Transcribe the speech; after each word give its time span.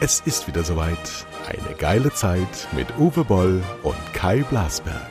Es 0.00 0.20
ist 0.20 0.46
wieder 0.46 0.64
soweit. 0.64 1.26
Eine 1.46 1.74
geile 1.76 2.10
Zeit 2.14 2.68
mit 2.72 2.86
Uwe 2.98 3.24
Boll 3.24 3.62
und 3.82 3.96
Kai 4.14 4.42
Blasberg. 4.48 5.10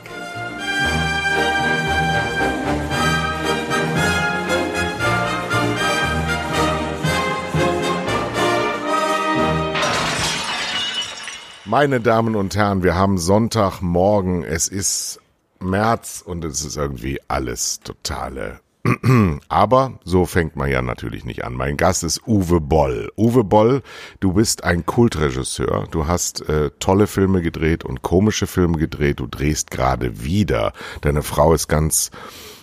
Meine 11.64 12.00
Damen 12.00 12.34
und 12.34 12.56
Herren, 12.56 12.82
wir 12.82 12.94
haben 12.94 13.18
Sonntagmorgen. 13.18 14.42
Es 14.42 14.66
ist 14.66 15.20
März 15.60 16.24
und 16.26 16.44
es 16.44 16.64
ist 16.64 16.76
irgendwie 16.76 17.20
alles 17.28 17.80
totale 17.80 18.60
aber 19.48 19.98
so 20.04 20.26
fängt 20.26 20.56
man 20.56 20.70
ja 20.70 20.82
natürlich 20.82 21.24
nicht 21.24 21.44
an. 21.44 21.54
Mein 21.54 21.76
Gast 21.76 22.04
ist 22.04 22.26
Uwe 22.26 22.60
Boll. 22.60 23.10
Uwe 23.16 23.44
Boll, 23.44 23.82
du 24.20 24.32
bist 24.32 24.64
ein 24.64 24.86
Kultregisseur. 24.86 25.86
Du 25.90 26.06
hast 26.06 26.48
äh, 26.48 26.70
tolle 26.78 27.06
Filme 27.06 27.42
gedreht 27.42 27.84
und 27.84 28.02
komische 28.02 28.46
Filme 28.46 28.78
gedreht. 28.78 29.20
Du 29.20 29.26
drehst 29.26 29.70
gerade 29.70 30.22
wieder. 30.22 30.72
Deine 31.00 31.22
Frau 31.22 31.52
ist 31.54 31.68
ganz, 31.68 32.10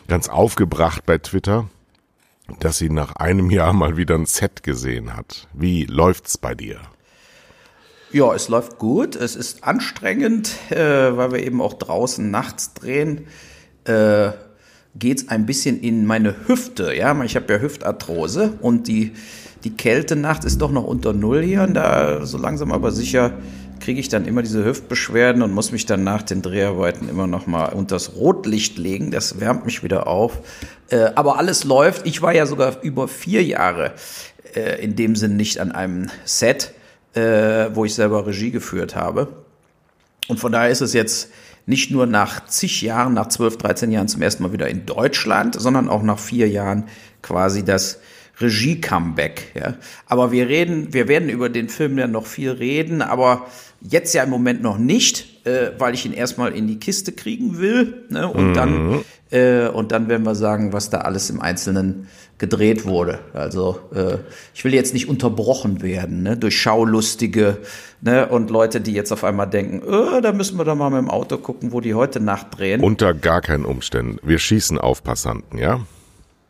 ganz 0.08 0.30
aufgebracht 0.30 1.06
bei 1.06 1.18
Twitter, 1.18 1.70
dass 2.60 2.78
sie 2.78 2.90
nach 2.90 3.16
einem 3.16 3.50
Jahr 3.52 3.74
mal 3.74 3.98
wieder 3.98 4.16
ein 4.16 4.26
Set 4.26 4.64
gesehen 4.64 5.16
hat. 5.16 5.48
Wie 5.54 5.86
läuft's 5.86 6.38
bei 6.38 6.56
dir? 6.56 6.80
Ja, 8.12 8.34
es 8.34 8.48
läuft 8.48 8.78
gut. 8.78 9.16
Es 9.16 9.36
ist 9.36 9.64
anstrengend, 9.64 10.72
äh, 10.72 11.18
weil 11.18 11.34
wir 11.34 11.44
eben 11.44 11.62
auch 11.62 11.74
draußen 11.74 12.32
nachts 12.32 12.74
drehen. 12.74 13.28
Äh, 13.84 14.32
geht's 14.98 15.30
ein 15.30 15.46
bisschen 15.46 15.80
in 15.80 16.06
meine 16.06 16.36
Hüfte. 16.48 16.94
Ja, 16.96 17.22
ich 17.24 17.36
habe 17.36 17.54
ja 17.54 17.60
Hüftarthrose 17.60 18.54
und 18.62 18.88
die, 18.88 19.12
die 19.64 19.72
Kältenacht 19.72 20.46
ist 20.46 20.62
doch 20.62 20.72
noch 20.72 20.86
unter 20.86 21.14
Null 21.14 21.44
hier. 21.44 21.64
Und 21.64 21.74
da 21.74 22.26
so 22.26 22.38
langsam 22.38 22.72
aber 22.72 22.92
sicher 22.92 23.34
kriege 23.80 24.00
ich 24.00 24.10
dann 24.10 24.26
immer 24.26 24.42
diese 24.42 24.64
Hüftbeschwerden 24.64 25.42
und 25.42 25.54
muss 25.54 25.72
mich 25.72 25.86
dann 25.86 26.04
nach 26.04 26.24
den 26.24 26.42
Dreharbeiten 26.42 27.10
immer 27.10 27.28
noch 27.28 27.46
mal 27.46 27.68
unters 27.68 28.16
Rotlicht 28.16 28.78
legen. 28.78 29.12
Das 29.12 29.40
wärmt 29.40 29.66
mich 29.66 29.84
wieder 29.84 30.08
auf. 30.08 30.40
Äh, 30.90 31.12
aber 31.16 31.38
alles 31.38 31.66
läuft. 31.66 32.08
Ich 32.08 32.22
war 32.22 32.34
ja 32.34 32.46
sogar 32.46 32.82
über 32.82 33.08
vier 33.08 33.44
Jahre 33.44 33.94
äh, 34.56 34.82
in 34.84 34.96
dem 34.96 35.16
Sinn 35.16 35.36
nicht 35.36 35.60
an 35.60 35.72
einem 35.72 36.10
Set, 36.24 36.74
äh, 37.14 37.70
wo 37.74 37.86
ich 37.86 37.94
selber 37.94 38.26
Regie 38.26 38.52
geführt 38.52 38.96
habe. 38.96 39.28
Und 40.28 40.40
von 40.40 40.52
daher 40.52 40.70
ist 40.70 40.82
es 40.82 40.94
jetzt 40.94 41.30
nicht 41.66 41.92
nur 41.92 42.06
nach 42.06 42.46
zig 42.46 42.82
Jahren, 42.82 43.14
nach 43.14 43.28
12, 43.28 43.58
13 43.58 43.92
Jahren 43.92 44.08
zum 44.08 44.22
ersten 44.22 44.44
Mal 44.44 44.54
wieder 44.54 44.68
in 44.68 44.86
Deutschland, 44.86 45.60
sondern 45.60 45.90
auch 45.90 46.04
nach 46.04 46.20
vier 46.20 46.48
Jahren 46.48 46.86
quasi 47.22 47.64
das 47.64 48.00
Regie-Comeback. 48.40 49.52
Ja. 49.56 49.76
Aber 50.08 50.32
wir 50.32 50.48
reden, 50.48 50.94
wir 50.94 51.08
werden 51.08 51.30
über 51.30 51.50
den 51.50 51.70
Film 51.70 51.98
ja 51.98 52.08
noch 52.08 52.26
viel 52.26 52.52
reden, 52.52 53.02
aber 53.02 53.48
jetzt 53.82 54.14
ja 54.14 54.24
im 54.24 54.30
Moment 54.30 54.62
noch 54.62 54.78
nicht, 54.78 55.46
äh, 55.46 55.72
weil 55.78 55.94
ich 55.94 56.06
ihn 56.06 56.14
erstmal 56.14 56.54
in 56.54 56.68
die 56.68 56.80
Kiste 56.80 57.12
kriegen 57.12 57.58
will. 57.58 58.06
Ne? 58.10 58.28
Und 58.28 58.50
mhm. 58.50 58.54
dann 58.54 59.04
äh, 59.32 59.68
und 59.68 59.92
dann 59.92 60.08
werden 60.08 60.26
wir 60.26 60.36
sagen, 60.36 60.74
was 60.74 60.90
da 60.90 61.00
alles 61.00 61.30
im 61.30 61.42
Einzelnen 61.42 62.08
gedreht 62.38 62.86
wurde. 62.86 63.20
Also 63.34 63.80
äh, 63.94 64.18
ich 64.54 64.64
will 64.66 64.74
jetzt 64.74 64.94
nicht 64.94 65.08
unterbrochen 65.08 65.82
werden 65.82 66.24
ne, 66.24 66.38
durch 66.38 66.60
Schaulustige 66.60 67.58
ne, 68.02 68.28
und 68.28 68.50
Leute, 68.50 68.82
die 68.82 68.94
jetzt 68.94 69.12
auf 69.12 69.24
einmal 69.24 69.48
denken, 69.48 69.82
oh, 69.88 70.20
da 70.22 70.34
müssen 70.34 70.58
wir 70.58 70.66
doch 70.66 70.76
mal 70.76 70.90
mit 70.90 71.00
dem 71.00 71.10
Auto 71.10 71.38
gucken, 71.38 71.72
wo 71.72 71.80
die 71.80 71.94
heute 71.94 72.20
Nacht 72.20 72.58
drehen. 72.58 72.82
Unter 72.82 73.14
gar 73.14 73.42
keinen 73.42 73.66
Umständen. 73.66 74.20
Wir 74.22 74.38
schießen 74.38 74.78
auf 74.78 75.04
Passanten, 75.04 75.58
ja? 75.58 75.80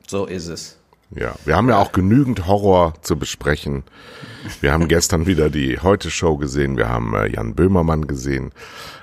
So 0.08 0.26
ist 0.26 0.48
es. 0.48 0.78
Ja, 1.12 1.36
wir 1.46 1.56
haben 1.56 1.70
ja 1.70 1.78
auch 1.78 1.92
genügend 1.92 2.48
Horror 2.48 2.94
zu 3.02 3.18
besprechen. 3.18 3.84
Wir 4.62 4.72
haben 4.72 4.88
gestern 4.88 5.26
wieder 5.26 5.50
die 5.50 5.80
Heute-Show 5.80 6.38
gesehen, 6.38 6.78
wir 6.78 6.90
haben 6.90 7.16
äh, 7.16 7.28
Jan 7.28 7.56
Böhmermann 7.56 8.08
gesehen. 8.08 8.52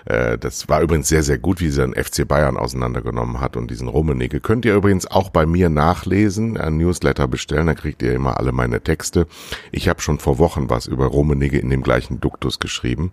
Äh, 0.05 0.39
das 0.39 0.69
war 0.69 0.83
übrigens 0.83 1.09
sehr, 1.09 1.22
sehr 1.22 1.39
gut, 1.39 1.61
wie 1.61 1.71
sie 1.71 1.81
den 1.81 1.94
FC 1.94 2.27
Bayern 2.27 2.56
auseinandergenommen 2.56 3.41
hat 3.41 3.56
und 3.56 3.71
diesen 3.71 3.87
Rummenigge. 3.89 4.41
Könnt 4.41 4.65
ihr 4.65 4.75
übrigens 4.75 5.06
auch 5.06 5.31
bei 5.31 5.47
mir 5.47 5.69
nachlesen, 5.69 6.56
ein 6.56 6.77
Newsletter 6.77 7.28
bestellen, 7.28 7.66
da 7.66 7.75
kriegt 7.75 8.03
ihr 8.03 8.15
immer 8.15 8.39
alle 8.39 8.53
meine 8.53 8.81
Texte. 8.81 9.27
Ich 9.71 9.89
habe 9.89 10.00
schon 10.00 10.19
vor 10.19 10.39
Wochen 10.39 10.71
was 10.71 10.87
über 10.87 11.06
Rummenigge 11.06 11.59
in 11.59 11.71
dem 11.71 11.83
gleichen 11.83 12.21
Duktus 12.21 12.59
geschrieben. 12.59 13.12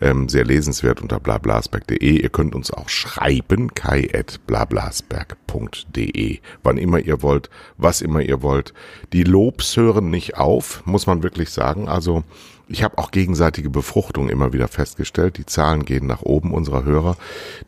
Ähm, 0.00 0.28
sehr 0.28 0.44
lesenswert 0.44 1.02
unter 1.02 1.20
blablasberg.de. 1.20 2.22
Ihr 2.22 2.30
könnt 2.30 2.54
uns 2.54 2.72
auch 2.72 2.88
schreiben, 2.88 3.74
kai.blablasberg.de. 3.74 6.38
Wann 6.62 6.78
immer 6.78 6.98
ihr 6.98 7.22
wollt, 7.22 7.50
was 7.76 8.00
immer 8.00 8.20
ihr 8.20 8.42
wollt. 8.42 8.74
Die 9.12 9.24
Lobs 9.24 9.76
hören 9.76 10.10
nicht 10.10 10.36
auf, 10.36 10.82
muss 10.86 11.06
man 11.06 11.22
wirklich 11.22 11.50
sagen. 11.50 11.63
Also 11.64 12.24
ich 12.68 12.82
habe 12.82 12.98
auch 12.98 13.10
gegenseitige 13.10 13.70
Befruchtung 13.70 14.28
immer 14.28 14.52
wieder 14.52 14.68
festgestellt. 14.68 15.38
Die 15.38 15.46
Zahlen 15.46 15.84
gehen 15.84 16.06
nach 16.06 16.22
oben 16.22 16.52
unserer 16.52 16.84
Hörer, 16.84 17.16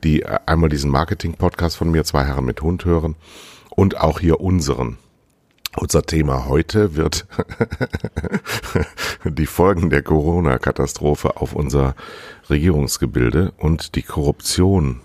die 0.05 0.23
äh, 0.23 0.39
einmal 0.47 0.69
diesen 0.69 0.91
Marketing-Podcast 0.91 1.77
von 1.77 1.91
mir, 1.91 2.05
zwei 2.05 2.25
Herren 2.25 2.45
mit 2.45 2.63
Hund 2.63 2.85
hören 2.85 3.17
und 3.71 4.01
auch 4.01 4.21
hier 4.21 4.41
unseren. 4.41 4.99
Unser 5.79 6.05
Thema 6.05 6.47
heute 6.47 6.97
wird 6.97 7.27
die 9.25 9.45
Folgen 9.45 9.91
der 9.91 10.03
Corona-Katastrophe 10.03 11.37
auf 11.37 11.53
unser 11.53 11.95
Regierungsgebilde 12.49 13.53
und 13.59 13.95
die 13.95 14.03
Korruption 14.03 15.01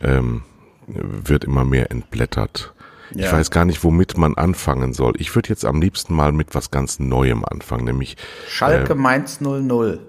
ähm, 0.00 0.44
wird 0.86 1.44
immer 1.44 1.66
mehr 1.66 1.90
entblättert. 1.90 2.72
Ja. 3.14 3.26
Ich 3.26 3.32
weiß 3.32 3.50
gar 3.50 3.64
nicht, 3.64 3.82
womit 3.84 4.16
man 4.16 4.34
anfangen 4.34 4.92
soll. 4.92 5.14
Ich 5.18 5.34
würde 5.34 5.48
jetzt 5.48 5.64
am 5.64 5.80
liebsten 5.80 6.14
mal 6.14 6.32
mit 6.32 6.54
was 6.54 6.70
ganz 6.70 6.98
Neuem 6.98 7.44
anfangen, 7.44 7.84
nämlich 7.84 8.16
Schalke 8.48 8.92
äh, 8.92 8.96
Mainz 8.96 9.40
00. 9.40 10.00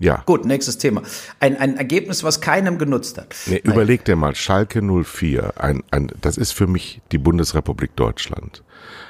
Ja. 0.00 0.22
Gut, 0.26 0.44
nächstes 0.44 0.78
Thema. 0.78 1.02
Ein, 1.40 1.56
ein 1.56 1.76
Ergebnis, 1.76 2.22
was 2.22 2.40
keinem 2.40 2.78
genutzt 2.78 3.18
hat. 3.18 3.34
Nee, 3.46 3.60
überleg 3.64 4.04
dir 4.04 4.14
mal, 4.14 4.34
Schalke 4.34 4.80
04, 4.80 5.54
ein, 5.56 5.82
ein, 5.90 6.12
das 6.20 6.36
ist 6.36 6.52
für 6.52 6.68
mich 6.68 7.00
die 7.10 7.18
Bundesrepublik 7.18 7.96
Deutschland. 7.96 8.62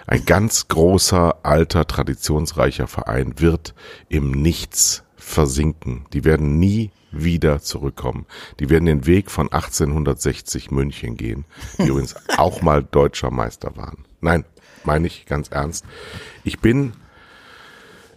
Ein 0.07 0.25
ganz 0.25 0.69
großer, 0.69 1.37
alter, 1.43 1.87
traditionsreicher 1.87 2.87
Verein 2.87 3.35
wird 3.37 3.75
im 4.09 4.31
Nichts 4.31 5.05
versinken. 5.17 6.07
Die 6.15 6.25
werden 6.25 6.59
nie 6.59 6.91
wieder 7.11 7.61
zurückkommen. 7.61 8.27
Die 8.61 8.71
werden 8.71 8.87
den 8.87 9.07
Weg 9.07 9.31
von 9.31 9.51
1860 9.51 10.71
München 10.71 11.17
gehen, 11.17 11.45
die 11.79 11.89
übrigens 11.89 12.15
auch 12.37 12.63
mal 12.63 12.83
deutscher 12.83 13.31
Meister 13.31 13.77
waren. 13.77 14.05
Nein, 14.21 14.45
meine 14.85 15.07
ich 15.07 15.27
ganz 15.27 15.49
ernst. 15.49 15.85
Ich 16.45 16.61
bin 16.61 16.93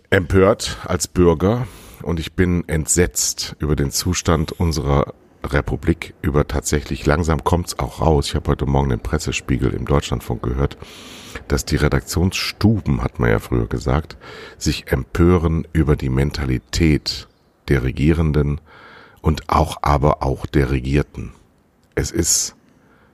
empört 0.09 0.77
als 0.85 1.07
Bürger 1.07 1.67
und 2.03 2.19
ich 2.19 2.33
bin 2.33 2.67
entsetzt 2.67 3.55
über 3.59 3.75
den 3.75 3.91
Zustand 3.91 4.51
unserer 4.51 5.13
Republik, 5.43 6.13
über 6.21 6.47
tatsächlich 6.47 7.05
langsam 7.05 7.43
kommt's 7.43 7.79
auch 7.79 8.01
raus. 8.01 8.27
Ich 8.27 8.35
habe 8.35 8.51
heute 8.51 8.65
Morgen 8.65 8.89
den 8.89 8.99
Pressespiegel 8.99 9.73
im 9.73 9.85
Deutschlandfunk 9.85 10.43
gehört, 10.43 10.77
dass 11.47 11.65
die 11.65 11.77
Redaktionsstuben, 11.77 13.03
hat 13.03 13.19
man 13.19 13.29
ja 13.29 13.39
früher 13.39 13.67
gesagt, 13.67 14.17
sich 14.57 14.91
empören 14.91 15.67
über 15.73 15.95
die 15.95 16.09
Mentalität 16.09 17.27
der 17.69 17.83
Regierenden 17.83 18.61
und 19.21 19.49
auch 19.49 19.77
aber 19.81 20.23
auch 20.23 20.45
der 20.45 20.71
Regierten. 20.71 21.31
Es 21.95 22.11
ist, 22.11 22.55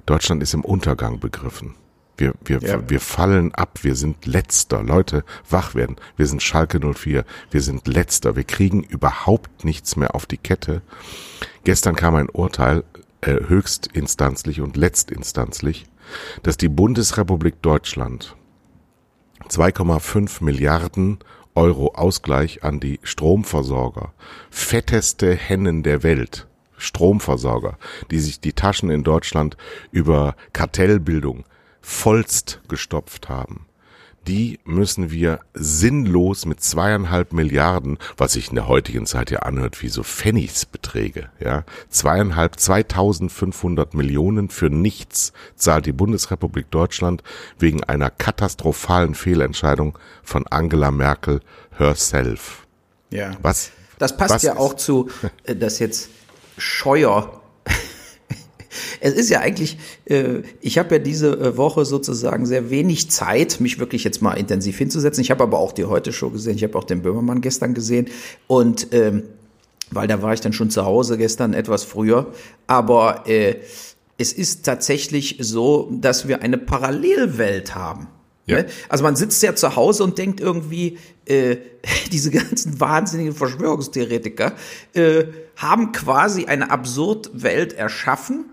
Deutschland 0.06 0.42
ist 0.42 0.54
im 0.54 0.64
Untergang 0.64 1.20
begriffen. 1.20 1.76
Wir, 2.18 2.34
wir, 2.44 2.60
ja. 2.60 2.90
wir 2.90 3.00
fallen 3.00 3.54
ab, 3.54 3.80
wir 3.84 3.96
sind 3.96 4.26
letzter. 4.26 4.82
Leute, 4.82 5.24
wach 5.48 5.76
werden. 5.76 5.98
Wir 6.16 6.26
sind 6.26 6.42
Schalke 6.42 6.80
04, 6.80 7.24
wir 7.52 7.62
sind 7.62 7.88
letzter. 7.88 8.36
Wir 8.36 8.44
kriegen 8.44 8.82
überhaupt 8.82 9.64
nichts 9.64 9.96
mehr 9.96 10.16
auf 10.16 10.26
die 10.26 10.38
Kette. 10.38 10.82
Gestern 11.64 11.96
kam 11.96 12.16
ein 12.16 12.30
Urteil, 12.30 12.84
äh, 13.22 13.36
höchstinstanzlich 13.48 14.62
und 14.62 14.78
letztinstanzlich, 14.78 15.86
dass 16.42 16.58
die 16.58 16.70
Bundesrepublik 16.70 17.62
Deutschland 17.62 18.36
2,5 19.50 20.44
Milliarden 20.44 21.20
Euro 21.58 21.94
Ausgleich 21.96 22.64
an 22.64 22.80
die 22.80 23.00
Stromversorger. 23.02 24.14
Fetteste 24.52 25.34
Hennen 25.34 25.82
der 25.82 26.04
Welt. 26.04 26.46
Stromversorger, 26.78 27.80
die 28.12 28.20
sich 28.20 28.40
die 28.40 28.54
Taschen 28.54 28.92
in 28.92 29.04
Deutschland 29.04 29.58
über 29.92 30.36
Kartellbildung 30.54 31.46
vollst 31.82 32.62
gestopft 32.68 33.28
haben 33.28 33.66
die 34.28 34.60
müssen 34.66 35.10
wir 35.12 35.40
sinnlos 35.54 36.46
mit 36.46 36.62
zweieinhalb 36.62 37.34
Milliarden, 37.34 37.98
was 38.18 38.34
sich 38.34 38.50
in 38.50 38.56
der 38.56 38.68
heutigen 38.68 39.06
Zeit 39.06 39.32
ja 39.32 39.40
anhört 39.40 39.82
wie 39.82 39.90
so 39.90 40.04
Pfennigsbeträge, 40.04 41.30
ja, 41.40 41.64
zweieinhalb, 41.90 42.60
2500 42.60 43.94
Millionen 43.94 44.50
für 44.50 44.70
nichts 44.70 45.34
zahlt 45.56 45.86
die 45.86 45.94
Bundesrepublik 45.94 46.70
Deutschland 46.72 47.24
wegen 47.58 47.84
einer 47.84 48.10
katastrophalen 48.10 49.16
Fehlentscheidung 49.16 49.98
von 50.24 50.46
Angela 50.48 50.92
Merkel 50.92 51.42
herself. 51.78 52.68
Ja. 53.10 53.32
Was? 53.42 53.72
Das 53.98 54.16
passt 54.16 54.36
was 54.36 54.44
ja 54.44 54.58
auch 54.58 54.76
zu, 54.76 55.10
äh, 55.46 55.56
dass 55.56 55.80
jetzt 55.80 56.10
Scheuer 56.58 57.37
Es 59.00 59.14
ist 59.14 59.30
ja 59.30 59.40
eigentlich, 59.40 59.78
äh, 60.06 60.42
ich 60.62 60.78
habe 60.78 60.96
ja 60.96 61.00
diese 61.00 61.32
äh, 61.32 61.58
Woche 61.58 61.86
sozusagen 61.86 62.46
sehr 62.46 62.70
wenig 62.70 63.10
Zeit, 63.10 63.60
mich 63.60 63.80
wirklich 63.80 64.04
jetzt 64.04 64.22
mal 64.22 64.34
intensiv 64.34 64.78
hinzusetzen. 64.78 65.22
Ich 65.22 65.32
habe 65.32 65.44
aber 65.44 65.60
auch 65.60 65.72
die 65.72 65.86
Heute-Show 65.86 66.30
gesehen, 66.30 66.56
ich 66.56 66.64
habe 66.64 66.78
auch 66.78 66.84
den 66.84 67.02
Böhmermann 67.02 67.42
gestern 67.42 67.74
gesehen 67.74 68.08
und 68.48 68.88
ähm, 68.92 69.24
weil 69.90 70.08
da 70.08 70.22
war 70.22 70.34
ich 70.34 70.42
dann 70.42 70.54
schon 70.54 70.70
zu 70.70 70.86
Hause 70.86 71.18
gestern 71.18 71.54
etwas 71.54 71.84
früher. 71.84 72.34
Aber 72.68 73.28
äh, 73.28 73.56
es 74.18 74.34
ist 74.34 74.66
tatsächlich 74.66 75.38
so, 75.40 75.90
dass 75.92 76.28
wir 76.28 76.42
eine 76.42 76.58
Parallelwelt 76.58 77.76
haben. 77.76 78.08
Ja. 78.46 78.58
Ne? 78.58 78.66
Also 78.90 79.04
man 79.04 79.16
sitzt 79.16 79.44
ja 79.44 79.56
zu 79.56 79.76
Hause 79.76 80.04
und 80.04 80.18
denkt 80.18 80.40
irgendwie, 80.40 80.98
äh, 81.26 81.58
diese 82.12 82.32
ganzen 82.32 82.80
wahnsinnigen 82.80 83.34
Verschwörungstheoretiker 83.34 84.54
äh, 84.94 85.26
haben 85.56 85.92
quasi 85.92 86.46
eine 86.46 86.72
Absurdwelt 86.72 87.74
erschaffen, 87.74 88.46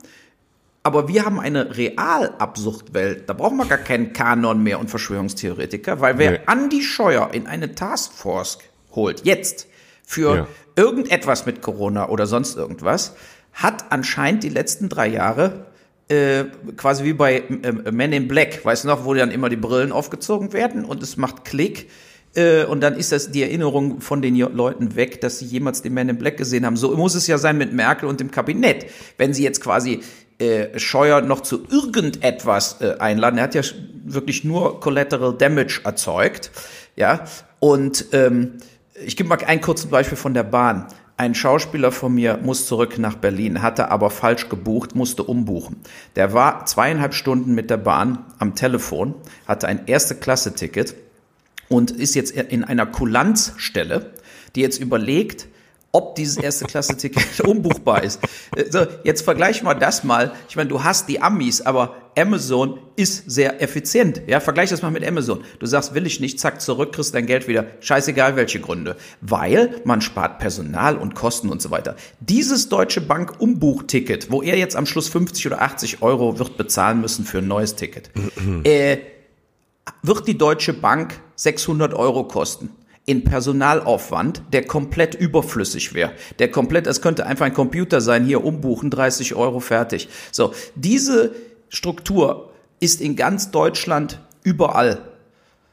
aber 0.85 1.09
wir 1.09 1.25
haben 1.25 1.41
eine 1.41 1.77
real 1.77 2.35
Absurdwelt. 2.39 3.29
Da 3.29 3.33
brauchen 3.33 3.57
wir 3.57 3.65
gar 3.65 3.79
keinen 3.79 4.13
Kanon 4.13 4.63
mehr 4.63 4.79
und 4.79 4.91
Verschwörungstheoretiker, 4.91 6.01
weil 6.01 6.19
wer 6.19 6.31
nee. 6.33 6.41
Andi 6.47 6.83
Scheuer 6.83 7.31
in 7.33 7.47
eine 7.47 7.75
Taskforce 7.75 8.59
holt, 8.95 9.25
jetzt, 9.25 9.67
für 10.05 10.37
ja. 10.37 10.47
irgendetwas 10.77 11.47
mit 11.47 11.63
Corona 11.63 12.11
oder 12.11 12.27
sonst 12.27 12.57
irgendwas, 12.57 13.17
hat 13.55 13.87
anscheinend 13.91 14.43
die 14.43 14.51
letzten 14.51 14.91
drei 14.91 15.09
Jahre 15.09 15.67
äh, 16.09 16.45
quasi 16.77 17.05
wie 17.05 17.15
bei 17.15 17.39
äh, 17.39 17.91
Men 17.91 18.13
in 18.13 18.29
Black, 18.29 18.63
weißt 18.63 18.85
du 18.85 18.89
noch, 18.89 19.07
wo 19.07 19.15
dann 19.15 19.31
immer 19.31 19.49
die 19.49 19.57
Brillen 19.57 19.91
aufgezogen 19.91 20.53
werden 20.53 20.85
und 20.85 21.03
es 21.03 21.17
macht 21.17 21.47
Klick 21.47 21.89
äh, 22.35 22.65
und 22.65 22.83
dann 22.83 22.95
ist 22.97 23.13
das 23.13 23.31
die 23.31 23.43
Erinnerung 23.43 24.01
von 24.01 24.21
den 24.21 24.37
Leuten 24.37 24.97
weg, 24.97 25.21
dass 25.21 25.39
sie 25.39 25.47
jemals 25.47 25.83
den 25.83 25.95
Man 25.95 26.09
in 26.09 26.19
Black 26.19 26.37
gesehen 26.37 26.67
haben. 26.67 26.77
So 26.77 26.97
muss 26.97 27.15
es 27.15 27.27
ja 27.27 27.39
sein 27.39 27.57
mit 27.57 27.73
Merkel 27.73 28.09
und 28.09 28.21
dem 28.21 28.31
Kabinett. 28.31 28.87
Wenn 29.17 29.33
sie 29.33 29.45
jetzt 29.45 29.63
quasi 29.63 30.01
äh, 30.45 30.79
Scheuer 30.79 31.21
noch 31.21 31.41
zu 31.41 31.67
irgendetwas 31.69 32.81
äh, 32.81 32.97
einladen, 32.99 33.39
er 33.39 33.45
hat 33.45 33.55
ja 33.55 33.63
wirklich 34.05 34.45
nur 34.45 34.81
Collateral 34.81 35.35
Damage 35.37 35.81
erzeugt, 35.85 36.51
ja, 36.97 37.25
und 37.61 38.07
ähm, 38.13 38.53
ich 39.05 39.17
gebe 39.17 39.29
mal 39.29 39.39
ein 39.47 39.61
kurzes 39.61 39.87
Beispiel 39.87 40.17
von 40.17 40.35
der 40.35 40.45
Bahn. 40.45 40.87
Ein 41.17 41.35
Schauspieler 41.35 41.93
von 41.93 42.15
mir 42.15 42.39
muss 42.43 42.67
zurück 42.67 42.99
nach 42.99 43.15
Berlin, 43.15 43.63
hatte 43.63 43.91
aber 43.91 44.11
falsch 44.11 44.49
gebucht, 44.49 44.97
musste 44.97 45.23
umbuchen. 45.23 45.77
Der 46.17 46.33
war 46.33 46.67
zweieinhalb 46.67 47.15
Stunden 47.15 47.55
mit 47.55 47.71
der 47.71 47.77
Bahn 47.77 48.25
am 48.39 48.57
Telefon, 48.57 49.15
hatte 49.47 49.69
ein 49.69 49.87
Erste-Klasse-Ticket 49.87 50.97
und 51.69 51.93
ist 51.93 52.15
jetzt 52.15 52.33
in 52.33 52.65
einer 52.65 52.87
Kulanzstelle, 52.87 54.13
die 54.55 54.61
jetzt 54.61 54.81
überlegt, 54.81 55.47
ob 55.95 56.17
dieses 56.17 56.37
erste 56.37 56.65
Klasse-Ticket 56.65 57.41
umbuchbar 57.43 58.03
ist. 58.03 58.21
So, 58.71 58.85
jetzt 59.05 59.23
vergleich 59.23 59.63
mal 59.63 59.75
das 59.75 60.03
mal. 60.03 60.33
Ich 60.49 60.57
meine, 60.57 60.69
du 60.69 60.83
hast 60.83 61.09
die 61.09 61.23
Amis, 61.23 61.61
aber 61.61 61.95
Amazon 62.19 62.81
ist 62.97 63.31
sehr 63.31 63.63
effizient. 63.63 64.23
Ja, 64.27 64.41
vergleich 64.41 64.71
das 64.71 64.83
mal 64.83 64.91
mit 64.91 65.07
Amazon. 65.07 65.45
Du 65.61 65.67
sagst, 65.67 65.95
will 65.95 66.05
ich 66.07 66.19
nicht, 66.19 66.41
zack, 66.41 66.61
zurück, 66.61 66.93
kriegst 66.93 67.15
dein 67.15 67.27
Geld 67.27 67.47
wieder. 67.47 67.67
Scheißegal, 67.79 68.35
welche 68.35 68.61
Gründe. 68.61 68.97
Weil 69.21 69.81
man 69.85 70.01
spart 70.01 70.41
Personal 70.41 70.97
und 70.97 71.15
Kosten 71.15 71.49
und 71.49 71.63
so 71.63 71.71
weiter. 71.71 71.95
Dieses 72.19 72.69
Deutsche 72.69 73.01
Bank 73.01 73.41
Umbuchticket, 73.41 74.33
wo 74.33 74.43
er 74.43 74.59
jetzt 74.59 74.75
am 74.75 74.87
Schluss 74.87 75.09
50 75.09 75.47
oder 75.47 75.63
80 75.63 76.03
Euro 76.03 76.41
wird 76.41 76.57
bezahlen 76.57 77.01
müssen 77.01 77.25
für 77.25 77.39
ein 77.39 77.47
neues 77.47 77.77
Ticket, 77.77 78.11
äh, 78.65 78.99
wird 80.03 80.27
die 80.27 80.37
Deutsche 80.37 80.73
Bank 80.73 81.21
600 81.37 81.95
Euro 81.95 82.25
kosten 82.25 82.71
in 83.07 83.25
Personalaufwand, 83.25 84.43
der 84.53 84.65
komplett 84.65 85.15
überflüssig 85.15 85.95
wäre. 85.95 86.13
Der 86.39 86.51
komplett, 86.51 86.87
es 86.87 87.03
könnte 87.03 87.27
einfach 87.27 87.47
ein 87.47 87.55
Computer 87.55 88.01
sein, 88.01 88.25
hier 88.25 88.45
umbuchen, 88.45 88.91
30 88.91 89.35
Euro 89.35 89.61
fertig. 89.61 90.09
So, 90.33 90.55
diese 90.75 91.35
Struktur 91.69 92.53
ist 92.81 93.01
in 93.01 93.17
ganz 93.17 93.51
Deutschland 93.51 94.21
überall. 94.43 95.03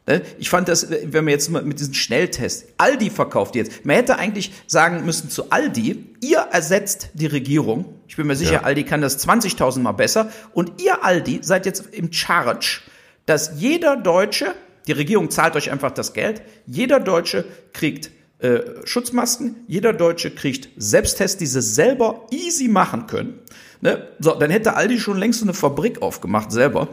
Ne? 0.07 0.21
Ich 0.39 0.49
fand 0.49 0.67
das, 0.67 0.89
wenn 0.89 1.23
man 1.23 1.31
jetzt 1.31 1.49
mal 1.49 1.63
mit 1.63 1.79
diesem 1.79 1.93
Schnelltest, 1.93 2.65
Aldi 2.77 3.09
verkauft 3.09 3.55
jetzt. 3.55 3.85
Man 3.85 3.95
hätte 3.95 4.17
eigentlich 4.17 4.51
sagen 4.67 5.05
müssen 5.05 5.29
zu 5.29 5.51
Aldi, 5.51 6.15
ihr 6.21 6.39
ersetzt 6.39 7.09
die 7.13 7.27
Regierung. 7.27 7.85
Ich 8.07 8.17
bin 8.17 8.27
mir 8.27 8.35
sicher, 8.35 8.53
ja. 8.53 8.63
Aldi 8.63 8.83
kann 8.83 9.01
das 9.01 9.25
20.000 9.25 9.79
Mal 9.79 9.93
besser. 9.93 10.31
Und 10.53 10.81
ihr 10.81 11.05
Aldi 11.05 11.39
seid 11.43 11.65
jetzt 11.65 11.93
im 11.93 12.11
Charge, 12.11 12.81
dass 13.25 13.53
jeder 13.57 13.95
Deutsche 13.95 14.55
die 14.87 14.93
Regierung 14.93 15.29
zahlt 15.29 15.55
euch 15.55 15.71
einfach 15.71 15.91
das 15.91 16.13
Geld. 16.13 16.41
Jeder 16.65 16.99
Deutsche 16.99 17.45
kriegt 17.73 18.11
äh, 18.39 18.59
Schutzmasken, 18.85 19.57
jeder 19.67 19.93
Deutsche 19.93 20.31
kriegt 20.31 20.69
Selbsttests, 20.75 21.37
die 21.37 21.45
sie 21.45 21.61
selber 21.61 22.25
easy 22.31 22.67
machen 22.67 23.07
können. 23.07 23.39
Ne? 23.81 24.07
So, 24.19 24.33
dann 24.33 24.49
hätte 24.49 24.75
Aldi 24.75 24.99
schon 24.99 25.17
längst 25.17 25.39
so 25.39 25.45
eine 25.45 25.53
Fabrik 25.53 26.01
aufgemacht 26.01 26.51
selber, 26.51 26.87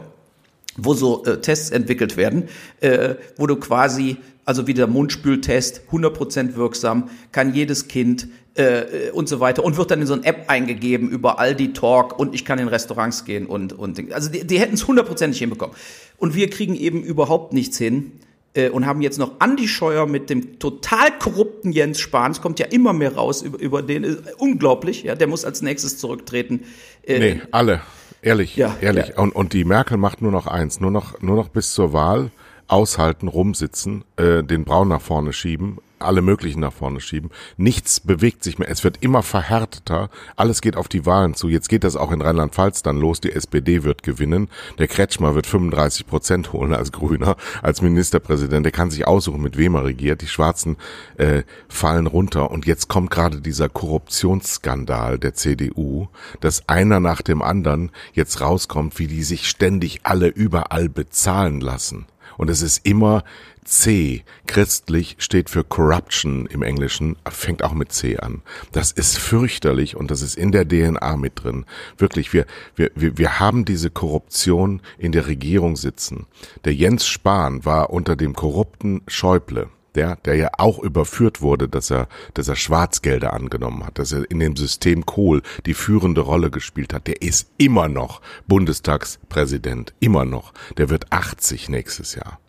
wo 0.77 0.93
so 0.93 1.23
äh, 1.25 1.41
Tests 1.41 1.71
entwickelt 1.71 2.17
werden, 2.17 2.49
äh, 2.81 3.15
wo 3.37 3.47
du 3.47 3.55
quasi, 3.55 4.17
also 4.45 4.67
wie 4.67 4.73
der 4.73 4.87
Mundspültest, 4.87 5.81
100% 5.91 6.55
wirksam, 6.55 7.09
kann 7.31 7.53
jedes 7.53 7.87
Kind 7.87 8.27
äh, 8.55 9.11
und 9.11 9.29
so 9.29 9.39
weiter 9.39 9.63
und 9.63 9.77
wird 9.77 9.91
dann 9.91 10.01
in 10.01 10.07
so 10.07 10.13
eine 10.13 10.25
App 10.25 10.49
eingegeben 10.49 11.09
über 11.09 11.39
Aldi 11.39 11.73
Talk 11.73 12.19
und 12.19 12.35
ich 12.35 12.45
kann 12.45 12.59
in 12.59 12.67
Restaurants 12.67 13.25
gehen 13.25 13.45
und, 13.45 13.73
und 13.73 14.11
also 14.13 14.29
die, 14.29 14.45
die 14.45 14.59
hätten 14.59 14.75
es 14.75 14.87
hundertprozentig 14.87 15.39
hinbekommen. 15.39 15.75
Und 16.17 16.35
wir 16.35 16.49
kriegen 16.49 16.75
eben 16.75 17.03
überhaupt 17.03 17.53
nichts 17.53 17.77
hin 17.77 18.11
äh, 18.53 18.69
und 18.69 18.85
haben 18.85 19.01
jetzt 19.01 19.17
noch 19.17 19.39
Andi 19.39 19.67
Scheuer 19.67 20.05
mit 20.05 20.29
dem 20.29 20.59
total 20.59 21.17
korrupten 21.17 21.71
Jens 21.71 21.99
Spahn. 21.99 22.31
Es 22.31 22.41
kommt 22.41 22.59
ja 22.59 22.65
immer 22.67 22.93
mehr 22.93 23.15
raus 23.15 23.41
über, 23.41 23.59
über 23.59 23.81
den. 23.81 24.03
Äh, 24.03 24.17
unglaublich, 24.37 25.03
ja, 25.03 25.15
der 25.15 25.27
muss 25.27 25.45
als 25.45 25.61
nächstes 25.61 25.97
zurücktreten. 25.97 26.61
Äh, 27.03 27.19
nee, 27.19 27.41
alle. 27.51 27.81
Ehrlich, 28.21 28.55
ja, 28.55 28.75
ehrlich. 28.81 29.09
Ja. 29.09 29.19
Und, 29.19 29.33
und 29.33 29.53
die 29.53 29.65
Merkel 29.65 29.97
macht 29.97 30.21
nur 30.21 30.31
noch 30.31 30.47
eins, 30.47 30.79
nur 30.79 30.91
noch, 30.91 31.21
nur 31.21 31.35
noch 31.35 31.49
bis 31.49 31.73
zur 31.73 31.93
Wahl 31.93 32.31
aushalten, 32.67 33.27
rumsitzen, 33.27 34.03
äh, 34.17 34.43
den 34.43 34.65
Braun 34.65 34.89
nach 34.89 35.01
vorne 35.01 35.33
schieben 35.33 35.79
alle 36.01 36.21
möglichen 36.21 36.59
nach 36.59 36.73
vorne 36.73 37.01
schieben. 37.01 37.29
Nichts 37.57 37.99
bewegt 37.99 38.43
sich 38.43 38.59
mehr. 38.59 38.69
Es 38.69 38.83
wird 38.83 38.97
immer 39.01 39.23
verhärteter. 39.23 40.09
Alles 40.35 40.61
geht 40.61 40.75
auf 40.75 40.87
die 40.87 41.05
Wahlen 41.05 41.33
zu. 41.33 41.49
Jetzt 41.49 41.69
geht 41.69 41.83
das 41.83 41.95
auch 41.95 42.11
in 42.11 42.21
Rheinland-Pfalz 42.21 42.83
dann 42.83 42.97
los. 42.97 43.21
Die 43.21 43.31
SPD 43.31 43.83
wird 43.83 44.03
gewinnen. 44.03 44.49
Der 44.77 44.87
Kretschmer 44.87 45.35
wird 45.35 45.47
35 45.47 46.07
Prozent 46.07 46.53
holen 46.53 46.73
als 46.73 46.91
Grüner, 46.91 47.35
als 47.61 47.81
Ministerpräsident. 47.81 48.65
Der 48.65 48.71
kann 48.71 48.91
sich 48.91 49.07
aussuchen, 49.07 49.41
mit 49.41 49.57
wem 49.57 49.75
er 49.75 49.85
regiert. 49.85 50.21
Die 50.21 50.27
Schwarzen 50.27 50.77
äh, 51.17 51.43
fallen 51.67 52.07
runter. 52.07 52.51
Und 52.51 52.65
jetzt 52.65 52.87
kommt 52.87 53.11
gerade 53.11 53.41
dieser 53.41 53.69
Korruptionsskandal 53.69 55.19
der 55.19 55.33
CDU, 55.33 56.07
dass 56.39 56.67
einer 56.67 56.99
nach 56.99 57.21
dem 57.21 57.41
anderen 57.41 57.91
jetzt 58.13 58.41
rauskommt, 58.41 58.99
wie 58.99 59.07
die 59.07 59.23
sich 59.23 59.47
ständig 59.47 60.01
alle 60.03 60.27
überall 60.27 60.89
bezahlen 60.89 61.61
lassen. 61.61 62.05
Und 62.37 62.49
es 62.49 62.61
ist 62.61 62.85
immer 62.85 63.23
C, 63.69 64.23
christlich, 64.47 65.15
steht 65.19 65.51
für 65.51 65.63
Corruption 65.63 66.47
im 66.47 66.63
Englischen, 66.63 67.17
fängt 67.29 67.63
auch 67.63 67.73
mit 67.73 67.91
C 67.91 68.17
an. 68.17 68.41
Das 68.71 68.91
ist 68.91 69.19
fürchterlich 69.19 69.95
und 69.95 70.09
das 70.09 70.23
ist 70.23 70.35
in 70.35 70.51
der 70.51 70.67
DNA 70.67 71.15
mit 71.17 71.43
drin. 71.43 71.65
Wirklich, 71.95 72.33
wir, 72.33 72.47
wir, 72.75 72.89
wir, 72.95 73.39
haben 73.39 73.65
diese 73.65 73.91
Korruption 73.91 74.81
in 74.97 75.11
der 75.11 75.27
Regierung 75.27 75.75
sitzen. 75.75 76.25
Der 76.65 76.73
Jens 76.73 77.05
Spahn 77.05 77.63
war 77.63 77.91
unter 77.91 78.15
dem 78.15 78.33
korrupten 78.33 79.01
Schäuble 79.07 79.69
der, 79.95 80.17
der 80.17 80.35
ja 80.35 80.49
auch 80.57 80.79
überführt 80.79 81.41
wurde, 81.41 81.67
dass 81.67 81.89
er, 81.89 82.07
dass 82.35 82.47
er 82.47 82.55
Schwarzgelder 82.55 83.33
angenommen 83.33 83.85
hat, 83.85 83.97
dass 83.97 84.11
er 84.11 84.29
in 84.29 84.39
dem 84.39 84.55
System 84.55 85.05
Kohl 85.05 85.41
die 85.65 85.73
führende 85.73 86.21
Rolle 86.21 86.51
gespielt 86.51 86.93
hat, 86.93 87.07
der 87.07 87.21
ist 87.23 87.49
immer 87.57 87.87
noch 87.87 88.21
Bundestagspräsident, 88.47 89.93
immer 89.99 90.25
noch. 90.25 90.53
Der 90.77 90.89
wird 90.89 91.11
80 91.11 91.69
nächstes 91.69 92.13
Jahr 92.13 92.39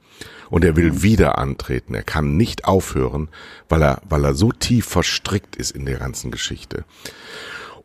und 0.51 0.65
er 0.65 0.77
will 0.77 1.03
wieder 1.03 1.39
antreten. 1.39 1.95
Er 1.95 2.03
kann 2.03 2.37
nicht 2.37 2.65
aufhören, 2.65 3.29
weil 3.69 3.83
er, 3.83 4.03
weil 4.09 4.25
er 4.25 4.35
so 4.35 4.53
tief 4.53 4.87
verstrickt 4.87 5.57
ist 5.57 5.71
in 5.71 5.87
der 5.87 5.99
ganzen 5.99 6.31
Geschichte. 6.31 6.85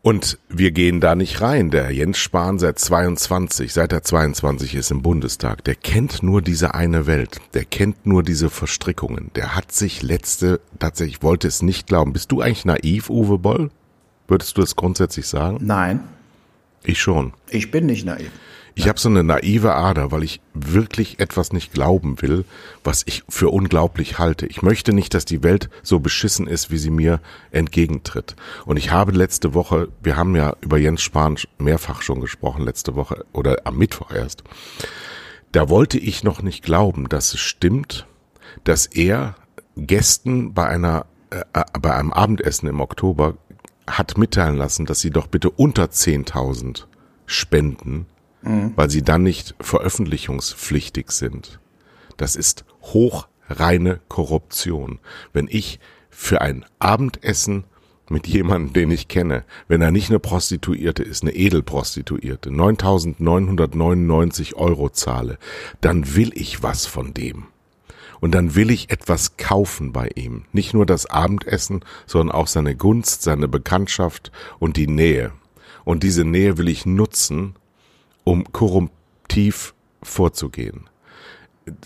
Und 0.02 0.38
wir 0.50 0.70
gehen 0.70 1.02
da 1.02 1.16
nicht 1.16 1.42
rein. 1.42 1.72
Der 1.72 1.90
Jens 1.90 2.20
Spahn 2.20 2.60
seit 2.60 2.78
22, 2.78 3.74
seit 3.74 3.92
er 3.92 4.04
22 4.04 4.76
ist 4.76 4.92
im 4.92 5.02
Bundestag, 5.02 5.64
der 5.64 5.74
kennt 5.74 6.22
nur 6.22 6.44
diese 6.44 6.76
eine 6.76 7.08
Welt. 7.08 7.40
Der 7.56 7.66
kennt 7.66 8.06
nur 8.06 8.22
diese 8.22 8.52
Verstrickungen. 8.52 9.32
Der 9.36 9.56
hat 9.56 9.72
sich 9.72 10.04
letzte, 10.04 10.60
tatsächlich 10.78 11.24
wollte 11.24 11.48
es 11.48 11.64
nicht 11.64 11.88
glauben. 11.88 12.14
Bist 12.14 12.32
du 12.32 12.42
eigentlich 12.42 12.66
naiv, 12.66 13.10
Uwe 13.10 13.40
Boll? 13.40 13.72
Würdest 14.28 14.56
du 14.58 14.62
das 14.62 14.76
grundsätzlich 14.76 15.26
sagen? 15.26 15.58
Nein. 15.62 16.02
Ich 16.84 17.02
schon. 17.02 17.34
Ich 17.50 17.72
bin 17.72 17.88
nicht 17.88 18.06
naiv. 18.06 18.30
Ich 18.78 18.90
habe 18.90 19.00
so 19.00 19.08
eine 19.08 19.24
naive 19.24 19.74
Ader, 19.74 20.12
weil 20.12 20.24
ich 20.24 20.42
wirklich 20.54 21.20
etwas 21.22 21.54
nicht 21.54 21.72
glauben 21.72 22.22
will, 22.22 22.44
was 22.84 23.04
ich 23.06 23.24
für 23.30 23.50
unglaublich 23.50 24.20
halte. 24.20 24.46
Ich 24.48 24.62
möchte 24.62 24.92
nicht, 24.92 25.14
dass 25.14 25.24
die 25.24 25.44
Welt 25.44 25.70
so 25.82 26.02
beschissen 26.02 26.46
ist, 26.46 26.72
wie 26.72 26.78
sie 26.78 26.90
mir 26.90 27.22
entgegentritt. 27.52 28.36
Und 28.66 28.76
ich 28.76 28.92
habe 28.92 29.14
letzte 29.14 29.54
Woche, 29.54 29.88
wir 30.04 30.18
haben 30.18 30.36
ja 30.36 30.58
über 30.60 30.78
Jens 30.78 31.02
Spahn 31.02 31.38
mehrfach 31.58 32.02
schon 32.02 32.20
gesprochen, 32.20 32.66
letzte 32.66 32.96
Woche 32.96 33.26
oder 33.32 33.62
am 33.64 33.78
Mittwoch 33.78 34.12
erst. 34.12 34.44
Da 35.54 35.70
wollte 35.70 35.98
ich 35.98 36.26
noch 36.26 36.42
nicht 36.42 36.62
glauben, 36.62 37.08
dass 37.08 37.34
es 37.34 37.40
stimmt, 37.40 38.06
dass 38.66 38.88
er 38.88 39.36
Gästen 39.78 40.54
bei 40.54 40.68
einer 40.68 41.06
äh, 41.30 41.44
äh 41.54 41.64
bei 41.80 41.96
einem 41.96 42.12
Abendessen 42.12 42.68
im 42.68 42.82
Oktober 42.82 43.38
hat 43.88 44.18
mitteilen 44.18 44.58
lassen, 44.58 44.86
dass 44.86 45.00
sie 45.00 45.12
doch 45.12 45.28
bitte 45.28 45.50
unter 45.50 45.86
10.000 45.86 46.84
spenden, 47.26 48.08
mhm. 48.46 48.74
weil 48.76 48.90
sie 48.90 49.02
dann 49.02 49.24
nicht 49.24 49.56
veröffentlichungspflichtig 49.60 51.12
sind. 51.12 51.60
Das 52.18 52.36
ist 52.36 52.66
hochreine 52.82 54.02
Korruption. 54.08 55.00
Wenn 55.34 55.48
ich 55.50 55.80
für 56.10 56.42
ein 56.42 56.66
Abendessen 56.80 57.66
mit 58.10 58.28
jemandem, 58.28 58.74
den 58.74 58.92
ich 58.92 59.08
kenne, 59.08 59.46
wenn 59.68 59.82
er 59.82 59.92
nicht 59.92 60.10
eine 60.10 60.20
Prostituierte 60.20 61.04
ist, 61.04 61.24
eine 61.24 61.36
Edelprostituierte, 61.36 62.52
9.999 62.52 64.56
Euro 64.56 64.90
zahle, 64.90 65.38
dann 65.82 66.16
will 66.16 66.32
ich 66.36 66.64
was 66.64 66.86
von 66.86 67.14
dem. 67.14 67.48
Und 68.22 68.34
dann 68.34 68.56
will 68.56 68.72
ich 68.72 68.92
etwas 68.92 69.36
kaufen 69.38 69.92
bei 69.92 70.10
ihm. 70.16 70.46
Nicht 70.54 70.74
nur 70.74 70.86
das 70.86 71.06
Abendessen, 71.06 71.84
sondern 72.06 72.34
auch 72.34 72.48
seine 72.48 72.76
Gunst, 72.76 73.24
seine 73.24 73.48
Bekanntschaft 73.48 74.32
und 74.58 74.78
die 74.78 74.88
Nähe. 74.88 75.32
Und 75.84 76.04
diese 76.04 76.24
Nähe 76.24 76.58
will 76.58 76.70
ich 76.70 76.86
nutzen, 76.86 77.56
um 78.26 78.44
korruptiv 78.52 79.74
vorzugehen 80.04 80.90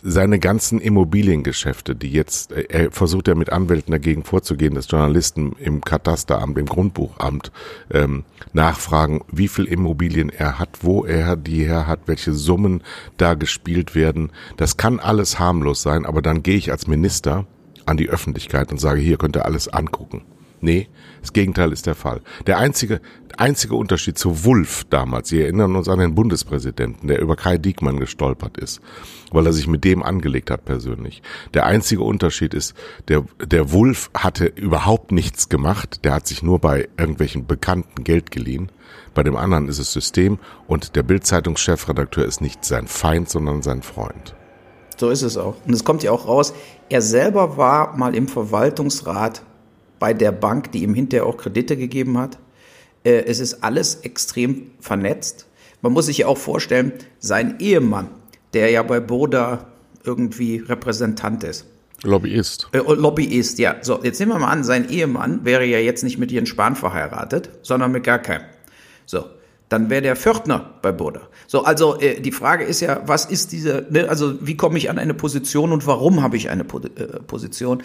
seine 0.03 0.39
ganzen 0.39 0.79
Immobiliengeschäfte, 0.79 1.95
die 1.95 2.11
jetzt, 2.11 2.51
äh, 2.51 2.65
er 2.69 2.91
versucht 2.91 3.27
ja 3.27 3.35
mit 3.35 3.51
Anwälten 3.51 3.91
dagegen 3.91 4.23
vorzugehen, 4.23 4.75
dass 4.75 4.89
Journalisten 4.89 5.53
im 5.53 5.81
Katasteramt, 5.81 6.57
im 6.57 6.65
Grundbuchamt 6.65 7.51
ähm, 7.91 8.25
nachfragen, 8.53 9.21
wie 9.31 9.47
viel 9.47 9.65
Immobilien 9.65 10.29
er 10.29 10.59
hat, 10.59 10.79
wo 10.81 11.05
er 11.05 11.35
die 11.35 11.65
her 11.65 11.87
hat, 11.87 12.01
welche 12.07 12.33
Summen 12.33 12.83
da 13.17 13.33
gespielt 13.35 13.95
werden. 13.95 14.31
Das 14.57 14.77
kann 14.77 14.99
alles 14.99 15.39
harmlos 15.39 15.81
sein, 15.81 16.05
aber 16.05 16.21
dann 16.21 16.43
gehe 16.43 16.57
ich 16.57 16.71
als 16.71 16.87
Minister 16.87 17.45
an 17.85 17.97
die 17.97 18.09
Öffentlichkeit 18.09 18.71
und 18.71 18.79
sage, 18.79 18.99
hier 18.99 19.17
könnt 19.17 19.35
ihr 19.35 19.45
alles 19.45 19.67
angucken. 19.67 20.23
Nee, 20.61 20.87
das 21.21 21.33
Gegenteil 21.33 21.71
ist 21.71 21.85
der 21.85 21.95
Fall. 21.95 22.21
Der 22.47 22.57
einzige, 22.57 23.01
einzige 23.37 23.75
Unterschied 23.75 24.17
zu 24.17 24.43
Wulff 24.43 24.85
damals, 24.89 25.29
Sie 25.29 25.41
erinnern 25.41 25.75
uns 25.75 25.87
an 25.87 25.99
den 25.99 26.15
Bundespräsidenten, 26.15 27.07
der 27.07 27.21
über 27.21 27.35
Kai 27.35 27.57
Diekmann 27.57 27.99
gestolpert 27.99 28.57
ist, 28.57 28.81
weil 29.31 29.45
er 29.45 29.53
sich 29.53 29.67
mit 29.67 29.83
dem 29.83 30.03
angelegt 30.03 30.51
hat 30.51 30.65
persönlich. 30.65 31.21
Der 31.53 31.65
einzige 31.65 32.03
Unterschied 32.03 32.53
ist, 32.53 32.73
der, 33.07 33.23
der 33.43 33.71
Wulff 33.71 34.09
hatte 34.13 34.45
überhaupt 34.45 35.11
nichts 35.11 35.49
gemacht, 35.49 36.03
der 36.03 36.13
hat 36.13 36.27
sich 36.27 36.43
nur 36.43 36.59
bei 36.59 36.89
irgendwelchen 36.97 37.47
Bekannten 37.47 38.03
Geld 38.03 38.31
geliehen. 38.31 38.71
Bei 39.13 39.23
dem 39.23 39.35
anderen 39.35 39.67
ist 39.67 39.79
es 39.79 39.93
System 39.93 40.39
und 40.67 40.95
der 40.95 41.03
Bildzeitungschefredakteur 41.03 42.25
ist 42.25 42.41
nicht 42.41 42.65
sein 42.65 42.87
Feind, 42.87 43.29
sondern 43.29 43.61
sein 43.61 43.81
Freund. 43.81 44.35
So 44.97 45.09
ist 45.09 45.21
es 45.21 45.37
auch. 45.37 45.55
Und 45.65 45.73
es 45.73 45.85
kommt 45.85 46.03
ja 46.03 46.11
auch 46.11 46.27
raus, 46.27 46.53
er 46.89 47.01
selber 47.01 47.55
war 47.55 47.95
mal 47.95 48.15
im 48.15 48.27
Verwaltungsrat 48.27 49.43
bei 49.99 50.13
der 50.13 50.31
Bank, 50.31 50.71
die 50.71 50.83
ihm 50.83 50.93
hinterher 50.93 51.25
auch 51.25 51.37
Kredite 51.37 51.77
gegeben 51.77 52.17
hat. 52.17 52.37
Äh, 53.03 53.23
es 53.25 53.39
ist 53.39 53.63
alles 53.63 53.95
extrem 53.95 54.71
vernetzt. 54.79 55.45
Man 55.81 55.93
muss 55.93 56.07
sich 56.07 56.19
ja 56.19 56.27
auch 56.27 56.37
vorstellen, 56.37 56.93
sein 57.19 57.59
Ehemann, 57.59 58.09
der 58.53 58.71
ja 58.71 58.83
bei 58.83 58.99
Boda 58.99 59.67
irgendwie 60.03 60.57
Repräsentant 60.57 61.43
ist. 61.43 61.65
Lobbyist. 62.03 62.69
Äh, 62.71 62.79
Lobbyist, 62.79 63.59
ja. 63.59 63.75
So, 63.81 63.99
jetzt 64.03 64.19
nehmen 64.19 64.31
wir 64.31 64.39
mal 64.39 64.51
an, 64.51 64.63
sein 64.63 64.89
Ehemann 64.89 65.43
wäre 65.43 65.65
ja 65.65 65.79
jetzt 65.79 66.03
nicht 66.03 66.17
mit 66.17 66.31
Jens 66.31 66.49
Spahn 66.49 66.75
verheiratet, 66.75 67.49
sondern 67.61 67.91
mit 67.91 68.03
gar 68.03 68.19
keinem. 68.19 68.43
So, 69.05 69.25
dann 69.69 69.89
wäre 69.89 70.01
der 70.01 70.15
Pförtner 70.15 70.75
bei 70.81 70.91
Boda. 70.91 71.21
So, 71.47 71.63
also 71.63 71.99
äh, 71.99 72.21
die 72.21 72.31
Frage 72.31 72.63
ist 72.63 72.79
ja, 72.79 73.01
was 73.05 73.25
ist 73.25 73.51
diese, 73.51 73.85
ne, 73.89 74.07
also 74.09 74.35
wie 74.45 74.55
komme 74.55 74.77
ich 74.77 74.89
an 74.89 74.97
eine 74.97 75.13
Position 75.13 75.71
und 75.71 75.85
warum 75.87 76.21
habe 76.21 76.37
ich 76.37 76.49
eine 76.49 76.63
po 76.63 76.79
äh, 76.79 77.19
Position? 77.27 77.83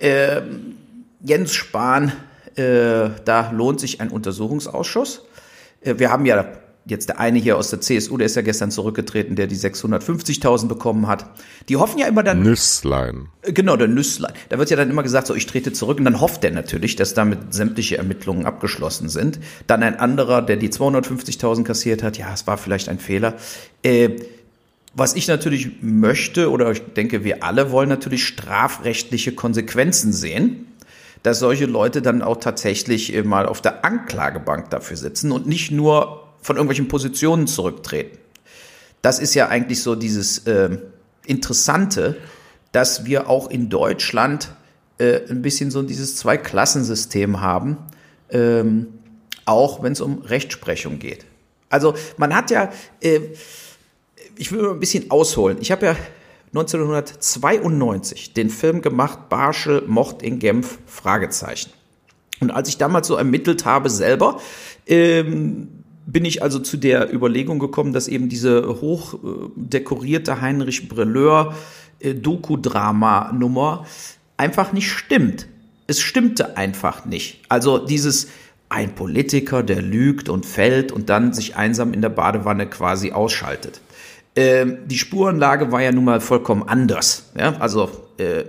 Ähm, 0.00 0.76
Jens 1.20 1.54
Spahn, 1.54 2.12
äh, 2.56 3.10
da 3.24 3.50
lohnt 3.52 3.80
sich 3.80 4.00
ein 4.00 4.08
Untersuchungsausschuss. 4.10 5.22
Äh, 5.80 5.98
wir 5.98 6.10
haben 6.10 6.26
ja 6.26 6.46
jetzt 6.86 7.08
der 7.08 7.18
eine 7.18 7.38
hier 7.38 7.56
aus 7.56 7.70
der 7.70 7.80
CSU, 7.80 8.16
der 8.16 8.26
ist 8.26 8.36
ja 8.36 8.42
gestern 8.42 8.70
zurückgetreten, 8.70 9.34
der 9.34 9.48
die 9.48 9.56
650.000 9.56 10.68
bekommen 10.68 11.08
hat. 11.08 11.26
Die 11.68 11.76
hoffen 11.76 11.98
ja 11.98 12.06
immer 12.06 12.22
dann. 12.22 12.42
Nüsslein. 12.42 13.28
Äh, 13.42 13.52
genau, 13.52 13.76
der 13.76 13.88
Nüsslein. 13.88 14.32
Da 14.48 14.58
wird 14.58 14.70
ja 14.70 14.76
dann 14.76 14.88
immer 14.88 15.02
gesagt, 15.02 15.26
so 15.26 15.34
ich 15.34 15.46
trete 15.46 15.72
zurück 15.72 15.98
und 15.98 16.04
dann 16.04 16.20
hofft 16.20 16.44
er 16.44 16.52
natürlich, 16.52 16.96
dass 16.96 17.14
damit 17.14 17.52
sämtliche 17.52 17.98
Ermittlungen 17.98 18.46
abgeschlossen 18.46 19.08
sind. 19.08 19.40
Dann 19.66 19.82
ein 19.82 19.98
anderer, 19.98 20.42
der 20.42 20.56
die 20.56 20.70
250.000 20.70 21.64
kassiert 21.64 22.02
hat, 22.02 22.18
ja, 22.18 22.32
es 22.32 22.46
war 22.46 22.56
vielleicht 22.56 22.88
ein 22.88 22.98
Fehler. 22.98 23.34
Äh, 23.82 24.10
was 24.94 25.14
ich 25.14 25.28
natürlich 25.28 25.82
möchte, 25.82 26.50
oder 26.50 26.70
ich 26.70 26.80
denke, 26.94 27.22
wir 27.22 27.44
alle 27.44 27.70
wollen 27.70 27.90
natürlich 27.90 28.24
strafrechtliche 28.24 29.32
Konsequenzen 29.32 30.12
sehen 30.12 30.66
dass 31.22 31.38
solche 31.38 31.66
Leute 31.66 32.02
dann 32.02 32.22
auch 32.22 32.38
tatsächlich 32.38 33.14
äh, 33.14 33.22
mal 33.22 33.46
auf 33.46 33.60
der 33.60 33.84
Anklagebank 33.84 34.70
dafür 34.70 34.96
sitzen 34.96 35.32
und 35.32 35.46
nicht 35.46 35.70
nur 35.70 36.24
von 36.40 36.56
irgendwelchen 36.56 36.88
Positionen 36.88 37.46
zurücktreten. 37.46 38.18
Das 39.02 39.18
ist 39.18 39.34
ja 39.34 39.48
eigentlich 39.48 39.82
so 39.82 39.94
dieses 39.94 40.38
äh, 40.46 40.78
Interessante, 41.26 42.16
dass 42.72 43.04
wir 43.04 43.28
auch 43.28 43.50
in 43.50 43.68
Deutschland 43.68 44.50
äh, 44.98 45.20
ein 45.28 45.42
bisschen 45.42 45.70
so 45.70 45.82
dieses 45.82 46.16
Zweiklassensystem 46.16 47.40
haben, 47.40 47.78
ähm, 48.30 48.88
auch 49.44 49.82
wenn 49.82 49.92
es 49.92 50.00
um 50.00 50.22
Rechtsprechung 50.22 50.98
geht. 50.98 51.26
Also 51.68 51.94
man 52.16 52.34
hat 52.34 52.50
ja, 52.50 52.70
äh, 53.00 53.20
ich 54.36 54.52
will 54.52 54.62
mal 54.62 54.72
ein 54.72 54.80
bisschen 54.80 55.10
ausholen. 55.10 55.58
Ich 55.60 55.72
habe 55.72 55.86
ja 55.86 55.96
1992 56.56 58.32
den 58.32 58.48
Film 58.50 58.80
gemacht, 58.80 59.28
Barschel 59.28 59.82
mocht 59.86 60.22
in 60.22 60.38
Genf, 60.38 60.78
Fragezeichen. 60.86 61.70
Und 62.40 62.50
als 62.50 62.68
ich 62.68 62.78
damals 62.78 63.08
so 63.08 63.16
ermittelt 63.16 63.64
habe 63.64 63.90
selber, 63.90 64.40
ähm, 64.86 65.68
bin 66.06 66.24
ich 66.24 66.42
also 66.42 66.58
zu 66.58 66.76
der 66.76 67.12
Überlegung 67.12 67.58
gekommen, 67.58 67.92
dass 67.92 68.08
eben 68.08 68.28
diese 68.28 68.80
hoch 68.80 69.14
äh, 69.14 70.40
Heinrich 70.40 70.88
Brelleur 70.88 71.54
äh, 72.00 72.14
Doku-Drama-Nummer 72.14 73.86
einfach 74.36 74.72
nicht 74.72 74.90
stimmt. 74.90 75.48
Es 75.86 76.00
stimmte 76.00 76.56
einfach 76.56 77.04
nicht. 77.04 77.40
Also 77.48 77.78
dieses 77.78 78.28
ein 78.68 78.94
Politiker, 78.94 79.62
der 79.62 79.82
lügt 79.82 80.28
und 80.28 80.46
fällt 80.46 80.90
und 80.90 81.08
dann 81.08 81.32
sich 81.32 81.56
einsam 81.56 81.92
in 81.92 82.02
der 82.02 82.08
Badewanne 82.08 82.66
quasi 82.66 83.12
ausschaltet. 83.12 83.80
Ähm, 84.36 84.86
die 84.86 84.98
Spurenlage 84.98 85.72
war 85.72 85.80
ja 85.80 85.92
nun 85.92 86.04
mal 86.04 86.20
vollkommen 86.20 86.68
anders. 86.68 87.30
Ja? 87.36 87.56
Also, 87.58 87.90
äh, 88.18 88.44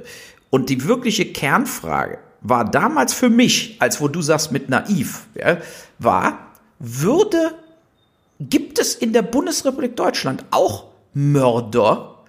und 0.50 0.70
die 0.70 0.84
wirkliche 0.86 1.26
Kernfrage 1.26 2.20
war 2.42 2.66
damals 2.66 3.14
für 3.14 3.30
mich, 3.30 3.78
als 3.80 4.00
wo 4.02 4.08
du 4.08 4.22
sagst 4.22 4.52
mit 4.52 4.70
naiv, 4.70 5.28
ja, 5.36 5.58
war, 5.98 6.52
würde, 6.80 7.56
gibt 8.40 8.80
es 8.80 8.96
in 8.96 9.14
der 9.14 9.24
Bundesrepublik 9.24 9.96
Deutschland 9.96 10.46
auch 10.52 10.86
Mörder, 11.14 12.20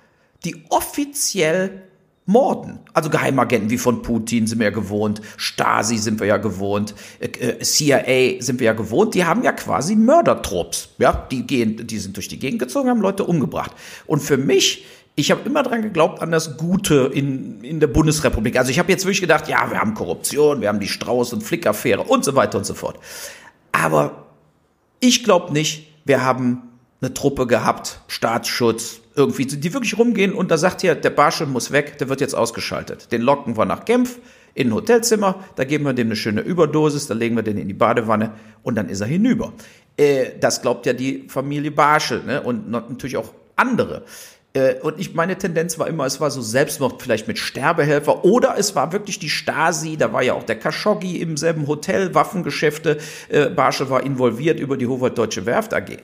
die 0.44 0.64
offiziell 0.70 1.82
morden. 2.28 2.78
Also 2.92 3.08
Geheimagenten 3.08 3.70
wie 3.70 3.78
von 3.78 4.02
Putin 4.02 4.46
sind 4.46 4.58
wir 4.58 4.66
ja 4.66 4.70
gewohnt, 4.70 5.22
Stasi 5.38 5.96
sind 5.96 6.20
wir 6.20 6.26
ja 6.26 6.36
gewohnt, 6.36 6.94
äh, 7.20 7.26
äh 7.26 7.60
CIA 7.60 8.42
sind 8.42 8.60
wir 8.60 8.66
ja 8.66 8.72
gewohnt, 8.74 9.14
die 9.14 9.24
haben 9.24 9.42
ja 9.42 9.52
quasi 9.52 9.96
Mördertrupps. 9.96 10.90
Ja, 10.98 11.26
die 11.30 11.46
gehen, 11.46 11.86
die 11.86 11.98
sind 11.98 12.16
durch 12.16 12.28
die 12.28 12.38
Gegend 12.38 12.60
gezogen, 12.60 12.90
haben 12.90 13.00
Leute 13.00 13.24
umgebracht. 13.24 13.72
Und 14.06 14.20
für 14.20 14.36
mich 14.36 14.84
ich 15.14 15.32
habe 15.32 15.40
immer 15.46 15.64
dran 15.64 15.82
geglaubt 15.82 16.22
an 16.22 16.30
das 16.30 16.56
Gute 16.56 17.10
in, 17.12 17.64
in 17.64 17.80
der 17.80 17.88
Bundesrepublik. 17.88 18.56
Also 18.56 18.70
ich 18.70 18.78
habe 18.78 18.92
jetzt 18.92 19.04
wirklich 19.04 19.20
gedacht, 19.20 19.48
ja, 19.48 19.68
wir 19.68 19.80
haben 19.80 19.94
Korruption, 19.94 20.60
wir 20.60 20.68
haben 20.68 20.78
die 20.78 20.88
Strauß- 20.88 21.32
und 21.32 21.42
Flick-Affäre 21.42 22.02
und 22.02 22.24
so 22.24 22.36
weiter 22.36 22.56
und 22.56 22.64
so 22.64 22.74
fort. 22.74 23.00
Aber 23.72 24.26
ich 25.00 25.24
glaube 25.24 25.52
nicht, 25.52 25.88
wir 26.04 26.22
haben 26.24 26.62
eine 27.00 27.14
Truppe 27.14 27.48
gehabt, 27.48 28.00
Staatsschutz, 28.06 29.00
irgendwie, 29.18 29.44
die 29.44 29.74
wirklich 29.74 29.98
rumgehen 29.98 30.32
und 30.32 30.50
da 30.50 30.56
sagt 30.56 30.80
hier, 30.80 30.94
der 30.94 31.10
Barschel 31.10 31.48
muss 31.48 31.72
weg, 31.72 31.98
der 31.98 32.08
wird 32.08 32.20
jetzt 32.20 32.34
ausgeschaltet. 32.34 33.10
Den 33.10 33.20
locken 33.22 33.56
wir 33.56 33.64
nach 33.64 33.84
Genf 33.84 34.20
in 34.54 34.68
ein 34.68 34.74
Hotelzimmer, 34.74 35.44
da 35.56 35.64
geben 35.64 35.84
wir 35.84 35.92
dem 35.92 36.06
eine 36.06 36.16
schöne 36.16 36.40
Überdosis, 36.40 37.08
da 37.08 37.14
legen 37.14 37.34
wir 37.34 37.42
den 37.42 37.58
in 37.58 37.66
die 37.66 37.74
Badewanne 37.74 38.32
und 38.62 38.76
dann 38.76 38.88
ist 38.88 39.00
er 39.00 39.08
hinüber. 39.08 39.52
Äh, 39.96 40.38
das 40.40 40.62
glaubt 40.62 40.86
ja 40.86 40.92
die 40.92 41.26
Familie 41.28 41.72
Barschel 41.72 42.22
ne? 42.24 42.40
und 42.42 42.70
natürlich 42.70 43.16
auch 43.16 43.32
andere. 43.56 44.04
Äh, 44.52 44.74
und 44.80 45.00
ich, 45.00 45.14
meine 45.14 45.36
Tendenz 45.36 45.80
war 45.80 45.88
immer, 45.88 46.06
es 46.06 46.20
war 46.20 46.30
so 46.30 46.40
Selbstmord 46.40 47.02
vielleicht 47.02 47.26
mit 47.26 47.38
Sterbehelfer 47.38 48.24
oder 48.24 48.56
es 48.56 48.76
war 48.76 48.92
wirklich 48.92 49.18
die 49.18 49.30
Stasi, 49.30 49.96
da 49.96 50.12
war 50.12 50.22
ja 50.22 50.34
auch 50.34 50.44
der 50.44 50.60
Khashoggi 50.60 51.20
im 51.20 51.36
selben 51.36 51.66
Hotel, 51.66 52.14
Waffengeschäfte, 52.14 52.98
äh, 53.28 53.50
Barschel 53.50 53.90
war 53.90 54.04
involviert 54.04 54.60
über 54.60 54.76
die 54.76 54.86
Howard 54.86 55.18
Deutsche 55.18 55.44
Werft 55.44 55.74
AG. 55.74 55.98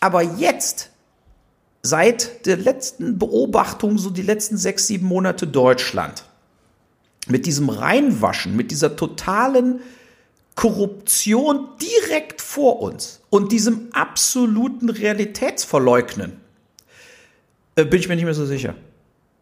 Aber 0.00 0.22
jetzt 0.22 0.90
seit 1.86 2.44
der 2.46 2.56
letzten 2.56 3.18
Beobachtung, 3.18 3.98
so 3.98 4.10
die 4.10 4.22
letzten 4.22 4.56
sechs, 4.56 4.86
sieben 4.86 5.06
Monate 5.06 5.46
Deutschland, 5.46 6.24
mit 7.28 7.46
diesem 7.46 7.68
Reinwaschen, 7.68 8.54
mit 8.56 8.70
dieser 8.70 8.96
totalen 8.96 9.80
Korruption 10.54 11.68
direkt 11.80 12.40
vor 12.40 12.80
uns 12.80 13.20
und 13.30 13.52
diesem 13.52 13.88
absoluten 13.92 14.88
Realitätsverleugnen, 14.88 16.40
äh, 17.76 17.84
bin 17.84 18.00
ich 18.00 18.08
mir 18.08 18.16
nicht 18.16 18.24
mehr 18.24 18.34
so 18.34 18.46
sicher. 18.46 18.74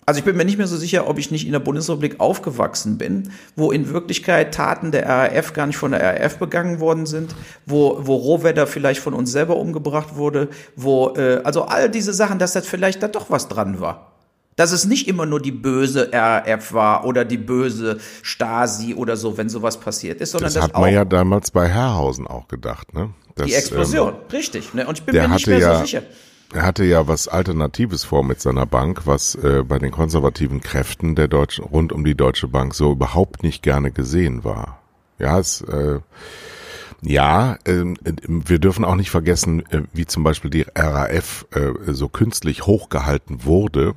Also 0.07 0.19
ich 0.19 0.25
bin 0.25 0.37
mir 0.37 0.45
nicht 0.45 0.59
mehr 0.59 0.67
so 0.67 0.77
sicher, 0.77 1.09
ob 1.09 1.19
ich 1.19 1.31
nicht 1.31 1.47
in 1.47 1.53
der 1.53 1.61
Bundesrepublik 1.61 2.21
aufgewachsen 2.21 2.99
bin, 2.99 3.31
wo 3.57 3.71
in 3.71 3.89
Wirklichkeit 3.89 4.53
Taten 4.53 4.93
der 4.93 5.09
RAF 5.09 5.55
gar 5.55 5.67
nicht 5.67 5.77
von 5.77 5.93
der 5.93 6.03
RAF 6.03 6.39
begangen 6.39 6.79
worden 6.81 7.07
sind, 7.07 7.35
wo, 7.65 7.99
wo 8.01 8.15
Rohwedder 8.17 8.67
vielleicht 8.67 9.01
von 9.01 9.15
uns 9.15 9.33
selber 9.33 9.57
umgebracht 9.57 10.17
wurde, 10.17 10.49
wo, 10.77 11.15
äh, 11.17 11.41
also 11.45 11.63
all 11.63 11.89
diese 11.91 12.13
Sachen, 12.13 12.39
dass 12.39 12.53
das 12.53 12.67
vielleicht 12.67 13.03
da 13.03 13.09
doch 13.09 13.31
was 13.31 13.49
dran 13.49 13.81
war. 13.81 14.11
Dass 14.57 14.71
es 14.71 14.85
nicht 14.85 15.09
immer 15.09 15.27
nur 15.27 15.41
die 15.41 15.51
böse 15.51 16.11
RAF 16.13 16.73
war 16.73 17.07
oder 17.07 17.25
die 17.25 17.39
böse 17.39 17.99
Stasi 18.23 18.95
oder 18.95 19.17
so, 19.17 19.37
wenn 19.37 19.49
sowas 19.49 19.81
passiert 19.81 20.21
ist, 20.21 20.33
sondern 20.33 20.47
das, 20.47 20.55
das 20.55 20.65
hat 20.65 20.75
man 20.75 20.93
ja 20.93 21.05
damals 21.05 21.51
bei 21.51 21.67
Herrhausen 21.67 22.27
auch 22.27 22.47
gedacht, 22.47 22.95
ne? 22.95 23.11
Das, 23.35 23.47
die 23.47 23.55
Explosion, 23.55 24.11
ähm, 24.11 24.31
richtig. 24.33 24.75
Ne? 24.75 24.87
Und 24.87 24.99
ich 24.99 25.05
bin 25.05 25.17
mir 25.17 25.27
nicht 25.27 25.47
mehr 25.49 25.59
ja, 25.59 25.75
so 25.79 25.85
sicher. 25.85 26.03
Er 26.55 26.63
hatte 26.63 26.85
ja 26.85 27.09
was 27.09 27.27
Alternatives 27.27 28.05
vor 28.05 28.23
mit 28.23 28.41
seiner 28.41 28.65
Bank, 28.65 29.03
was 29.07 29.35
äh, 29.35 29.65
bei 29.67 29.81
den 29.81 29.91
konservativen 29.91 30.61
Kräften 30.61 31.17
der 31.17 31.27
Deutschen 31.27 31.65
rund 31.65 31.93
um 31.93 32.05
die 32.05 32.15
Deutsche 32.15 32.47
Bank 32.47 32.75
so 32.75 32.93
überhaupt 32.93 33.43
nicht 33.43 33.61
gerne 33.61 33.91
gesehen 33.91 34.45
war. 34.45 34.81
Ja, 35.19 35.41
es 35.41 35.63
äh, 35.63 35.99
ja, 37.03 37.59
äh, 37.65 37.83
wir 38.29 38.61
dürfen 38.61 38.85
auch 38.85 38.95
nicht 38.95 39.11
vergessen, 39.11 39.67
äh, 39.71 39.83
wie 39.93 40.07
zum 40.07 40.23
Beispiel 40.23 40.49
die 40.49 40.65
RAF 40.77 41.45
äh, 41.51 41.93
so 41.93 42.09
künstlich 42.09 42.67
hochgehalten 42.67 43.45
wurde 43.45 43.97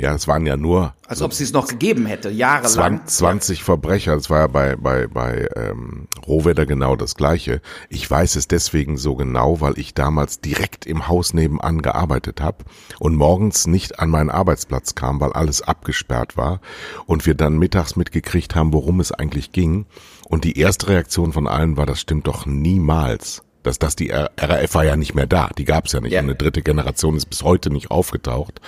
ja, 0.00 0.14
es 0.14 0.26
waren 0.26 0.46
ja 0.46 0.56
nur. 0.56 0.94
Als 1.06 1.20
ob 1.20 1.34
sie 1.34 1.44
es 1.44 1.52
noch 1.52 1.68
gegeben 1.68 2.06
hätte, 2.06 2.30
jahrelang. 2.30 3.06
20 3.06 3.62
Verbrecher, 3.62 4.14
das 4.14 4.30
war 4.30 4.40
ja 4.40 4.46
bei, 4.46 4.76
bei, 4.76 5.06
bei 5.06 5.48
ähm, 5.56 6.08
Rohwedder 6.26 6.64
genau 6.64 6.96
das 6.96 7.14
gleiche. 7.14 7.60
Ich 7.90 8.10
weiß 8.10 8.36
es 8.36 8.48
deswegen 8.48 8.96
so 8.96 9.14
genau, 9.14 9.60
weil 9.60 9.78
ich 9.78 9.92
damals 9.92 10.40
direkt 10.40 10.86
im 10.86 11.08
Haus 11.08 11.34
nebenan 11.34 11.82
gearbeitet 11.82 12.40
habe 12.40 12.64
und 12.98 13.14
morgens 13.14 13.66
nicht 13.66 14.00
an 14.00 14.08
meinen 14.08 14.30
Arbeitsplatz 14.30 14.94
kam, 14.94 15.20
weil 15.20 15.32
alles 15.32 15.60
abgesperrt 15.60 16.36
war 16.36 16.60
und 17.04 17.26
wir 17.26 17.34
dann 17.34 17.58
mittags 17.58 17.96
mitgekriegt 17.96 18.54
haben, 18.54 18.72
worum 18.72 19.00
es 19.00 19.12
eigentlich 19.12 19.52
ging. 19.52 19.84
Und 20.28 20.44
die 20.44 20.58
erste 20.58 20.88
Reaktion 20.88 21.32
von 21.32 21.46
allen 21.46 21.76
war, 21.76 21.86
das 21.86 22.00
stimmt 22.00 22.26
doch 22.26 22.46
niemals 22.46 23.42
dass 23.62 23.78
das 23.78 23.96
die 23.96 24.10
RAF 24.10 24.74
war 24.74 24.84
ja 24.84 24.96
nicht 24.96 25.14
mehr 25.14 25.26
da, 25.26 25.50
die 25.56 25.64
gab 25.64 25.86
es 25.86 25.92
ja 25.92 26.00
nicht. 26.00 26.12
Ja. 26.12 26.20
Eine 26.20 26.34
dritte 26.34 26.62
Generation 26.62 27.16
ist 27.16 27.26
bis 27.26 27.42
heute 27.42 27.70
nicht 27.70 27.90
aufgetaucht. 27.90 28.60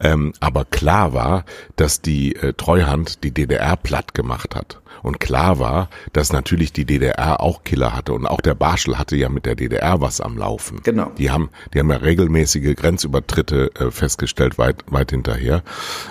Ähm, 0.00 0.32
aber 0.40 0.64
klar 0.64 1.12
war, 1.12 1.44
dass 1.76 2.00
die 2.00 2.34
äh, 2.36 2.52
Treuhand 2.52 3.22
die 3.24 3.30
DDR 3.32 3.76
platt 3.76 4.14
gemacht 4.14 4.54
hat. 4.54 4.80
Und 5.04 5.20
klar 5.20 5.58
war, 5.58 5.90
dass 6.14 6.32
natürlich 6.32 6.72
die 6.72 6.86
DDR 6.86 7.42
auch 7.42 7.62
Killer 7.62 7.92
hatte 7.92 8.14
und 8.14 8.26
auch 8.26 8.40
der 8.40 8.54
Barschel 8.54 8.98
hatte 8.98 9.16
ja 9.16 9.28
mit 9.28 9.44
der 9.44 9.54
DDR 9.54 10.00
was 10.00 10.22
am 10.22 10.38
Laufen. 10.38 10.80
Genau. 10.82 11.12
Die 11.18 11.30
haben, 11.30 11.50
die 11.74 11.78
haben 11.78 11.90
ja 11.90 11.98
regelmäßige 11.98 12.74
Grenzübertritte 12.74 13.70
äh, 13.74 13.90
festgestellt 13.90 14.56
weit, 14.56 14.82
weit 14.86 15.10
hinterher 15.10 15.62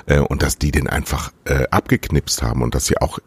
äh, 0.06 0.20
und 0.20 0.44
dass 0.44 0.60
die 0.60 0.70
den 0.70 0.88
einfach 0.88 1.32
äh, 1.46 1.64
abgeknipst 1.72 2.44
haben 2.44 2.62
und 2.62 2.76
dass 2.76 2.86
sie 2.86 3.00
auch 3.00 3.18
äh, 3.18 3.22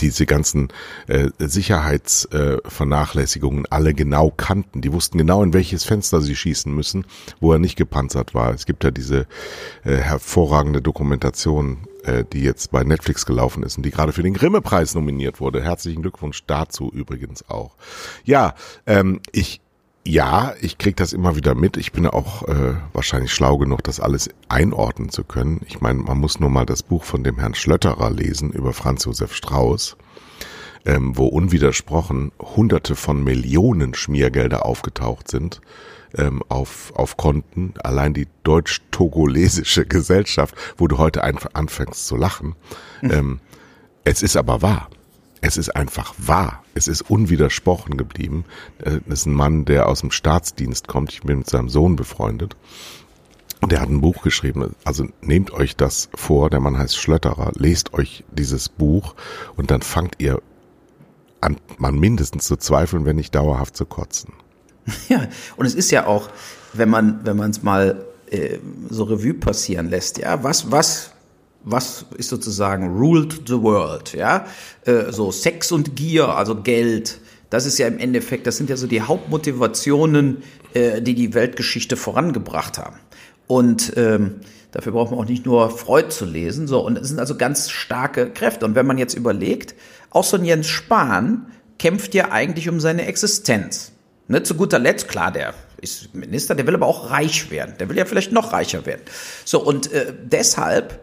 diese 0.00 0.24
ganzen 0.24 0.68
äh, 1.08 1.28
Sicherheitsvernachlässigungen 1.38 3.66
äh, 3.66 3.68
alle 3.68 3.92
genau 3.92 4.32
kannten. 4.34 4.80
Die 4.80 4.94
wussten 4.94 5.18
genau, 5.18 5.42
in 5.42 5.52
welches 5.52 5.84
Fenster 5.84 6.22
sie 6.22 6.36
schießen 6.36 6.74
müssen, 6.74 7.04
wo 7.38 7.52
er 7.52 7.58
nicht 7.58 7.76
gepanzert 7.76 8.34
war. 8.34 8.54
Es 8.54 8.64
gibt 8.64 8.82
ja 8.82 8.90
diese 8.90 9.26
äh, 9.84 9.96
hervorragende 9.96 10.80
Dokumentation 10.80 11.86
äh, 12.04 12.24
die 12.32 12.42
jetzt 12.42 12.70
bei 12.70 12.84
Netflix 12.84 13.26
gelaufen 13.26 13.62
ist 13.62 13.76
und 13.76 13.84
die 13.84 13.90
gerade 13.90 14.12
für 14.12 14.22
den 14.22 14.34
Grimme-Preis 14.34 14.94
nominiert 14.94 15.40
wurde. 15.40 15.62
Herzlichen 15.62 16.02
Glückwunsch 16.02 16.44
dazu 16.46 16.90
übrigens 16.92 17.48
auch. 17.48 17.76
Ja, 18.24 18.54
ähm, 18.86 19.20
ich 19.32 19.60
ja, 20.04 20.54
ich 20.60 20.78
krieg 20.78 20.96
das 20.96 21.12
immer 21.12 21.36
wieder 21.36 21.54
mit. 21.54 21.76
Ich 21.76 21.92
bin 21.92 22.08
auch 22.08 22.42
äh, 22.48 22.74
wahrscheinlich 22.92 23.32
schlau 23.32 23.56
genug, 23.56 23.84
das 23.84 24.00
alles 24.00 24.30
einordnen 24.48 25.10
zu 25.10 25.22
können. 25.22 25.60
Ich 25.68 25.80
meine, 25.80 26.00
man 26.00 26.18
muss 26.18 26.40
nur 26.40 26.50
mal 26.50 26.66
das 26.66 26.82
Buch 26.82 27.04
von 27.04 27.22
dem 27.22 27.38
Herrn 27.38 27.54
Schlötterer 27.54 28.10
lesen 28.10 28.50
über 28.50 28.72
Franz 28.72 29.04
Josef 29.04 29.32
Strauß, 29.32 29.96
ähm, 30.86 31.16
wo 31.16 31.26
unwidersprochen 31.26 32.32
Hunderte 32.40 32.96
von 32.96 33.22
Millionen 33.22 33.94
Schmiergelder 33.94 34.66
aufgetaucht 34.66 35.28
sind 35.28 35.60
ähm, 36.16 36.42
auf, 36.48 36.92
auf 36.94 37.16
Konten. 37.16 37.74
Allein 37.82 38.14
die 38.14 38.28
deutsch-togolesische 38.44 39.86
Gesellschaft, 39.86 40.54
wo 40.76 40.88
du 40.88 40.98
heute 40.98 41.24
einfach 41.24 41.50
anfängst 41.54 42.06
zu 42.06 42.16
lachen. 42.16 42.54
Mhm. 43.00 43.10
Ähm, 43.10 43.40
es 44.04 44.22
ist 44.22 44.36
aber 44.36 44.62
wahr. 44.62 44.88
Es 45.40 45.56
ist 45.56 45.70
einfach 45.70 46.14
wahr. 46.18 46.62
Es 46.74 46.86
ist 46.88 47.02
unwidersprochen 47.02 47.96
geblieben. 47.96 48.44
Äh, 48.78 49.00
das 49.06 49.20
ist 49.20 49.26
ein 49.26 49.34
Mann, 49.34 49.64
der 49.64 49.88
aus 49.88 50.00
dem 50.00 50.10
Staatsdienst 50.10 50.88
kommt. 50.88 51.12
Ich 51.12 51.22
bin 51.22 51.38
mit 51.38 51.50
seinem 51.50 51.68
Sohn 51.68 51.96
befreundet. 51.96 52.56
Und 53.60 53.70
der 53.70 53.80
hat 53.80 53.88
ein 53.88 54.00
Buch 54.00 54.22
geschrieben. 54.22 54.74
Also 54.84 55.06
nehmt 55.20 55.52
euch 55.52 55.76
das 55.76 56.10
vor. 56.14 56.50
Der 56.50 56.60
Mann 56.60 56.78
heißt 56.78 56.96
Schlötterer. 56.96 57.52
Lest 57.54 57.94
euch 57.94 58.24
dieses 58.32 58.68
Buch 58.68 59.14
und 59.56 59.70
dann 59.70 59.82
fangt 59.82 60.16
ihr 60.18 60.42
an, 61.40 61.56
man 61.78 61.98
mindestens 61.98 62.46
zu 62.46 62.56
zweifeln, 62.56 63.04
wenn 63.04 63.16
nicht 63.16 63.34
dauerhaft 63.34 63.76
zu 63.76 63.84
kotzen. 63.84 64.32
Ja, 65.08 65.28
und 65.56 65.66
es 65.66 65.74
ist 65.74 65.90
ja 65.90 66.06
auch, 66.06 66.28
wenn 66.72 66.88
man 66.88 67.20
wenn 67.24 67.36
man 67.36 67.50
es 67.50 67.62
mal 67.62 68.04
äh, 68.30 68.58
so 68.90 69.04
Revue 69.04 69.34
passieren 69.34 69.90
lässt, 69.90 70.18
ja, 70.18 70.42
was 70.42 70.70
was 70.70 71.12
was 71.64 72.06
ist 72.16 72.28
sozusagen 72.28 72.96
ruled 72.96 73.42
the 73.46 73.60
world, 73.60 74.14
ja, 74.14 74.46
äh, 74.84 75.12
so 75.12 75.30
Sex 75.30 75.72
und 75.72 75.96
Gier, 75.96 76.28
also 76.28 76.56
Geld. 76.56 77.20
Das 77.50 77.66
ist 77.66 77.78
ja 77.78 77.86
im 77.86 77.98
Endeffekt, 77.98 78.46
das 78.46 78.56
sind 78.56 78.70
ja 78.70 78.76
so 78.76 78.86
die 78.86 79.02
Hauptmotivationen, 79.02 80.38
äh, 80.72 81.02
die 81.02 81.14
die 81.14 81.34
Weltgeschichte 81.34 81.96
vorangebracht 81.96 82.78
haben. 82.78 82.96
Und 83.46 83.92
ähm, 83.96 84.40
dafür 84.70 84.92
braucht 84.92 85.10
man 85.10 85.20
auch 85.20 85.28
nicht 85.28 85.44
nur 85.44 85.70
Freud 85.70 86.08
zu 86.08 86.24
lesen, 86.24 86.66
so 86.66 86.84
und 86.84 86.98
es 86.98 87.08
sind 87.08 87.20
also 87.20 87.36
ganz 87.36 87.70
starke 87.70 88.30
Kräfte. 88.30 88.64
Und 88.64 88.74
wenn 88.74 88.86
man 88.86 88.98
jetzt 88.98 89.14
überlegt, 89.14 89.74
auch 90.10 90.24
so 90.24 90.36
ein 90.36 90.44
Jens 90.44 90.68
Spahn 90.68 91.46
kämpft 91.78 92.14
ja 92.14 92.30
eigentlich 92.30 92.68
um 92.68 92.80
seine 92.80 93.06
Existenz. 93.06 93.91
Ne, 94.32 94.42
zu 94.42 94.54
guter 94.54 94.78
Letzt, 94.78 95.08
klar, 95.08 95.30
der 95.30 95.52
ist 95.82 96.14
Minister, 96.14 96.54
der 96.54 96.66
will 96.66 96.74
aber 96.74 96.86
auch 96.86 97.10
reich 97.10 97.50
werden. 97.50 97.74
Der 97.78 97.90
will 97.90 97.98
ja 97.98 98.06
vielleicht 98.06 98.32
noch 98.32 98.54
reicher 98.54 98.86
werden. 98.86 99.02
So, 99.44 99.62
und 99.62 99.92
äh, 99.92 100.14
deshalb 100.22 101.00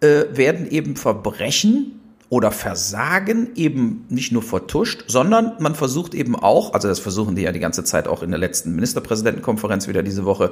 äh, 0.00 0.24
werden 0.32 0.68
eben 0.68 0.96
Verbrechen 0.96 2.00
oder 2.28 2.50
Versagen 2.50 3.50
eben 3.54 4.04
nicht 4.08 4.32
nur 4.32 4.42
vertuscht, 4.42 5.04
sondern 5.06 5.52
man 5.60 5.76
versucht 5.76 6.12
eben 6.12 6.34
auch, 6.34 6.74
also 6.74 6.88
das 6.88 6.98
versuchen 6.98 7.36
die 7.36 7.42
ja 7.42 7.52
die 7.52 7.60
ganze 7.60 7.84
Zeit 7.84 8.08
auch 8.08 8.24
in 8.24 8.30
der 8.30 8.40
letzten 8.40 8.74
Ministerpräsidentenkonferenz 8.74 9.86
wieder 9.86 10.02
diese 10.02 10.24
Woche, 10.24 10.50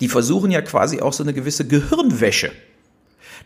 die 0.00 0.08
versuchen 0.08 0.50
ja 0.50 0.60
quasi 0.60 1.00
auch 1.00 1.14
so 1.14 1.22
eine 1.22 1.32
gewisse 1.32 1.66
Gehirnwäsche. 1.66 2.52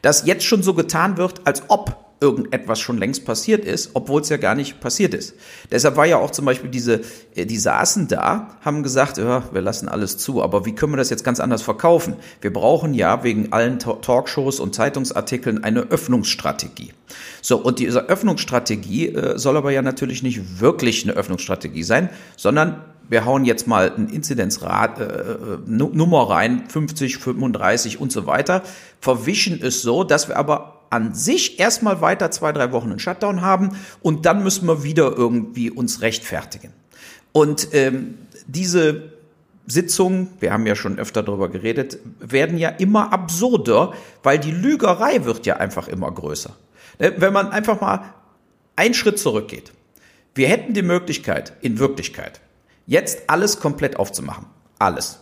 Dass 0.02 0.26
jetzt 0.26 0.42
schon 0.42 0.64
so 0.64 0.74
getan 0.74 1.18
wird, 1.18 1.42
als 1.44 1.62
ob 1.68 2.03
irgendetwas 2.20 2.80
schon 2.80 2.98
längst 2.98 3.24
passiert 3.24 3.64
ist, 3.64 3.90
obwohl 3.94 4.22
es 4.22 4.28
ja 4.28 4.36
gar 4.36 4.54
nicht 4.54 4.80
passiert 4.80 5.14
ist. 5.14 5.34
Deshalb 5.70 5.96
war 5.96 6.06
ja 6.06 6.16
auch 6.16 6.30
zum 6.30 6.44
Beispiel 6.44 6.70
diese, 6.70 7.00
äh, 7.34 7.44
die 7.46 7.56
saßen 7.56 8.08
da, 8.08 8.56
haben 8.62 8.82
gesagt, 8.82 9.18
ja, 9.18 9.42
wir 9.52 9.60
lassen 9.60 9.88
alles 9.88 10.16
zu, 10.18 10.42
aber 10.42 10.64
wie 10.64 10.74
können 10.74 10.92
wir 10.92 10.96
das 10.96 11.10
jetzt 11.10 11.24
ganz 11.24 11.40
anders 11.40 11.62
verkaufen? 11.62 12.16
Wir 12.40 12.52
brauchen 12.52 12.94
ja 12.94 13.22
wegen 13.24 13.52
allen 13.52 13.78
Talkshows 13.78 14.60
und 14.60 14.74
Zeitungsartikeln 14.74 15.64
eine 15.64 15.80
Öffnungsstrategie. 15.80 16.92
So, 17.42 17.58
und 17.58 17.78
diese 17.78 18.08
Öffnungsstrategie 18.08 19.08
äh, 19.08 19.38
soll 19.38 19.56
aber 19.56 19.70
ja 19.70 19.82
natürlich 19.82 20.22
nicht 20.22 20.60
wirklich 20.60 21.04
eine 21.04 21.12
Öffnungsstrategie 21.12 21.82
sein, 21.82 22.08
sondern 22.36 22.82
wir 23.08 23.24
hauen 23.24 23.44
jetzt 23.44 23.66
mal 23.66 23.92
ein 23.96 24.08
Inzidenzrat 24.08 24.98
äh, 24.98 25.04
äh 25.04 25.58
Nummer 25.66 26.30
rein, 26.30 26.64
50, 26.68 27.18
35 27.18 28.00
und 28.00 28.10
so 28.10 28.26
weiter, 28.26 28.62
verwischen 29.00 29.60
es 29.62 29.82
so, 29.82 30.04
dass 30.04 30.28
wir 30.28 30.36
aber 30.36 30.73
an 30.94 31.12
sich 31.12 31.58
erstmal 31.58 32.00
weiter 32.00 32.30
zwei, 32.30 32.52
drei 32.52 32.70
Wochen 32.70 32.90
einen 32.90 33.00
Shutdown 33.00 33.40
haben 33.40 33.76
und 34.00 34.26
dann 34.26 34.44
müssen 34.44 34.68
wir 34.68 34.84
wieder 34.84 35.12
irgendwie 35.16 35.70
uns 35.70 36.02
rechtfertigen. 36.02 36.72
Und 37.32 37.68
ähm, 37.72 38.18
diese 38.46 39.12
Sitzungen, 39.66 40.28
wir 40.38 40.52
haben 40.52 40.66
ja 40.66 40.76
schon 40.76 40.98
öfter 40.98 41.22
darüber 41.22 41.48
geredet, 41.48 41.98
werden 42.20 42.58
ja 42.58 42.68
immer 42.68 43.12
absurder, 43.12 43.92
weil 44.22 44.38
die 44.38 44.52
Lügerei 44.52 45.24
wird 45.24 45.46
ja 45.46 45.56
einfach 45.56 45.88
immer 45.88 46.12
größer. 46.12 46.54
Ne, 47.00 47.14
wenn 47.16 47.32
man 47.32 47.50
einfach 47.50 47.80
mal 47.80 48.14
einen 48.76 48.94
Schritt 48.94 49.18
zurückgeht. 49.18 49.72
Wir 50.34 50.48
hätten 50.48 50.74
die 50.74 50.82
Möglichkeit, 50.82 51.54
in 51.60 51.78
Wirklichkeit, 51.78 52.40
jetzt 52.86 53.22
alles 53.28 53.58
komplett 53.58 53.96
aufzumachen. 53.96 54.46
Alles. 54.78 55.20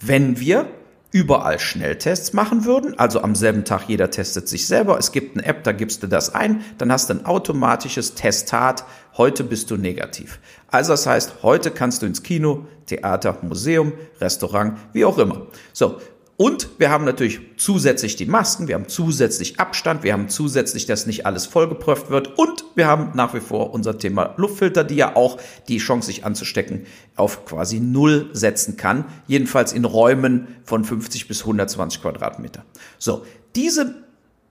Wenn 0.00 0.38
wir 0.38 0.68
überall 1.10 1.58
Schnelltests 1.58 2.32
machen 2.32 2.64
würden, 2.64 2.98
also 2.98 3.22
am 3.22 3.34
selben 3.34 3.64
Tag 3.64 3.88
jeder 3.88 4.10
testet 4.10 4.48
sich 4.48 4.66
selber, 4.66 4.98
es 4.98 5.10
gibt 5.12 5.36
eine 5.36 5.46
App, 5.46 5.64
da 5.64 5.72
gibst 5.72 6.02
du 6.02 6.06
das 6.06 6.34
ein, 6.34 6.62
dann 6.76 6.92
hast 6.92 7.08
du 7.08 7.14
ein 7.14 7.24
automatisches 7.24 8.14
Testat, 8.14 8.84
heute 9.16 9.42
bist 9.42 9.70
du 9.70 9.76
negativ. 9.76 10.38
Also 10.68 10.92
das 10.92 11.06
heißt, 11.06 11.42
heute 11.42 11.70
kannst 11.70 12.02
du 12.02 12.06
ins 12.06 12.22
Kino, 12.22 12.66
Theater, 12.86 13.38
Museum, 13.42 13.92
Restaurant, 14.20 14.78
wie 14.92 15.04
auch 15.06 15.16
immer. 15.18 15.46
So, 15.72 15.98
und 16.40 16.68
wir 16.78 16.90
haben 16.90 17.04
natürlich 17.04 17.40
zusätzlich 17.56 18.14
die 18.14 18.24
Masken, 18.24 18.68
wir 18.68 18.76
haben 18.76 18.86
zusätzlich 18.86 19.58
Abstand, 19.58 20.04
wir 20.04 20.12
haben 20.12 20.28
zusätzlich, 20.28 20.86
dass 20.86 21.04
nicht 21.04 21.26
alles 21.26 21.46
vollgeprüft 21.46 22.10
wird 22.10 22.38
und 22.38 22.64
wir 22.76 22.86
haben 22.86 23.10
nach 23.14 23.34
wie 23.34 23.40
vor 23.40 23.74
unser 23.74 23.98
Thema 23.98 24.34
Luftfilter, 24.36 24.84
die 24.84 24.94
ja 24.94 25.16
auch 25.16 25.38
die 25.66 25.78
Chance, 25.78 26.06
sich 26.06 26.24
anzustecken, 26.24 26.86
auf 27.16 27.44
quasi 27.44 27.80
Null 27.80 28.30
setzen 28.34 28.76
kann. 28.76 29.06
Jedenfalls 29.26 29.72
in 29.72 29.84
Räumen 29.84 30.46
von 30.62 30.84
50 30.84 31.26
bis 31.26 31.40
120 31.40 32.00
Quadratmeter. 32.00 32.64
So, 33.00 33.26
diese 33.56 34.07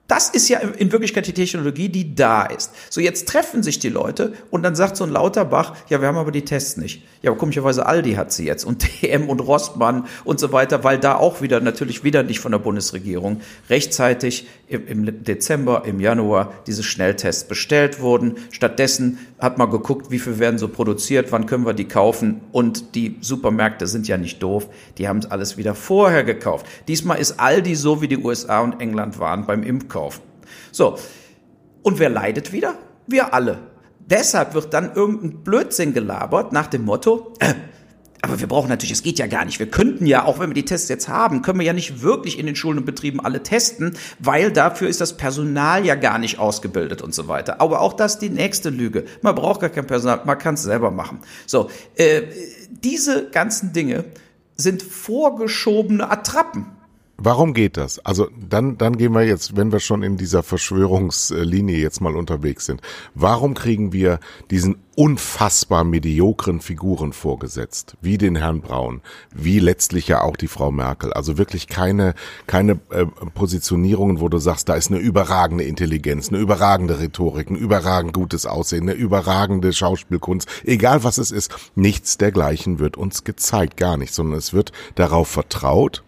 Das 0.08 0.30
ist 0.30 0.48
ja 0.48 0.60
in 0.60 0.90
Wirklichkeit 0.90 1.26
die 1.26 1.34
Technologie, 1.34 1.90
die 1.90 2.14
da 2.14 2.44
ist. 2.46 2.72
So, 2.88 3.02
jetzt 3.02 3.28
treffen 3.28 3.62
sich 3.62 3.78
die 3.78 3.90
Leute 3.90 4.32
und 4.50 4.62
dann 4.62 4.74
sagt 4.74 4.96
so 4.96 5.04
ein 5.04 5.10
Lauterbach, 5.10 5.76
ja, 5.90 6.00
wir 6.00 6.08
haben 6.08 6.16
aber 6.16 6.32
die 6.32 6.46
Tests 6.46 6.78
nicht. 6.78 7.02
Ja, 7.20 7.30
aber 7.30 7.38
komischerweise 7.38 7.84
Aldi 7.84 8.14
hat 8.14 8.32
sie 8.32 8.46
jetzt 8.46 8.64
und 8.64 8.88
DM 9.02 9.28
und 9.28 9.40
Rossmann 9.40 10.06
und 10.24 10.40
so 10.40 10.50
weiter, 10.50 10.82
weil 10.82 10.98
da 10.98 11.16
auch 11.16 11.42
wieder, 11.42 11.60
natürlich 11.60 12.04
wieder 12.04 12.22
nicht 12.22 12.40
von 12.40 12.52
der 12.52 12.58
Bundesregierung 12.58 13.42
rechtzeitig 13.68 14.48
im 14.68 15.24
Dezember, 15.24 15.82
im 15.84 16.00
Januar 16.00 16.54
diese 16.66 16.82
Schnelltests 16.82 17.44
bestellt 17.44 18.00
wurden. 18.00 18.36
Stattdessen 18.50 19.18
hat 19.38 19.58
man 19.58 19.70
geguckt, 19.70 20.10
wie 20.10 20.18
viel 20.18 20.38
werden 20.38 20.58
so 20.58 20.68
produziert, 20.68 21.30
wann 21.30 21.46
können 21.46 21.64
wir 21.64 21.74
die 21.74 21.86
kaufen 21.86 22.40
und 22.52 22.94
die 22.94 23.16
Supermärkte 23.20 23.86
sind 23.86 24.08
ja 24.08 24.16
nicht 24.16 24.42
doof, 24.42 24.68
die 24.98 25.08
haben 25.08 25.18
es 25.18 25.30
alles 25.30 25.56
wieder 25.56 25.74
vorher 25.74 26.24
gekauft. 26.24 26.66
Diesmal 26.88 27.18
ist 27.18 27.38
Aldi 27.38 27.74
so, 27.74 28.02
wie 28.02 28.08
die 28.08 28.18
USA 28.18 28.60
und 28.60 28.80
England 28.80 29.18
waren 29.18 29.46
beim 29.46 29.62
Impfkauf. 29.62 30.20
So. 30.72 30.98
Und 31.82 31.98
wer 31.98 32.08
leidet 32.08 32.52
wieder? 32.52 32.74
Wir 33.06 33.32
alle. 33.32 33.58
Deshalb 34.00 34.54
wird 34.54 34.74
dann 34.74 34.94
irgendein 34.94 35.44
Blödsinn 35.44 35.92
gelabert 35.92 36.52
nach 36.52 36.66
dem 36.66 36.84
Motto, 36.84 37.34
äh, 37.38 37.54
aber 38.22 38.40
wir 38.40 38.48
brauchen 38.48 38.68
natürlich, 38.68 38.92
es 38.92 39.02
geht 39.02 39.18
ja 39.18 39.26
gar 39.26 39.44
nicht. 39.44 39.58
Wir 39.58 39.70
könnten 39.70 40.04
ja, 40.06 40.24
auch 40.24 40.40
wenn 40.40 40.50
wir 40.50 40.54
die 40.54 40.64
Tests 40.64 40.88
jetzt 40.88 41.08
haben, 41.08 41.42
können 41.42 41.60
wir 41.60 41.66
ja 41.66 41.72
nicht 41.72 42.02
wirklich 42.02 42.38
in 42.38 42.46
den 42.46 42.56
Schulen 42.56 42.78
und 42.78 42.84
Betrieben 42.84 43.20
alle 43.20 43.42
testen, 43.42 43.96
weil 44.18 44.50
dafür 44.50 44.88
ist 44.88 45.00
das 45.00 45.16
Personal 45.16 45.86
ja 45.86 45.94
gar 45.94 46.18
nicht 46.18 46.38
ausgebildet 46.38 47.00
und 47.00 47.14
so 47.14 47.28
weiter. 47.28 47.60
Aber 47.60 47.80
auch 47.80 47.92
das 47.92 48.18
die 48.18 48.30
nächste 48.30 48.70
Lüge. 48.70 49.04
Man 49.22 49.34
braucht 49.34 49.60
gar 49.60 49.70
kein 49.70 49.86
Personal, 49.86 50.22
man 50.24 50.38
kann 50.38 50.54
es 50.54 50.62
selber 50.64 50.90
machen. 50.90 51.20
So, 51.46 51.70
äh, 51.94 52.22
diese 52.70 53.30
ganzen 53.30 53.72
Dinge 53.72 54.04
sind 54.56 54.82
vorgeschobene 54.82 56.10
Attrappen. 56.10 56.77
Warum 57.20 57.52
geht 57.52 57.76
das? 57.76 57.98
Also 58.06 58.28
dann, 58.48 58.78
dann 58.78 58.96
gehen 58.96 59.12
wir 59.12 59.26
jetzt, 59.26 59.56
wenn 59.56 59.72
wir 59.72 59.80
schon 59.80 60.04
in 60.04 60.16
dieser 60.16 60.44
Verschwörungslinie 60.44 61.76
jetzt 61.76 62.00
mal 62.00 62.14
unterwegs 62.14 62.66
sind. 62.66 62.80
Warum 63.12 63.54
kriegen 63.54 63.92
wir 63.92 64.20
diesen 64.52 64.76
unfassbar 64.94 65.82
mediokren 65.82 66.60
Figuren 66.60 67.12
vorgesetzt, 67.12 67.96
wie 68.00 68.18
den 68.18 68.36
Herrn 68.36 68.60
Braun, 68.60 69.00
wie 69.34 69.58
letztlich 69.58 70.06
ja 70.06 70.22
auch 70.22 70.36
die 70.36 70.46
Frau 70.46 70.70
Merkel? 70.70 71.12
Also 71.12 71.38
wirklich 71.38 71.66
keine, 71.66 72.14
keine 72.46 72.78
äh, 72.90 73.06
Positionierungen, 73.34 74.20
wo 74.20 74.28
du 74.28 74.38
sagst, 74.38 74.68
da 74.68 74.74
ist 74.74 74.92
eine 74.92 75.00
überragende 75.00 75.64
Intelligenz, 75.64 76.28
eine 76.28 76.38
überragende 76.38 77.00
Rhetorik, 77.00 77.50
ein 77.50 77.56
überragend 77.56 78.12
gutes 78.12 78.46
Aussehen, 78.46 78.82
eine 78.82 78.92
überragende 78.92 79.72
Schauspielkunst, 79.72 80.48
egal 80.64 81.02
was 81.02 81.18
es 81.18 81.32
ist, 81.32 81.52
nichts 81.74 82.16
dergleichen 82.16 82.78
wird 82.78 82.96
uns 82.96 83.24
gezeigt, 83.24 83.76
gar 83.76 83.96
nicht, 83.96 84.14
sondern 84.14 84.38
es 84.38 84.52
wird 84.52 84.70
darauf 84.94 85.26
vertraut, 85.26 86.04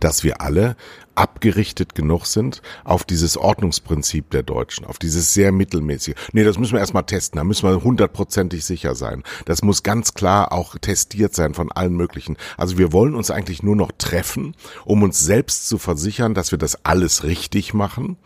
dass 0.00 0.24
wir 0.24 0.40
alle 0.40 0.76
abgerichtet 1.14 1.94
genug 1.94 2.26
sind 2.26 2.62
auf 2.84 3.04
dieses 3.04 3.36
Ordnungsprinzip 3.36 4.30
der 4.30 4.42
Deutschen, 4.42 4.84
auf 4.84 4.98
dieses 4.98 5.32
sehr 5.32 5.52
mittelmäßige. 5.52 6.14
Nee, 6.32 6.44
das 6.44 6.58
müssen 6.58 6.72
wir 6.72 6.80
erstmal 6.80 7.04
testen, 7.04 7.38
da 7.38 7.44
müssen 7.44 7.68
wir 7.68 7.82
hundertprozentig 7.82 8.64
sicher 8.64 8.94
sein. 8.94 9.22
Das 9.44 9.62
muss 9.62 9.82
ganz 9.82 10.14
klar 10.14 10.52
auch 10.52 10.76
testiert 10.78 11.34
sein 11.34 11.54
von 11.54 11.70
allen 11.70 11.94
möglichen. 11.94 12.36
Also 12.56 12.78
wir 12.78 12.92
wollen 12.92 13.14
uns 13.14 13.30
eigentlich 13.30 13.62
nur 13.62 13.76
noch 13.76 13.92
treffen, 13.96 14.56
um 14.84 15.02
uns 15.02 15.20
selbst 15.20 15.68
zu 15.68 15.78
versichern, 15.78 16.34
dass 16.34 16.50
wir 16.50 16.58
das 16.58 16.84
alles 16.84 17.24
richtig 17.24 17.74
machen. 17.74 18.16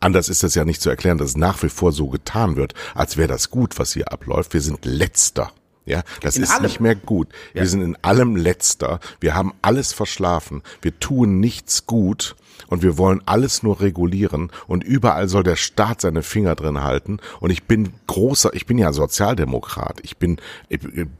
Anders 0.00 0.28
ist 0.28 0.42
das 0.42 0.54
ja 0.54 0.64
nicht 0.64 0.80
zu 0.80 0.90
erklären, 0.90 1.18
dass 1.18 1.30
es 1.30 1.36
nach 1.36 1.62
wie 1.62 1.68
vor 1.68 1.92
so 1.92 2.08
getan 2.08 2.56
wird, 2.56 2.74
als 2.94 3.16
wäre 3.16 3.28
das 3.28 3.50
gut, 3.50 3.78
was 3.78 3.92
hier 3.92 4.12
abläuft. 4.12 4.54
Wir 4.54 4.62
sind 4.62 4.84
letzter. 4.84 5.52
Ja, 5.90 6.02
das 6.22 6.36
in 6.36 6.44
ist 6.44 6.52
allem. 6.52 6.62
nicht 6.62 6.80
mehr 6.80 6.94
gut. 6.94 7.28
Ja. 7.52 7.62
Wir 7.62 7.68
sind 7.68 7.82
in 7.82 7.96
allem 8.02 8.36
letzter. 8.36 9.00
Wir 9.20 9.34
haben 9.34 9.52
alles 9.60 9.92
verschlafen. 9.92 10.62
Wir 10.82 10.98
tun 11.00 11.40
nichts 11.40 11.86
gut 11.86 12.36
und 12.68 12.82
wir 12.82 12.96
wollen 12.96 13.20
alles 13.26 13.62
nur 13.62 13.80
regulieren 13.80 14.50
und 14.66 14.84
überall 14.84 15.28
soll 15.28 15.42
der 15.42 15.56
Staat 15.56 16.00
seine 16.00 16.22
Finger 16.22 16.54
drin 16.54 16.82
halten 16.82 17.18
und 17.40 17.50
ich 17.50 17.64
bin 17.64 17.92
großer, 18.06 18.54
ich 18.54 18.66
bin 18.66 18.78
ja 18.78 18.92
Sozialdemokrat. 18.92 19.98
Ich 20.02 20.16
bin 20.18 20.38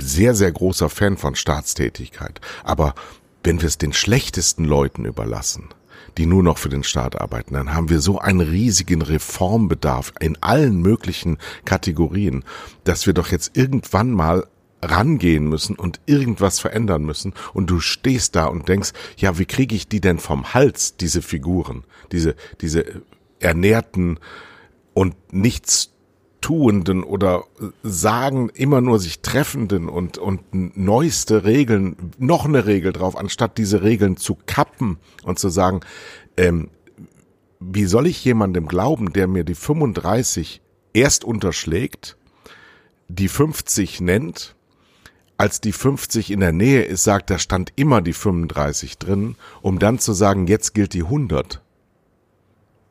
sehr 0.01 0.35
sehr 0.35 0.53
großer 0.53 0.89
Fan 0.89 1.17
von 1.17 1.35
Staatstätigkeit, 1.35 2.41
aber 2.63 2.95
wenn 3.43 3.61
wir 3.61 3.69
es 3.69 3.79
den 3.79 3.93
schlechtesten 3.93 4.65
Leuten 4.65 5.05
überlassen, 5.05 5.71
die 6.19 6.27
nur 6.27 6.43
noch 6.43 6.59
für 6.59 6.69
den 6.69 6.85
Staat 6.85 7.21
arbeiten, 7.21 7.55
dann 7.55 7.75
haben 7.75 7.89
wir 7.89 8.01
so 8.01 8.19
einen 8.19 8.41
riesigen 8.41 9.03
Reformbedarf 9.03 10.13
in 10.21 10.41
allen 10.43 10.81
möglichen 10.81 11.39
Kategorien, 11.65 12.45
dass 12.85 13.07
wir 13.07 13.15
doch 13.15 13.29
jetzt 13.29 13.57
irgendwann 13.57 14.11
mal 14.11 14.47
rangehen 14.83 15.49
müssen 15.49 15.77
und 15.77 16.01
irgendwas 16.07 16.59
verändern 16.59 17.03
müssen. 17.05 17.35
Und 17.53 17.71
du 17.71 17.81
stehst 17.81 18.37
da 18.37 18.47
und 18.47 18.69
denkst, 18.69 18.93
ja, 19.17 19.39
wie 19.39 19.47
kriege 19.47 19.75
ich 19.75 19.89
die 19.89 20.01
denn 20.01 20.19
vom 20.19 20.55
Hals, 20.55 20.97
diese 20.97 21.23
Figuren, 21.23 21.85
diese, 22.13 22.35
diese 22.61 23.03
ernährten 23.39 24.19
und 24.95 25.15
nichts 25.33 25.93
tuenden 26.41 27.05
oder 27.05 27.45
sagen 27.83 28.49
immer 28.55 28.81
nur 28.81 28.99
sich 28.99 29.21
treffenden 29.21 29.89
und, 29.89 30.17
und 30.17 30.41
neueste 30.77 31.45
Regeln, 31.45 32.13
noch 32.19 32.47
eine 32.47 32.67
Regel 32.67 32.93
drauf, 32.93 33.17
anstatt 33.17 33.59
diese 33.59 33.83
Regeln 33.83 34.17
zu 34.17 34.39
kappen 34.47 34.99
und 35.23 35.39
zu 35.39 35.51
sagen, 35.51 35.81
ähm, 36.37 36.71
wie 37.61 37.85
soll 37.85 38.07
ich 38.07 38.25
jemandem 38.25 38.67
glauben, 38.67 39.13
der 39.13 39.27
mir 39.27 39.45
die 39.45 39.55
35 39.55 40.63
erst 40.95 41.25
unterschlägt, 41.25 42.17
die 43.09 43.29
50 43.29 44.01
nennt 44.01 44.57
als 45.41 45.63
die 45.63 45.73
50 45.73 46.31
in 46.31 46.41
der 46.41 46.53
Nähe 46.53 46.83
ist, 46.83 47.03
sagt, 47.03 47.31
da 47.31 47.39
stand 47.39 47.73
immer 47.77 48.03
die 48.03 48.13
35 48.13 48.99
drin, 48.99 49.37
um 49.63 49.79
dann 49.79 49.99
zu 49.99 50.13
sagen, 50.13 50.47
jetzt 50.47 50.75
gilt 50.75 50.93
die 50.93 51.05
100. 51.05 51.63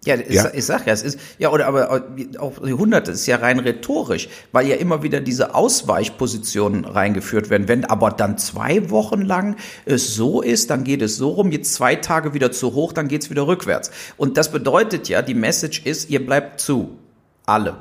Ja, 0.03 0.15
ich, 0.15 0.33
ja. 0.33 0.49
ich 0.51 0.65
sag 0.65 0.87
ja, 0.87 0.93
es 0.93 1.03
ist, 1.03 1.19
ja, 1.37 1.51
oder 1.51 1.67
aber 1.67 1.91
auch 2.39 2.57
die 2.65 2.71
100 2.71 3.07
ist 3.09 3.27
ja 3.27 3.35
rein 3.35 3.59
rhetorisch, 3.59 4.29
weil 4.51 4.65
ja 4.65 4.77
immer 4.77 5.03
wieder 5.03 5.19
diese 5.19 5.53
Ausweichpositionen 5.53 6.85
reingeführt 6.85 7.51
werden. 7.51 7.67
Wenn 7.67 7.85
aber 7.85 8.09
dann 8.09 8.39
zwei 8.39 8.89
Wochen 8.89 9.21
lang 9.21 9.55
es 9.85 10.15
so 10.15 10.41
ist, 10.41 10.71
dann 10.71 10.83
geht 10.83 11.03
es 11.03 11.17
so 11.17 11.29
rum, 11.29 11.51
jetzt 11.51 11.75
zwei 11.75 11.97
Tage 11.97 12.33
wieder 12.33 12.51
zu 12.51 12.73
hoch, 12.73 12.93
dann 12.93 13.09
geht's 13.09 13.29
wieder 13.29 13.45
rückwärts. 13.45 13.91
Und 14.17 14.37
das 14.37 14.51
bedeutet 14.51 15.07
ja, 15.07 15.21
die 15.21 15.35
Message 15.35 15.85
ist, 15.85 16.09
ihr 16.09 16.25
bleibt 16.25 16.61
zu. 16.61 16.97
Alle. 17.45 17.75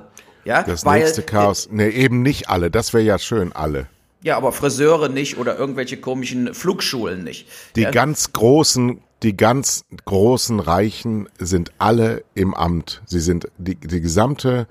Ja, 0.44 0.62
das 0.62 0.84
weil, 0.84 1.00
nächste 1.00 1.22
Chaos. 1.22 1.70
Nee, 1.70 1.88
eben 1.88 2.20
nicht 2.20 2.50
alle. 2.50 2.70
Das 2.70 2.92
wäre 2.92 3.04
ja 3.04 3.18
schön, 3.18 3.52
alle. 3.54 3.86
Ja, 4.22 4.36
aber 4.36 4.52
Friseure 4.52 5.08
nicht 5.08 5.38
oder 5.38 5.58
irgendwelche 5.58 5.96
komischen 5.96 6.52
Flugschulen 6.54 7.22
nicht. 7.22 7.46
Die 7.76 7.82
ja. 7.82 7.90
ganz 7.90 8.32
großen, 8.32 9.00
die 9.22 9.36
ganz 9.36 9.84
großen 10.04 10.58
Reichen 10.58 11.28
sind 11.38 11.72
alle 11.78 12.24
im 12.34 12.54
Amt. 12.54 13.02
Sie 13.06 13.20
sind 13.20 13.48
die, 13.58 13.76
die 13.76 14.00
gesamte, 14.00 14.66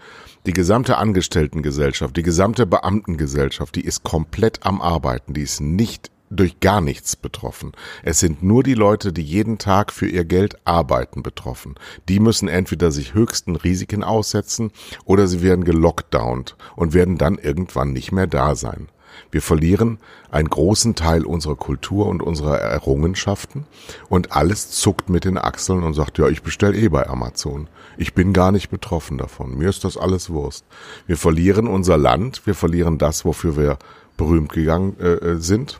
die 0.46 0.54
gesamte 0.54 0.98
Angestelltengesellschaft, 0.98 2.18
die 2.18 2.24
gesamte 2.24 2.66
Beamtengesellschaft, 2.66 3.76
die 3.76 3.86
ist 3.86 4.04
komplett 4.04 4.66
am 4.66 4.82
Arbeiten. 4.82 5.34
Die 5.34 5.42
ist 5.42 5.62
nicht 5.62 6.12
durch 6.30 6.60
gar 6.60 6.82
nichts 6.82 7.16
betroffen. 7.16 7.72
Es 8.04 8.20
sind 8.20 8.44
nur 8.44 8.64
die 8.64 8.74
Leute, 8.74 9.14
die 9.14 9.24
jeden 9.24 9.58
Tag 9.60 9.94
für 9.94 10.08
ihr 10.08 10.26
Geld 10.26 10.58
arbeiten, 10.66 11.24
betroffen. 11.24 11.76
Die 12.10 12.20
müssen 12.20 12.50
entweder 12.50 12.92
sich 12.92 13.14
höchsten 13.14 13.56
Risiken 13.56 14.04
aussetzen 14.04 14.72
oder 15.06 15.28
sie 15.28 15.42
werden 15.42 15.64
gelockdownt 15.64 16.58
und 16.76 16.94
werden 16.94 17.18
dann 17.18 17.38
irgendwann 17.38 17.94
nicht 17.94 18.12
mehr 18.12 18.28
da 18.28 18.56
sein. 18.56 18.90
Wir 19.32 19.42
verlieren 19.42 20.00
einen 20.32 20.50
großen 20.50 20.96
Teil 20.96 21.26
unserer 21.26 21.56
Kultur 21.56 22.08
und 22.08 22.22
unserer 22.22 22.60
Errungenschaften 22.60 23.66
und 24.10 24.32
alles 24.34 24.72
zuckt 24.72 25.10
mit 25.10 25.26
den 25.26 25.38
Achseln 25.38 25.84
und 25.84 25.94
sagt, 25.94 26.18
ja, 26.18 26.28
ich 26.28 26.44
bestelle 26.44 26.78
eh 26.78 26.90
bei 26.90 27.08
Amazon. 27.08 27.68
Ich 27.98 28.14
bin 28.14 28.34
gar 28.34 28.52
nicht 28.52 28.70
betroffen 28.70 29.18
davon. 29.18 29.58
Mir 29.58 29.70
ist 29.70 29.84
das 29.84 29.98
alles 29.98 30.30
Wurst. 30.30 30.66
Wir 31.08 31.18
verlieren 31.18 31.68
unser 31.68 31.98
Land, 31.98 32.46
wir 32.46 32.56
verlieren 32.56 32.98
das, 32.98 33.26
wofür 33.26 33.58
wir 33.58 33.78
berühmt 34.18 34.52
gegangen 34.52 34.98
äh, 35.00 35.14
äh 35.14 35.40
sind. 35.40 35.80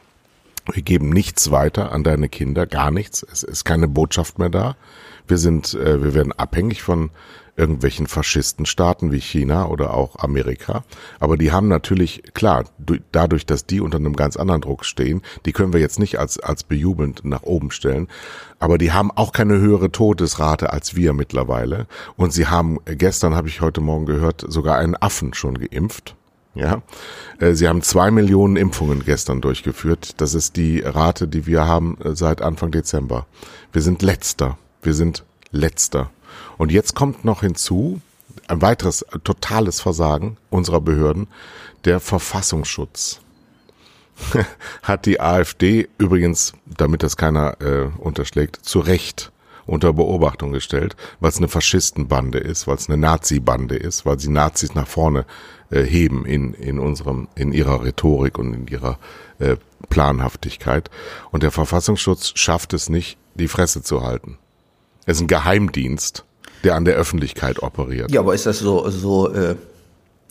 Wir 0.71 0.84
geben 0.84 1.10
nichts 1.10 1.52
weiter 1.52 1.91
an 1.91 2.04
deine 2.04 2.28
Kinder, 2.28 2.65
gar 2.65 2.91
nichts. 2.91 3.26
Es 3.32 3.43
ist 3.43 3.63
keine 3.63 3.88
Botschaft 3.88 4.38
mehr 4.38 4.50
da. 4.50 4.76
Wir 5.28 5.38
sind, 5.38 5.73
äh, 5.73 6.04
wir 6.04 6.13
werden 6.13 6.34
abhängig 6.34 6.84
von 6.84 7.10
irgendwelchen 7.57 8.07
Faschistenstaaten 8.07 9.11
wie 9.11 9.19
China 9.19 9.67
oder 9.67 9.93
auch 9.93 10.17
Amerika. 10.19 10.83
Aber 11.19 11.37
die 11.37 11.51
haben 11.51 11.67
natürlich, 11.67 12.23
klar, 12.33 12.65
dadurch, 13.11 13.45
dass 13.45 13.65
die 13.65 13.81
unter 13.81 13.97
einem 13.97 14.15
ganz 14.15 14.37
anderen 14.37 14.61
Druck 14.61 14.85
stehen, 14.85 15.21
die 15.45 15.51
können 15.51 15.73
wir 15.73 15.79
jetzt 15.79 15.99
nicht 15.99 16.19
als, 16.19 16.39
als 16.39 16.63
bejubelnd 16.63 17.25
nach 17.25 17.43
oben 17.43 17.71
stellen. 17.71 18.07
Aber 18.59 18.77
die 18.77 18.91
haben 18.91 19.11
auch 19.11 19.31
keine 19.33 19.57
höhere 19.57 19.91
Todesrate 19.91 20.71
als 20.71 20.95
wir 20.95 21.13
mittlerweile. 21.13 21.87
Und 22.15 22.31
sie 22.31 22.47
haben, 22.47 22.79
gestern 22.85 23.35
habe 23.35 23.47
ich 23.47 23.61
heute 23.61 23.81
Morgen 23.81 24.05
gehört, 24.05 24.45
sogar 24.47 24.77
einen 24.77 24.95
Affen 24.95 25.33
schon 25.33 25.57
geimpft. 25.57 26.15
Ja, 26.53 26.81
äh, 27.39 27.53
sie 27.53 27.67
haben 27.67 27.83
zwei 27.83 28.09
Millionen 28.09 28.55
Impfungen 28.55 29.05
gestern 29.05 29.41
durchgeführt. 29.41 30.19
Das 30.21 30.33
ist 30.33 30.55
die 30.55 30.79
Rate, 30.79 31.27
die 31.27 31.45
wir 31.45 31.67
haben 31.67 31.99
äh, 32.03 32.15
seit 32.15 32.41
Anfang 32.41 32.71
Dezember. 32.71 33.27
Wir 33.71 33.83
sind 33.83 34.01
letzter. 34.01 34.57
Wir 34.81 34.95
sind 34.95 35.23
letzter. 35.51 36.09
Und 36.57 36.71
jetzt 36.71 36.95
kommt 36.95 37.25
noch 37.25 37.41
hinzu, 37.41 38.01
ein 38.47 38.61
weiteres 38.61 39.05
totales 39.23 39.81
Versagen 39.81 40.37
unserer 40.49 40.81
Behörden, 40.81 41.27
der 41.85 41.99
Verfassungsschutz. 41.99 43.19
Hat 44.83 45.05
die 45.05 45.19
AfD 45.19 45.87
übrigens, 45.97 46.53
damit 46.65 47.03
das 47.03 47.17
keiner 47.17 47.61
äh, 47.61 47.89
unterschlägt, 47.99 48.57
zu 48.57 48.79
Recht 48.79 49.31
unter 49.67 49.93
Beobachtung 49.93 50.53
gestellt, 50.53 50.95
weil 51.19 51.29
es 51.29 51.37
eine 51.37 51.49
Faschistenbande 51.49 52.39
ist, 52.39 52.67
weil 52.67 52.77
es 52.77 52.89
eine 52.89 52.97
Nazi-Bande 52.97 53.75
ist, 53.75 54.05
weil 54.05 54.17
sie 54.17 54.29
Nazis 54.29 54.73
nach 54.73 54.87
vorne 54.87 55.25
äh, 55.69 55.83
heben 55.83 56.25
in, 56.25 56.53
in 56.53 56.79
unserem, 56.79 57.27
in 57.35 57.51
ihrer 57.51 57.83
Rhetorik 57.83 58.39
und 58.39 58.53
in 58.53 58.67
ihrer 58.67 58.97
äh, 59.39 59.57
Planhaftigkeit. 59.89 60.89
Und 61.31 61.43
der 61.43 61.51
Verfassungsschutz 61.51 62.31
schafft 62.35 62.73
es 62.73 62.89
nicht, 62.89 63.17
die 63.35 63.49
Fresse 63.49 63.83
zu 63.83 64.03
halten. 64.03 64.37
Es 65.05 65.17
ist 65.17 65.23
ein 65.23 65.27
Geheimdienst, 65.27 66.25
der 66.63 66.75
an 66.75 66.85
der 66.85 66.95
Öffentlichkeit 66.95 67.61
operiert. 67.61 68.11
Ja, 68.11 68.21
aber 68.21 68.33
ist 68.33 68.45
das 68.45 68.59
so, 68.59 68.89
so 68.89 69.33
äh, 69.33 69.55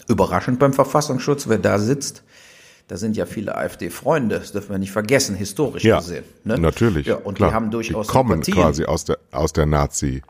überraschend 0.08 0.58
beim 0.58 0.72
Verfassungsschutz, 0.72 1.48
wer 1.48 1.58
da 1.58 1.78
sitzt? 1.78 2.22
Da 2.88 2.96
sind 2.96 3.16
ja 3.16 3.26
viele 3.26 3.56
AfD-Freunde, 3.56 4.38
das 4.38 4.52
dürfen 4.52 4.70
wir 4.70 4.78
nicht 4.78 4.92
vergessen, 4.92 5.34
historisch 5.34 5.82
ja, 5.82 5.98
gesehen. 5.98 6.24
Ne? 6.44 6.56
Natürlich. 6.56 7.06
Ja, 7.08 7.16
und 7.16 7.34
klar. 7.34 7.50
die 7.50 7.54
haben 7.54 7.70
durchaus 7.72 8.06
die 8.06 8.12
kommen 8.12 8.42
Sympathien. 8.44 8.56
quasi 8.56 8.84
aus 8.84 9.04
der 9.04 9.18
aus 9.32 9.52
der 9.52 9.66
Nazi 9.66 10.22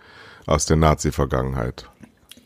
aus 0.47 0.65
der 0.65 0.77
Nazi-Vergangenheit. 0.77 1.91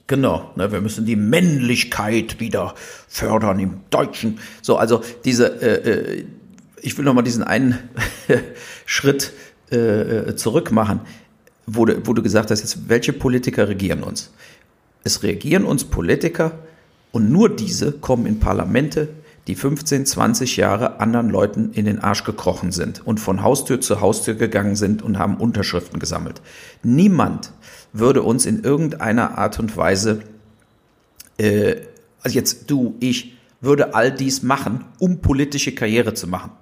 Genau, 0.07 0.51
ne, 0.57 0.73
wir 0.73 0.81
müssen 0.81 1.07
die 1.07 1.15
Männlichkeit 1.15 2.41
wieder 2.41 2.75
fördern 3.07 3.61
im 3.61 3.83
Deutschen. 3.91 4.41
So, 4.61 4.77
also 4.77 5.03
diese, 5.25 5.63
äh, 5.63 5.91
äh 5.91 6.25
ich 6.83 6.99
will 6.99 7.05
noch 7.05 7.15
mal 7.15 7.23
diesen 7.23 7.45
einen 7.45 7.79
Schritt 8.87 9.33
äh, 9.71 9.77
äh, 9.77 10.37
zurück 10.37 10.73
machen, 10.73 11.03
wo 11.75 11.85
du, 11.85 12.07
wo 12.07 12.13
du 12.13 12.23
gesagt 12.23 12.51
hast, 12.51 12.61
jetzt, 12.61 12.89
welche 12.89 13.13
Politiker 13.13 13.69
regieren 13.69 14.03
uns? 14.03 14.31
Es 15.05 15.23
regieren 15.23 15.65
uns 15.65 15.85
Politiker 15.85 16.53
und 17.13 17.31
nur 17.31 17.49
diese 17.49 17.93
kommen 17.93 18.27
in 18.27 18.41
Parlamente, 18.41 19.09
die 19.47 19.55
15, 19.55 20.07
20 20.07 20.57
Jahre 20.57 21.01
anderen 21.01 21.31
Leuten 21.31 21.73
in 21.73 21.85
den 21.85 21.99
Arsch 21.99 22.25
gekrochen 22.25 22.73
sind 22.73 23.07
und 23.07 23.19
von 23.21 23.43
Haustür 23.43 23.81
zu 23.81 24.01
Haustür 24.01 24.35
gegangen 24.35 24.77
sind 24.77 25.03
und 25.03 25.19
haben 25.19 25.37
Unterschriften 25.37 25.99
gesammelt. 25.99 26.43
Niemand 26.83 27.53
würde 27.93 28.23
uns 28.23 28.47
in 28.47 28.63
irgendeiner 28.63 29.39
Art 29.39 29.59
und 29.59 29.77
Weise, 29.77 30.21
äh, 31.39 31.77
also 32.23 32.35
jetzt 32.37 32.71
du, 32.71 32.97
ich, 33.01 33.37
würde 33.61 33.95
all 33.95 34.11
dies 34.13 34.43
machen, 34.43 34.85
um 34.99 35.21
politische 35.21 35.73
Karriere 35.73 36.15
zu 36.15 36.27
machen. 36.27 36.53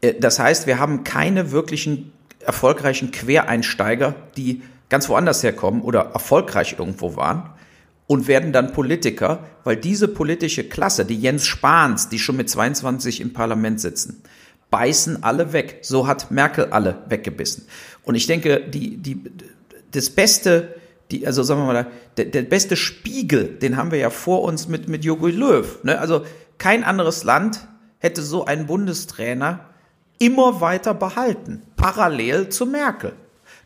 Äh, 0.00 0.14
das 0.18 0.38
heißt, 0.38 0.66
wir 0.66 0.78
haben 0.78 1.04
keine 1.04 1.52
wirklichen 1.52 2.12
erfolgreichen 2.46 3.10
Quereinsteiger, 3.10 4.14
die 4.36 4.62
ganz 4.88 5.08
woanders 5.08 5.42
herkommen 5.42 5.82
oder 5.82 6.10
erfolgreich 6.12 6.76
irgendwo 6.78 7.16
waren 7.16 7.50
und 8.06 8.28
werden 8.28 8.52
dann 8.52 8.72
Politiker, 8.72 9.40
weil 9.64 9.76
diese 9.76 10.08
politische 10.08 10.64
Klasse, 10.64 11.04
die 11.04 11.18
Jens 11.18 11.46
Spahns, 11.46 12.08
die 12.08 12.18
schon 12.18 12.36
mit 12.36 12.48
22 12.48 13.20
im 13.20 13.32
Parlament 13.32 13.80
sitzen, 13.80 14.22
beißen 14.70 15.22
alle 15.22 15.52
weg. 15.52 15.78
So 15.82 16.06
hat 16.06 16.30
Merkel 16.30 16.66
alle 16.66 17.02
weggebissen. 17.08 17.66
Und 18.02 18.14
ich 18.14 18.26
denke, 18.26 18.60
die, 18.60 18.96
die, 18.96 19.22
das 19.90 20.10
beste, 20.10 20.76
die, 21.10 21.26
also 21.26 21.42
sagen 21.42 21.60
wir 21.60 21.72
mal, 21.72 21.86
der, 22.16 22.26
der 22.26 22.42
beste 22.42 22.76
Spiegel, 22.76 23.58
den 23.58 23.76
haben 23.76 23.90
wir 23.90 23.98
ja 23.98 24.10
vor 24.10 24.42
uns 24.42 24.68
mit, 24.68 24.88
mit 24.88 25.04
Jogi 25.04 25.30
Löw. 25.30 25.82
Ne? 25.82 25.98
Also 25.98 26.24
kein 26.58 26.84
anderes 26.84 27.24
Land 27.24 27.66
hätte 27.98 28.22
so 28.22 28.44
einen 28.44 28.66
Bundestrainer 28.66 29.60
immer 30.18 30.60
weiter 30.60 30.94
behalten, 30.94 31.62
parallel 31.86 32.48
zu 32.48 32.66
Merkel. 32.66 33.12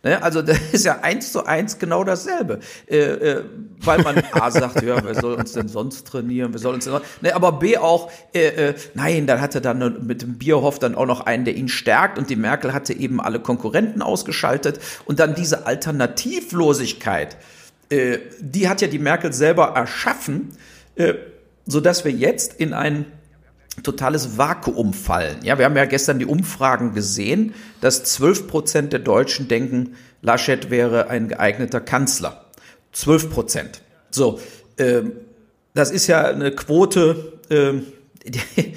Ne? 0.02 0.22
Also 0.22 0.42
das 0.50 0.58
ist 0.72 0.84
ja 0.84 1.00
eins 1.00 1.32
zu 1.32 1.46
eins 1.46 1.78
genau 1.78 2.04
dasselbe. 2.04 2.60
Äh, 2.86 2.98
äh, 2.98 3.44
weil 3.78 4.02
man 4.02 4.22
A 4.32 4.50
sagt, 4.50 4.82
ja, 4.82 5.02
wer 5.02 5.14
soll 5.14 5.34
uns 5.34 5.52
denn 5.52 5.68
sonst 5.68 6.06
trainieren? 6.06 6.52
Wer 6.52 6.60
soll 6.60 6.74
uns 6.74 6.84
denn 6.84 7.00
ne, 7.22 7.34
aber 7.34 7.52
B 7.52 7.78
auch, 7.78 8.10
äh, 8.34 8.68
äh, 8.68 8.74
nein, 8.94 9.26
dann 9.26 9.40
hatte 9.40 9.62
dann 9.62 10.06
mit 10.06 10.20
dem 10.20 10.36
Bierhoff 10.36 10.78
dann 10.78 10.94
auch 10.94 11.06
noch 11.06 11.20
einen, 11.20 11.46
der 11.46 11.56
ihn 11.56 11.68
stärkt 11.68 12.18
und 12.18 12.28
die 12.28 12.36
Merkel 12.36 12.74
hatte 12.74 12.92
eben 12.92 13.20
alle 13.20 13.40
Konkurrenten 13.40 14.02
ausgeschaltet 14.02 14.80
und 15.06 15.18
dann 15.18 15.34
diese 15.34 15.66
Alternativlosigkeit, 15.66 17.38
äh, 17.88 18.18
die 18.40 18.68
hat 18.68 18.82
ja 18.82 18.88
die 18.88 18.98
Merkel 18.98 19.32
selber 19.32 19.68
erschaffen, 19.74 20.50
äh, 20.96 21.14
so 21.64 21.80
dass 21.80 22.04
wir 22.04 22.12
jetzt 22.12 22.60
in 22.60 22.74
einen 22.74 23.06
totales 23.82 24.38
Vakuum 24.38 24.92
fallen. 24.92 25.38
Ja, 25.42 25.58
wir 25.58 25.64
haben 25.64 25.76
ja 25.76 25.84
gestern 25.84 26.18
die 26.18 26.26
Umfragen 26.26 26.94
gesehen, 26.94 27.54
dass 27.80 28.04
12 28.04 28.46
Prozent 28.46 28.92
der 28.92 29.00
Deutschen 29.00 29.48
denken, 29.48 29.94
Laschet 30.22 30.70
wäre 30.70 31.08
ein 31.08 31.28
geeigneter 31.28 31.80
Kanzler. 31.80 32.46
12 32.92 33.30
Prozent. 33.30 33.82
So, 34.10 34.40
ähm, 34.78 35.12
das 35.74 35.90
ist 35.90 36.06
ja 36.06 36.24
eine 36.24 36.50
Quote, 36.52 37.38
ähm, 37.48 37.86
die, 38.26 38.74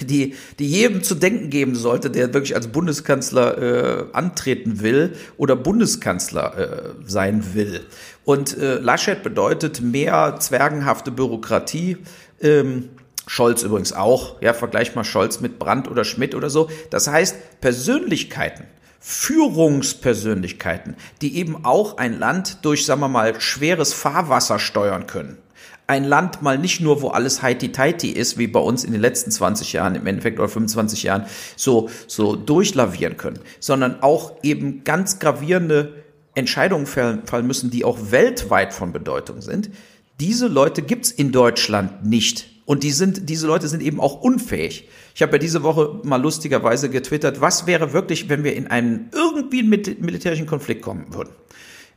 die, 0.00 0.34
die 0.58 0.66
jedem 0.66 1.02
zu 1.02 1.14
denken 1.14 1.50
geben 1.50 1.74
sollte, 1.74 2.10
der 2.10 2.32
wirklich 2.32 2.54
als 2.54 2.68
Bundeskanzler 2.68 3.58
äh, 3.58 4.04
antreten 4.12 4.80
will 4.80 5.14
oder 5.36 5.56
Bundeskanzler 5.56 6.58
äh, 6.58 6.90
sein 7.06 7.54
will. 7.54 7.82
Und 8.24 8.56
äh, 8.58 8.78
Laschet 8.78 9.22
bedeutet 9.22 9.80
mehr 9.80 10.36
zwergenhafte 10.38 11.10
Bürokratie. 11.10 11.98
Ähm, 12.40 12.88
Scholz 13.30 13.62
übrigens 13.62 13.92
auch. 13.92 14.42
Ja, 14.42 14.52
vergleich 14.52 14.96
mal 14.96 15.04
Scholz 15.04 15.38
mit 15.38 15.60
Brandt 15.60 15.86
oder 15.86 16.02
Schmidt 16.02 16.34
oder 16.34 16.50
so. 16.50 16.68
Das 16.90 17.06
heißt, 17.06 17.60
Persönlichkeiten, 17.60 18.64
Führungspersönlichkeiten, 18.98 20.96
die 21.22 21.36
eben 21.36 21.64
auch 21.64 21.98
ein 21.98 22.18
Land 22.18 22.64
durch, 22.64 22.84
sagen 22.84 23.02
wir 23.02 23.08
mal, 23.08 23.40
schweres 23.40 23.92
Fahrwasser 23.92 24.58
steuern 24.58 25.06
können. 25.06 25.38
Ein 25.86 26.02
Land 26.02 26.42
mal 26.42 26.58
nicht 26.58 26.80
nur, 26.80 27.02
wo 27.02 27.10
alles 27.10 27.40
heiti-teiti 27.40 28.10
ist, 28.10 28.36
wie 28.36 28.48
bei 28.48 28.58
uns 28.58 28.82
in 28.82 28.90
den 28.90 29.00
letzten 29.00 29.30
20 29.30 29.74
Jahren, 29.74 29.94
im 29.94 30.08
Endeffekt 30.08 30.40
oder 30.40 30.48
25 30.48 31.04
Jahren, 31.04 31.26
so, 31.54 31.88
so 32.08 32.34
durchlavieren 32.34 33.16
können, 33.16 33.38
sondern 33.60 34.02
auch 34.02 34.42
eben 34.42 34.82
ganz 34.82 35.20
gravierende 35.20 36.02
Entscheidungen 36.34 36.86
fallen 36.86 37.46
müssen, 37.46 37.70
die 37.70 37.84
auch 37.84 38.10
weltweit 38.10 38.74
von 38.74 38.92
Bedeutung 38.92 39.40
sind. 39.40 39.70
Diese 40.18 40.48
Leute 40.48 40.82
gibt's 40.82 41.12
in 41.12 41.30
Deutschland 41.30 42.04
nicht. 42.04 42.49
Und 42.70 42.84
die 42.84 42.92
sind, 42.92 43.28
diese 43.28 43.48
Leute 43.48 43.66
sind 43.66 43.82
eben 43.82 43.98
auch 43.98 44.20
unfähig. 44.20 44.88
Ich 45.12 45.22
habe 45.22 45.32
ja 45.32 45.38
diese 45.38 45.64
Woche 45.64 45.98
mal 46.04 46.22
lustigerweise 46.22 46.88
getwittert, 46.88 47.40
was 47.40 47.66
wäre 47.66 47.92
wirklich, 47.92 48.28
wenn 48.28 48.44
wir 48.44 48.54
in 48.54 48.68
einen 48.68 49.10
irgendwie 49.12 49.64
militärischen 49.64 50.46
Konflikt 50.46 50.80
kommen 50.80 51.12
würden? 51.12 51.30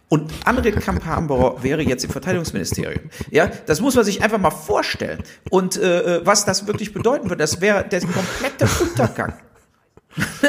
Und 0.09 0.31
Annegret 0.45 0.77
Kamp-Harmbauer 0.83 1.61
wäre 1.61 1.83
jetzt 1.83 2.03
im 2.05 2.09
Verteidigungsministerium. 2.09 3.11
Ja, 3.29 3.51
das 3.67 3.81
muss 3.81 3.93
man 3.93 4.03
sich 4.03 4.23
einfach 4.23 4.39
mal 4.39 4.49
vorstellen. 4.49 5.21
Und 5.51 5.77
äh, 5.77 6.17
äh 6.17 6.25
was 6.25 6.43
das 6.43 6.65
wirklich 6.65 6.91
bedeuten 6.91 7.29
würde, 7.29 7.43
das 7.43 7.61
wäre 7.61 7.87
der 7.87 8.01
komplette 8.01 8.67
Untergang. 8.81 9.33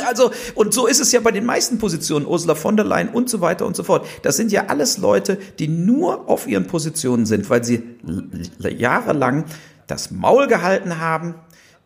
Also, 0.06 0.30
und 0.54 0.74
so 0.74 0.86
ist 0.86 1.00
es 1.00 1.10
ja 1.12 1.20
bei 1.20 1.30
den 1.30 1.46
meisten 1.46 1.78
Positionen, 1.78 2.26
Ursula 2.26 2.54
von 2.54 2.76
der 2.76 2.84
Leyen 2.84 3.08
und 3.08 3.30
so 3.30 3.40
weiter 3.40 3.64
und 3.64 3.74
so 3.74 3.82
fort. 3.82 4.06
Das 4.20 4.36
sind 4.36 4.52
ja 4.52 4.66
alles 4.66 4.98
Leute, 4.98 5.38
die 5.58 5.68
nur 5.68 6.28
auf 6.28 6.46
ihren 6.46 6.66
Positionen 6.66 7.24
sind, 7.24 7.48
weil 7.48 7.64
sie 7.64 7.82
jahrelang 8.60 9.46
das 9.86 10.10
Maul 10.10 10.46
gehalten 10.46 10.98
haben, 10.98 11.34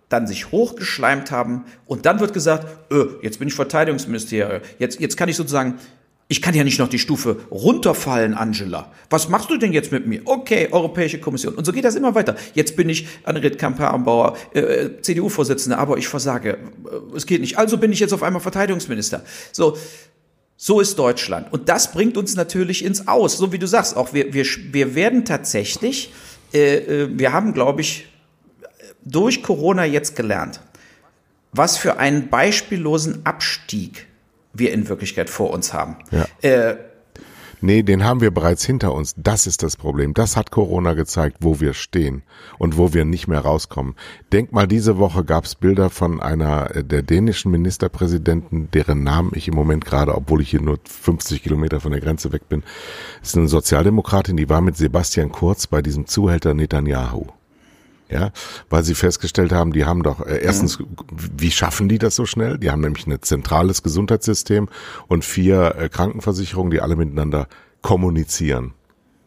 dann 0.09 0.27
sich 0.27 0.51
hochgeschleimt 0.53 1.31
haben 1.31 1.65
und 1.87 2.07
dann 2.07 2.21
wird 2.21 2.33
gesagt, 2.33 2.67
öh, 2.91 3.07
jetzt 3.23 3.39
bin 3.39 3.49
ich 3.49 3.55
Verteidigungsministerium, 3.55 4.63
jetzt, 4.79 5.01
jetzt 5.01 5.17
kann 5.17 5.29
ich 5.29 5.37
sozusagen, 5.37 5.75
ich 6.29 6.43
kann 6.43 6.55
ja 6.55 6.65
nicht 6.65 6.79
noch 6.79 6.89
die 6.89 6.99
Stufe 6.99 7.37
runterfallen, 7.51 8.35
Angela. 8.35 8.93
Was 9.11 9.29
machst 9.29 9.51
du 9.51 9.57
denn 9.57 9.73
jetzt 9.73 9.93
mit 9.93 10.07
mir? 10.07 10.21
Okay, 10.27 10.69
Europäische 10.71 11.21
Kommission. 11.21 11.55
Und 11.55 11.65
so 11.65 11.73
geht 11.73 11.85
das 11.85 11.95
immer 11.95 12.15
weiter. 12.15 12.37
Jetzt 12.55 12.77
bin 12.77 12.89
ich 12.91 13.09
Annegret 13.25 13.59
Kamper-Ambauer, 13.59 14.37
äh, 14.53 14.91
CDU-Vorsitzende, 15.01 15.79
aber 15.79 15.97
ich 15.97 16.07
versage. 16.07 16.59
Äh, 16.85 17.17
es 17.17 17.25
geht 17.25 17.41
nicht. 17.41 17.57
Also 17.57 17.79
bin 17.79 17.93
ich 17.93 18.01
jetzt 18.01 18.13
auf 18.13 18.23
einmal 18.23 18.43
Verteidigungsminister. 18.43 19.25
So, 19.53 19.79
so 20.59 20.81
ist 20.81 20.99
Deutschland. 20.99 21.51
Und 21.51 21.71
das 21.71 21.93
bringt 21.93 22.19
uns 22.19 22.35
natürlich 22.35 22.85
ins 22.85 23.09
Aus. 23.09 23.39
So 23.39 23.53
wie 23.53 23.59
du 23.59 23.67
sagst, 23.67 23.97
auch 23.97 24.13
wir, 24.13 24.35
wir, 24.35 24.45
wir 24.71 24.95
werden 24.95 25.25
tatsächlich 25.25 26.09
äh, 26.09 26.11
äh, 26.11 26.38
wir 26.53 27.33
haben, 27.33 27.53
glaube 27.53 27.81
ich, 27.81 28.09
durch 29.05 29.43
Corona 29.43 29.85
jetzt 29.85 30.17
gelernt, 30.17 30.61
was 31.53 31.77
für 31.77 31.99
einen 31.99 32.29
beispiellosen 32.29 33.25
Abstieg 33.25 34.07
wir 34.53 34.73
in 34.73 34.89
Wirklichkeit 34.89 35.31
vor 35.31 35.51
uns 35.51 35.73
haben. 35.73 35.97
Ja. 36.11 36.27
Äh, 36.43 36.77
Nee, 37.61 37.83
den 37.83 38.05
haben 38.05 38.21
wir 38.21 38.31
bereits 38.31 38.65
hinter 38.65 38.93
uns. 38.93 39.15
Das 39.17 39.47
ist 39.47 39.63
das 39.63 39.77
Problem. 39.77 40.15
Das 40.15 40.37
hat 40.37 40.51
Corona 40.51 40.95
gezeigt, 40.95 41.39
wo 41.41 41.61
wir 41.61 41.75
stehen 41.75 42.23
und 42.59 42.77
wo 42.77 42.95
wir 42.95 43.05
nicht 43.05 43.27
mehr 43.27 43.41
rauskommen. 43.41 43.95
Denk 44.33 44.53
mal, 44.53 44.69
diese 44.69 44.99
Woche 44.99 45.25
gab 45.25 45.45
es 45.45 45.55
Bilder 45.55 45.91
von 45.91 46.21
einer 46.21 46.75
äh, 46.77 46.85
der 46.85 47.03
dänischen 47.03 47.51
Ministerpräsidenten, 47.51 48.71
deren 48.71 49.03
Namen 49.03 49.33
ich 49.35 49.49
im 49.49 49.55
Moment 49.55 49.85
gerade, 49.85 50.15
obwohl 50.15 50.43
ich 50.43 50.51
hier 50.51 50.63
nur 50.63 50.79
50 50.85 51.43
Kilometer 51.43 51.81
von 51.81 51.93
der 51.93 52.01
Grenze 52.01 52.33
weg 52.33 52.49
bin, 52.49 52.63
ist 53.23 53.37
eine 53.37 53.49
Sozialdemokratin, 53.49 54.37
die 54.37 54.49
war 54.49 54.61
mit 54.61 54.77
Sebastian 54.77 55.33
Kurz 55.33 55.67
bei 55.67 55.83
diesem 55.83 56.07
Zuhälter 56.07 56.55
Netanyahu 56.55 57.27
ja, 58.11 58.33
weil 58.71 58.83
sie 58.85 58.95
festgestellt 58.95 59.53
haben, 59.53 59.73
die 59.73 59.85
haben 59.85 60.03
doch 60.03 60.25
äh, 60.25 60.39
erstens, 60.39 60.79
wie 61.11 61.51
schaffen 61.51 61.89
die 61.89 61.99
das 61.99 62.17
so 62.17 62.27
schnell? 62.27 62.59
Die 62.59 62.71
haben 62.71 62.81
nämlich 62.81 63.07
ein 63.07 63.21
zentrales 63.21 63.83
Gesundheitssystem 63.83 64.69
und 65.09 65.25
vier 65.25 65.75
äh, 65.77 65.89
Krankenversicherungen, 65.89 66.71
die 66.71 66.81
alle 66.81 66.97
miteinander 66.97 67.49
kommunizieren. 67.83 68.73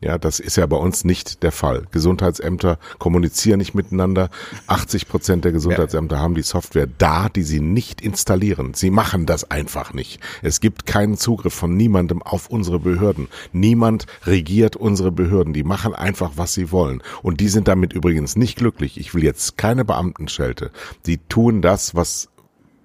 Ja, 0.01 0.17
das 0.17 0.39
ist 0.39 0.57
ja 0.57 0.65
bei 0.65 0.77
uns 0.77 1.03
nicht 1.03 1.43
der 1.43 1.51
Fall. 1.51 1.83
Gesundheitsämter 1.91 2.79
kommunizieren 2.97 3.59
nicht 3.59 3.75
miteinander. 3.75 4.31
80 4.65 5.07
Prozent 5.07 5.45
der 5.45 5.51
Gesundheitsämter 5.51 6.15
ja. 6.15 6.21
haben 6.23 6.33
die 6.33 6.41
Software 6.41 6.87
da, 6.97 7.29
die 7.29 7.43
sie 7.43 7.59
nicht 7.59 8.01
installieren. 8.01 8.73
Sie 8.73 8.89
machen 8.89 9.27
das 9.27 9.51
einfach 9.51 9.93
nicht. 9.93 10.19
Es 10.41 10.59
gibt 10.59 10.87
keinen 10.87 11.17
Zugriff 11.17 11.53
von 11.53 11.77
niemandem 11.77 12.23
auf 12.23 12.49
unsere 12.49 12.79
Behörden. 12.79 13.27
Niemand 13.53 14.07
regiert 14.25 14.75
unsere 14.75 15.11
Behörden. 15.11 15.53
Die 15.53 15.63
machen 15.63 15.93
einfach, 15.93 16.31
was 16.35 16.55
sie 16.55 16.71
wollen. 16.71 17.03
Und 17.21 17.39
die 17.39 17.49
sind 17.49 17.67
damit 17.67 17.93
übrigens 17.93 18.35
nicht 18.35 18.57
glücklich. 18.57 18.99
Ich 18.99 19.13
will 19.13 19.23
jetzt 19.23 19.55
keine 19.55 19.85
Beamtenschelte. 19.85 20.71
Die 21.05 21.19
tun 21.19 21.61
das, 21.61 21.93
was 21.93 22.30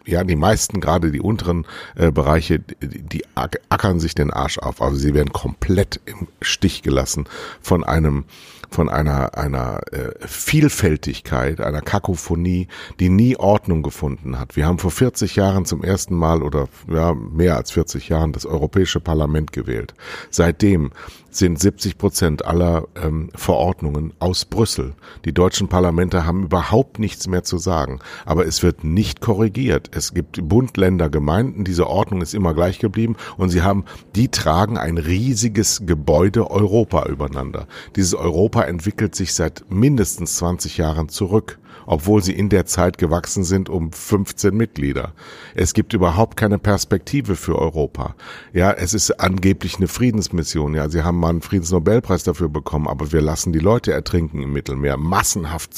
ja, 0.07 0.25
die 0.25 0.37
meisten, 0.37 0.81
gerade 0.81 1.11
die 1.11 1.21
unteren 1.21 1.67
äh, 1.97 2.11
Bereiche, 2.11 2.61
die, 2.61 3.03
die 3.03 3.25
ackern 3.35 4.01
sich 4.01 4.15
den 4.15 4.33
Arsch 4.33 4.59
auf, 4.59 4.81
aber 4.81 4.95
sie 4.95 5.15
werden 5.15 5.33
komplett 5.33 6.01
im 6.07 6.29
Stich 6.41 6.83
gelassen 6.83 7.29
von 7.61 7.85
einem 7.85 8.25
von 8.69 8.89
einer, 8.89 9.37
einer 9.39 9.81
äh, 9.93 10.11
Vielfältigkeit, 10.27 11.61
einer 11.61 11.83
Kakophonie, 11.83 12.69
die 12.99 13.09
nie 13.09 13.37
Ordnung 13.37 13.83
gefunden 13.83 14.39
hat. 14.39 14.57
Wir 14.57 14.67
haben 14.67 14.79
vor 14.79 14.91
40 14.91 15.37
Jahren 15.37 15.65
zum 15.65 15.85
ersten 15.85 16.17
Mal 16.17 16.43
oder 16.43 16.69
ja, 16.91 17.15
mehr 17.15 17.57
als 17.57 17.71
40 17.71 18.09
Jahren 18.09 18.33
das 18.33 18.45
Europäische 18.45 19.01
Parlament 19.01 19.53
gewählt. 19.53 19.95
Seitdem 20.31 20.91
sind 21.37 21.61
70 21.61 21.99
Prozent 21.99 22.45
aller 22.45 22.89
ähm, 23.03 23.31
Verordnungen 23.35 24.13
aus 24.19 24.45
Brüssel. 24.45 24.95
Die 25.25 25.33
deutschen 25.33 25.69
Parlamente 25.69 26.27
haben 26.27 26.45
überhaupt 26.45 26.99
nichts 26.99 27.27
mehr 27.29 27.45
zu 27.45 27.59
sagen. 27.59 28.01
Aber 28.25 28.47
es 28.47 28.63
wird 28.63 28.85
nicht 28.85 29.21
korrigiert. 29.21 29.91
Es 29.93 30.15
gibt 30.15 30.49
Bund, 30.49 30.77
Länder, 30.77 31.11
Gemeinden. 31.11 31.65
Diese 31.65 31.87
Ordnung 31.87 32.23
ist 32.23 32.35
immer 32.35 32.55
gleich 32.55 32.79
geblieben. 32.79 33.17
Und 33.37 33.51
sie 33.51 33.63
haben, 33.63 33.85
die 34.15 34.29
tragen 34.29 34.79
ein 34.79 34.99
riesiges 34.99 35.83
Gebäude 35.87 36.51
Europa 36.51 37.07
übereinander. 37.07 37.67
Dieses 37.97 38.15
Europa 38.15 38.63
entwickelt 38.63 39.15
sich 39.15 39.35
seit 39.35 39.65
mindestens 39.71 40.37
20 40.37 40.77
Jahren 40.77 41.09
zurück 41.09 41.59
obwohl 41.87 42.23
sie 42.23 42.33
in 42.33 42.49
der 42.49 42.67
Zeit 42.67 42.99
gewachsen 42.99 43.45
sind 43.45 43.69
um 43.69 43.93
15 43.93 44.55
Mitglieder. 44.55 45.13
Es 45.55 45.73
gibt 45.73 45.95
überhaupt 45.95 46.37
keine 46.37 46.59
Perspektive 46.59 47.37
für 47.37 47.59
Europa. 47.59 48.15
Ja, 48.53 48.73
es 48.73 48.93
ist 48.93 49.13
angeblich 49.21 49.77
eine 49.77 49.89
Friedensmission. 49.89 50.75
Ja, 50.75 50.89
sie 50.89 51.03
haben 51.03 51.19
mal 51.19 51.31
einen 51.31 51.43
Friedensnobelpreis 51.43 52.25
dafür 52.25 52.49
bekommen, 52.49 52.89
aber 52.89 53.13
wir 53.13 53.21
lassen 53.21 53.53
die 53.53 53.59
Leute 53.59 53.93
ertrinken 53.93 54.43
im 54.43 54.53
Mittelmeer. 54.53 54.97
Massenhaft 54.97 55.75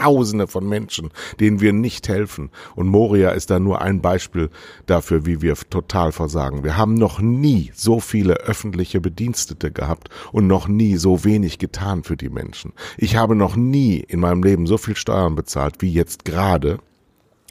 zigtausende 0.00 0.46
von 0.46 0.68
Menschen, 0.68 1.10
denen 1.38 1.60
wir 1.60 1.72
nicht 1.72 2.08
helfen. 2.08 2.50
Und 2.74 2.88
Moria 2.88 3.30
ist 3.30 3.50
da 3.50 3.58
nur 3.58 3.82
ein 3.82 4.00
Beispiel 4.00 4.50
dafür, 4.86 5.26
wie 5.26 5.42
wir 5.42 5.54
total 5.54 6.12
versagen. 6.12 6.64
Wir 6.64 6.76
haben 6.76 6.94
noch 6.94 7.20
nie 7.20 7.70
so 7.74 8.00
viele 8.00 8.34
öffentliche 8.34 9.00
Bedienstete 9.00 9.70
gehabt 9.70 10.08
und 10.32 10.46
noch 10.46 10.68
nie 10.68 10.96
so 10.96 11.24
wenig 11.24 11.58
getan 11.58 12.02
für 12.02 12.16
die 12.16 12.30
Menschen. 12.30 12.72
Ich 12.96 13.16
habe 13.16 13.34
noch 13.34 13.56
nie 13.56 13.98
in 13.98 14.20
meinem 14.20 14.42
Leben 14.42 14.66
so 14.66 14.78
viel 14.78 14.96
Steuern 14.96 15.34
bezahlt 15.34 15.76
wie 15.80 15.92
jetzt 15.92 16.24
gerade 16.24 16.78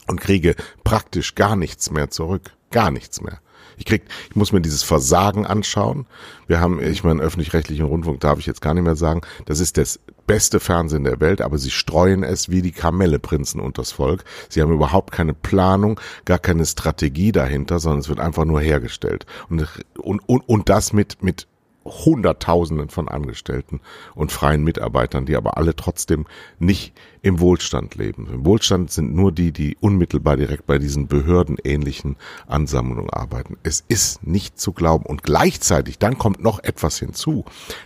und 0.07 0.19
kriege 0.19 0.55
praktisch 0.83 1.35
gar 1.35 1.55
nichts 1.55 1.91
mehr 1.91 2.09
zurück. 2.09 2.51
Gar 2.71 2.91
nichts 2.91 3.21
mehr. 3.21 3.39
Ich 3.77 3.85
krieg, 3.85 4.03
ich 4.29 4.35
muss 4.35 4.51
mir 4.51 4.61
dieses 4.61 4.83
Versagen 4.83 5.45
anschauen. 5.45 6.05
Wir 6.47 6.59
haben, 6.59 6.83
ich 6.83 7.03
meine, 7.03 7.21
öffentlich-rechtlichen 7.21 7.85
Rundfunk 7.85 8.19
darf 8.19 8.37
ich 8.37 8.45
jetzt 8.45 8.61
gar 8.61 8.73
nicht 8.73 8.83
mehr 8.83 8.97
sagen. 8.97 9.21
Das 9.45 9.59
ist 9.59 9.77
das 9.77 9.99
beste 10.29 10.59
Fernsehen 10.59 11.05
der 11.05 11.19
Welt, 11.19 11.41
aber 11.41 11.57
sie 11.57 11.71
streuen 11.71 12.21
es 12.21 12.49
wie 12.49 12.61
die 12.61 12.71
Kamelleprinzen 12.71 13.59
unters 13.59 13.93
Volk. 13.93 14.23
Sie 14.47 14.61
haben 14.61 14.71
überhaupt 14.71 15.11
keine 15.11 15.33
Planung, 15.33 15.99
gar 16.23 16.37
keine 16.37 16.67
Strategie 16.67 17.31
dahinter, 17.31 17.79
sondern 17.79 18.01
es 18.01 18.09
wird 18.09 18.19
einfach 18.19 18.45
nur 18.45 18.61
hergestellt. 18.61 19.25
Und, 19.49 19.67
und, 19.97 20.47
und, 20.47 20.69
das 20.69 20.93
mit, 20.93 21.23
mit 21.23 21.47
Hunderttausenden 21.85 22.89
von 22.89 23.07
Angestellten 23.07 23.81
und 24.13 24.31
freien 24.31 24.63
Mitarbeitern, 24.63 25.25
die 25.25 25.35
aber 25.35 25.57
alle 25.57 25.75
trotzdem 25.75 26.25
nicht 26.59 26.93
im 27.21 27.39
Wohlstand 27.39 27.95
leben. 27.95 28.27
Im 28.31 28.45
Wohlstand 28.45 28.91
sind 28.91 29.13
nur 29.13 29.31
die, 29.31 29.51
die 29.51 29.77
unmittelbar 29.79 30.37
direkt 30.37 30.65
bei 30.67 30.77
diesen 30.77 31.07
behördenähnlichen 31.07 32.17
Ansammlungen 32.47 33.09
arbeiten. 33.09 33.57
Es 33.63 33.83
ist 33.87 34.25
nicht 34.25 34.59
zu 34.59 34.71
glauben. 34.71 35.05
Und 35.05 35.23
gleichzeitig, 35.23 35.99
dann 35.99 36.17
kommt 36.17 36.41
noch 36.41 36.63
etwas 36.63 36.99
hinzu. 36.99 37.45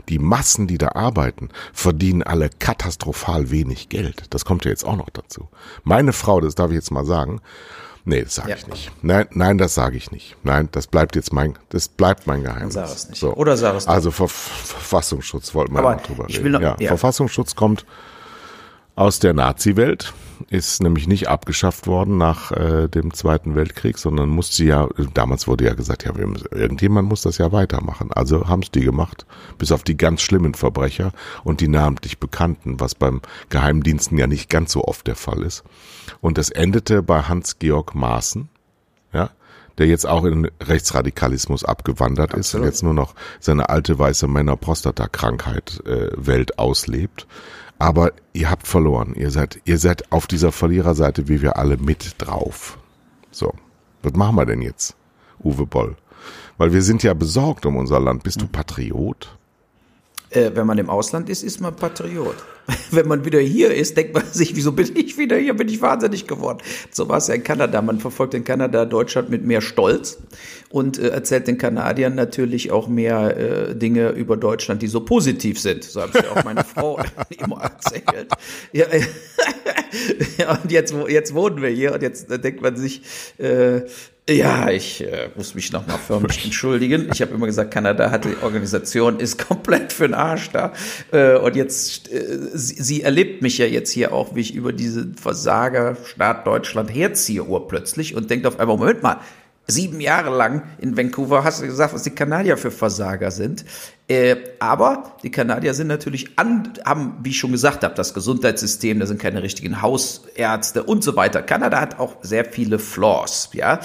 Die 0.10 0.20
Massen, 0.20 0.68
die 0.68 0.78
da 0.78 0.90
arbeiten, 0.90 1.50
verdienen 1.72 2.24
alle 2.24 2.50
katastrophal 2.50 3.52
wenig 3.52 3.90
Geld. 3.90 4.26
Das 4.32 4.46
kommt 4.46 4.66
ja 4.66 4.72
jetzt 4.72 4.86
auch 4.86 4.98
noch 4.98 5.10
dazu. 5.10 5.50
Meine 5.84 6.14
Frau, 6.14 6.42
das 6.42 6.56
darf 6.56 6.70
ich 6.72 6.76
jetzt 6.76 6.92
mal 6.92 7.06
sagen, 7.06 7.42
Nee, 8.06 8.24
das 8.24 8.36
sage 8.36 8.50
ja. 8.50 8.56
ich 8.58 8.68
nicht. 8.68 8.92
Nein, 9.02 9.28
nein, 9.32 9.58
das 9.58 9.76
sage 9.76 9.96
ich 9.96 10.12
nicht. 10.12 10.36
Nein, 10.44 10.68
das 10.72 10.88
bleibt 10.88 11.16
jetzt 11.16 11.32
mein, 11.32 11.58
das 11.70 11.88
bleibt 11.88 12.28
mein 12.28 12.44
Geheimnis. 12.44 12.74
Dann 12.74 12.88
sag 12.88 12.96
es 12.96 13.10
nicht. 13.10 13.20
So. 13.20 13.34
Oder 13.34 13.56
sag 13.56 13.76
es 13.76 13.86
nicht. 13.86 13.94
Also 13.94 14.12
Ver 14.12 14.28
Verfassungsschutz 14.28 15.56
wollten 15.56 15.74
wir 15.74 15.96
drüber 15.98 16.28
reden. 16.28 16.52
Noch, 16.52 16.62
ja, 16.62 16.76
ja, 16.80 16.88
Verfassungsschutz 16.90 17.56
kommt 17.56 17.86
aus 18.96 19.20
der 19.20 19.34
Nazi-Welt, 19.34 20.14
ist 20.50 20.82
nämlich 20.82 21.08
nicht 21.08 21.28
abgeschafft 21.28 21.88
worden 21.88 22.18
nach 22.18 22.52
äh, 22.52 22.88
dem 22.88 23.14
Zweiten 23.14 23.56
Weltkrieg, 23.56 23.98
sondern 23.98 24.30
musste 24.30 24.64
ja, 24.64 24.88
damals 25.14 25.48
wurde 25.48 25.66
ja 25.66 25.74
gesagt, 25.74 26.06
ja, 26.06 26.16
wir 26.16 26.28
müssen, 26.28 26.48
irgendjemand 26.52 27.10
muss 27.10 27.22
das 27.22 27.38
ja 27.38 27.52
weitermachen. 27.52 28.12
Also 28.12 28.48
haben 28.48 28.62
es 28.62 28.72
die 28.72 28.82
gemacht, 28.82 29.26
bis 29.58 29.72
auf 29.72 29.84
die 29.84 29.98
ganz 29.98 30.22
schlimmen 30.22 30.54
Verbrecher 30.54 31.12
und 31.44 31.62
die 31.62 31.68
namentlich 31.68 32.20
Bekannten, 32.20 32.80
was 32.80 32.96
beim 32.96 33.22
Geheimdiensten 33.50 34.18
ja 34.18 34.28
nicht 34.28 34.50
ganz 34.50 34.72
so 34.72 34.84
oft 34.84 35.08
der 35.08 35.16
Fall 35.16 35.44
ist. 35.44 35.64
Und 36.22 36.38
das 36.38 36.50
endete 36.50 37.04
bei 37.04 37.22
Hans-Georg 37.22 37.96
Maaßen, 37.96 38.50
ja, 39.14 39.30
der 39.78 39.88
jetzt 39.88 40.06
auch 40.08 40.24
in 40.26 40.50
Rechtsradikalismus 40.62 41.64
abgewandert 41.64 42.34
Absolut. 42.34 42.46
ist 42.46 42.56
und 42.56 42.64
jetzt 42.64 42.84
nur 42.84 42.94
noch 42.94 43.16
seine 43.40 43.70
alte 43.70 43.98
weiße 43.98 44.28
Männer-Prostata-Krankheit 44.28 45.82
äh, 45.86 46.10
Welt 46.16 46.60
auslebt. 46.60 47.28
Aber 47.84 48.14
ihr 48.32 48.50
habt 48.50 48.66
verloren. 48.66 49.14
Ihr 49.14 49.30
seid, 49.30 49.60
ihr 49.66 49.78
seid 49.78 50.10
auf 50.10 50.26
dieser 50.26 50.54
Verliererseite, 50.54 51.28
wie 51.28 51.42
wir 51.42 51.58
alle, 51.58 51.76
mit 51.76 52.16
drauf. 52.18 52.78
So. 53.30 53.54
Was 54.02 54.14
machen 54.14 54.38
wir 54.38 54.46
denn 54.46 54.62
jetzt, 54.62 54.96
Uwe 55.44 55.66
Boll? 55.66 55.98
Weil 56.58 56.72
wir 56.72 56.82
sind 56.82 57.04
ja 57.04 57.14
besorgt 57.14 57.66
um 57.66 57.76
unser 57.76 58.00
Land. 58.00 58.24
Bist 58.24 58.40
du 58.42 58.48
Patriot? 58.48 59.38
Äh, 60.30 60.52
wenn 60.54 60.66
man 60.66 60.78
im 60.78 60.90
Ausland 60.90 61.28
ist, 61.28 61.44
ist 61.44 61.60
man 61.60 61.76
Patriot. 61.76 62.38
Wenn 62.92 63.08
man 63.08 63.26
wieder 63.26 63.40
hier 63.40 63.74
ist, 63.74 63.98
denkt 63.98 64.14
man 64.14 64.24
sich, 64.32 64.56
wieso 64.56 64.72
bin 64.72 64.96
ich 64.96 65.18
wieder 65.18 65.38
hier? 65.38 65.54
Bin 65.54 65.68
ich 65.68 65.82
wahnsinnig 65.82 66.28
geworden. 66.28 66.60
So 66.92 67.10
war 67.10 67.18
es 67.18 67.28
ja 67.28 67.34
in 67.34 67.44
Kanada. 67.44 67.82
Man 67.82 68.00
verfolgt 68.00 68.34
in 68.34 68.44
Kanada 68.44 68.86
Deutschland 68.86 69.30
mit 69.30 69.44
mehr 69.44 69.62
Stolz 69.62 70.18
und 70.70 70.98
äh, 70.98 71.10
erzählt 71.10 71.48
den 71.48 71.58
Kanadiern 71.58 72.16
natürlich 72.16 72.72
auch 72.72 72.88
mehr 72.88 73.38
äh, 73.38 73.76
Dinge 73.76 74.10
über 74.12 74.38
Deutschland, 74.38 74.82
die 74.82 74.88
so 74.88 75.02
positiv 75.02 75.60
sind. 75.60 75.84
So 75.84 76.02
habe 76.02 76.18
ich 76.18 76.28
auch 76.28 76.44
meine 76.44 76.64
Frau 76.64 77.00
immer 77.38 77.62
erzählt. 77.62 78.30
Ja, 78.72 78.86
ja, 80.38 80.60
und 80.62 80.72
jetzt, 80.72 80.94
jetzt 81.10 81.34
wohnen 81.34 81.62
wir 81.62 81.70
hier 81.70 81.94
und 81.94 82.02
jetzt 82.02 82.30
denkt 82.30 82.62
man 82.62 82.76
sich, 82.76 83.02
äh, 83.38 83.82
ja, 84.30 84.70
ich 84.70 85.02
äh, 85.02 85.30
muss 85.36 85.54
mich 85.54 85.74
nochmal 85.74 85.98
förmlich 85.98 86.46
entschuldigen. 86.46 87.10
Ich 87.12 87.22
habe 87.22 87.34
immer 87.34 87.46
gesagt, 87.46 87.72
Kanada 87.72 88.10
hat 88.10 88.24
die 88.24 88.38
Organisation, 88.42 89.20
ist 89.20 89.46
komplett 89.48 89.92
für 89.92 90.08
den 90.08 90.14
Arsch 90.14 90.50
da. 90.52 90.72
Äh, 91.12 91.36
und 91.36 91.58
jetzt, 91.58 92.10
äh, 92.10 92.40
sie, 92.54 92.82
sie, 92.82 93.02
erlebt 93.02 93.42
mich 93.42 93.58
ja 93.58 93.66
jetzt 93.66 93.92
hier 93.92 94.14
auch, 94.14 94.34
wie 94.34 94.40
ich 94.40 94.56
über 94.56 94.72
diese 94.72 95.12
Versagerstaat 95.14 96.48
Deutschland 96.48 96.94
herziehe 96.94 97.44
urplötzlich 97.44 98.16
und 98.16 98.30
denkt 98.30 98.46
auf 98.46 98.62
einmal, 98.62 98.78
Moment 98.78 99.04
mal, 99.04 99.20
sieben 99.68 100.02
Jahre 100.02 100.36
lang 100.36 100.64
in 100.80 100.98
Vancouver 100.98 101.44
hast 101.44 101.62
du 101.62 101.66
gesagt, 101.66 101.94
was 101.94 102.04
die 102.04 102.12
Kanadier 102.12 102.58
für 102.58 102.72
Versager 102.72 103.32
sind. 103.32 103.64
Äh, 104.08 104.36
aber 104.60 105.16
die 105.24 105.32
Kanadier 105.32 105.74
sind 105.74 105.88
natürlich 105.88 106.38
an, 106.38 106.74
haben, 106.86 107.18
wie 107.24 107.30
ich 107.30 107.40
schon 107.40 107.52
gesagt 107.54 107.84
habe, 107.84 107.96
das 107.96 108.14
Gesundheitssystem, 108.14 109.00
da 109.00 109.06
sind 109.06 109.22
keine 109.22 109.42
richtigen 109.42 109.82
Hausärzte 109.82 110.84
und 110.84 111.04
so 111.04 111.16
weiter. 111.16 111.42
Kanada 111.42 111.80
hat 111.80 112.00
auch 112.00 112.18
sehr 112.22 112.46
viele 112.46 112.80
Flaws, 112.80 113.50
ja. 113.54 113.80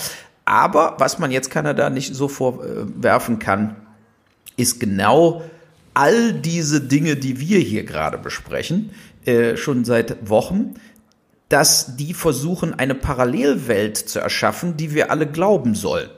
Aber 0.48 0.94
was 0.96 1.18
man 1.18 1.30
jetzt 1.30 1.50
Kanada 1.50 1.90
nicht 1.90 2.14
so 2.14 2.26
vorwerfen 2.26 3.38
kann, 3.38 3.76
ist 4.56 4.80
genau 4.80 5.42
all 5.92 6.32
diese 6.32 6.80
Dinge, 6.80 7.16
die 7.16 7.38
wir 7.38 7.58
hier 7.58 7.84
gerade 7.84 8.16
besprechen, 8.16 8.92
äh, 9.26 9.58
schon 9.58 9.84
seit 9.84 10.30
Wochen, 10.30 10.72
dass 11.50 11.96
die 11.96 12.14
versuchen, 12.14 12.72
eine 12.72 12.94
Parallelwelt 12.94 13.98
zu 13.98 14.20
erschaffen, 14.20 14.78
die 14.78 14.94
wir 14.94 15.10
alle 15.10 15.26
glauben 15.26 15.74
sollen. 15.74 16.08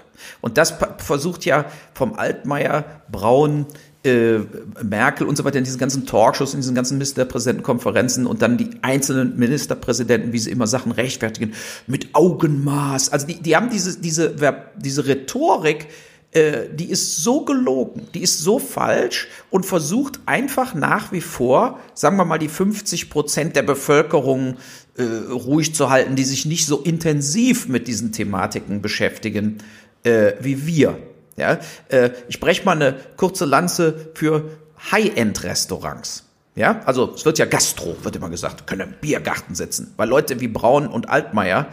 Und 0.40 0.58
das 0.58 0.74
versucht 0.98 1.44
ja 1.44 1.64
vom 1.92 2.14
Altmaier, 2.14 2.84
Braun, 3.10 3.66
äh, 4.04 4.38
Merkel 4.82 5.26
und 5.26 5.36
so 5.36 5.44
weiter 5.44 5.58
in 5.58 5.64
diesen 5.64 5.78
ganzen 5.78 6.06
Talkshows, 6.06 6.54
in 6.54 6.60
diesen 6.60 6.74
ganzen 6.74 6.98
Ministerpräsidentenkonferenzen 6.98 8.26
und 8.26 8.42
dann 8.42 8.56
die 8.56 8.70
einzelnen 8.82 9.38
Ministerpräsidenten, 9.38 10.32
wie 10.32 10.38
sie 10.38 10.50
immer 10.50 10.66
Sachen 10.66 10.92
rechtfertigen, 10.92 11.52
mit 11.86 12.14
Augenmaß. 12.14 13.10
Also 13.10 13.26
die, 13.26 13.40
die 13.40 13.56
haben 13.56 13.70
diese, 13.70 14.00
diese, 14.00 14.34
diese 14.76 15.06
Rhetorik, 15.06 15.88
äh, 16.32 16.68
die 16.72 16.90
ist 16.90 17.22
so 17.22 17.44
gelogen, 17.44 18.06
die 18.14 18.22
ist 18.22 18.38
so 18.38 18.58
falsch 18.58 19.28
und 19.50 19.66
versucht 19.66 20.20
einfach 20.26 20.74
nach 20.74 21.12
wie 21.12 21.20
vor, 21.20 21.80
sagen 21.94 22.16
wir 22.16 22.24
mal, 22.24 22.38
die 22.38 22.48
50 22.48 23.10
Prozent 23.10 23.56
der 23.56 23.62
Bevölkerung 23.62 24.56
äh, 24.96 25.02
ruhig 25.02 25.74
zu 25.74 25.90
halten, 25.90 26.16
die 26.16 26.24
sich 26.24 26.46
nicht 26.46 26.66
so 26.66 26.78
intensiv 26.78 27.68
mit 27.68 27.88
diesen 27.88 28.12
Thematiken 28.12 28.80
beschäftigen 28.80 29.58
äh, 30.04 30.32
wie 30.40 30.66
wir. 30.66 30.98
Ja, 31.40 31.58
äh, 31.88 32.10
ich 32.28 32.38
breche 32.38 32.64
mal 32.64 32.76
eine 32.76 32.96
kurze 33.16 33.44
Lanze 33.44 34.10
für 34.14 34.50
High-End-Restaurants. 34.92 36.24
Ja, 36.56 36.80
also 36.84 37.14
es 37.14 37.24
wird 37.24 37.38
ja 37.38 37.46
Gastro, 37.46 37.96
wird 38.02 38.16
immer 38.16 38.28
gesagt, 38.28 38.66
können 38.66 38.80
im 38.82 38.94
Biergarten 39.00 39.54
sitzen, 39.54 39.94
weil 39.96 40.08
Leute 40.08 40.40
wie 40.40 40.48
Braun 40.48 40.88
und 40.88 41.08
Altmaier 41.08 41.68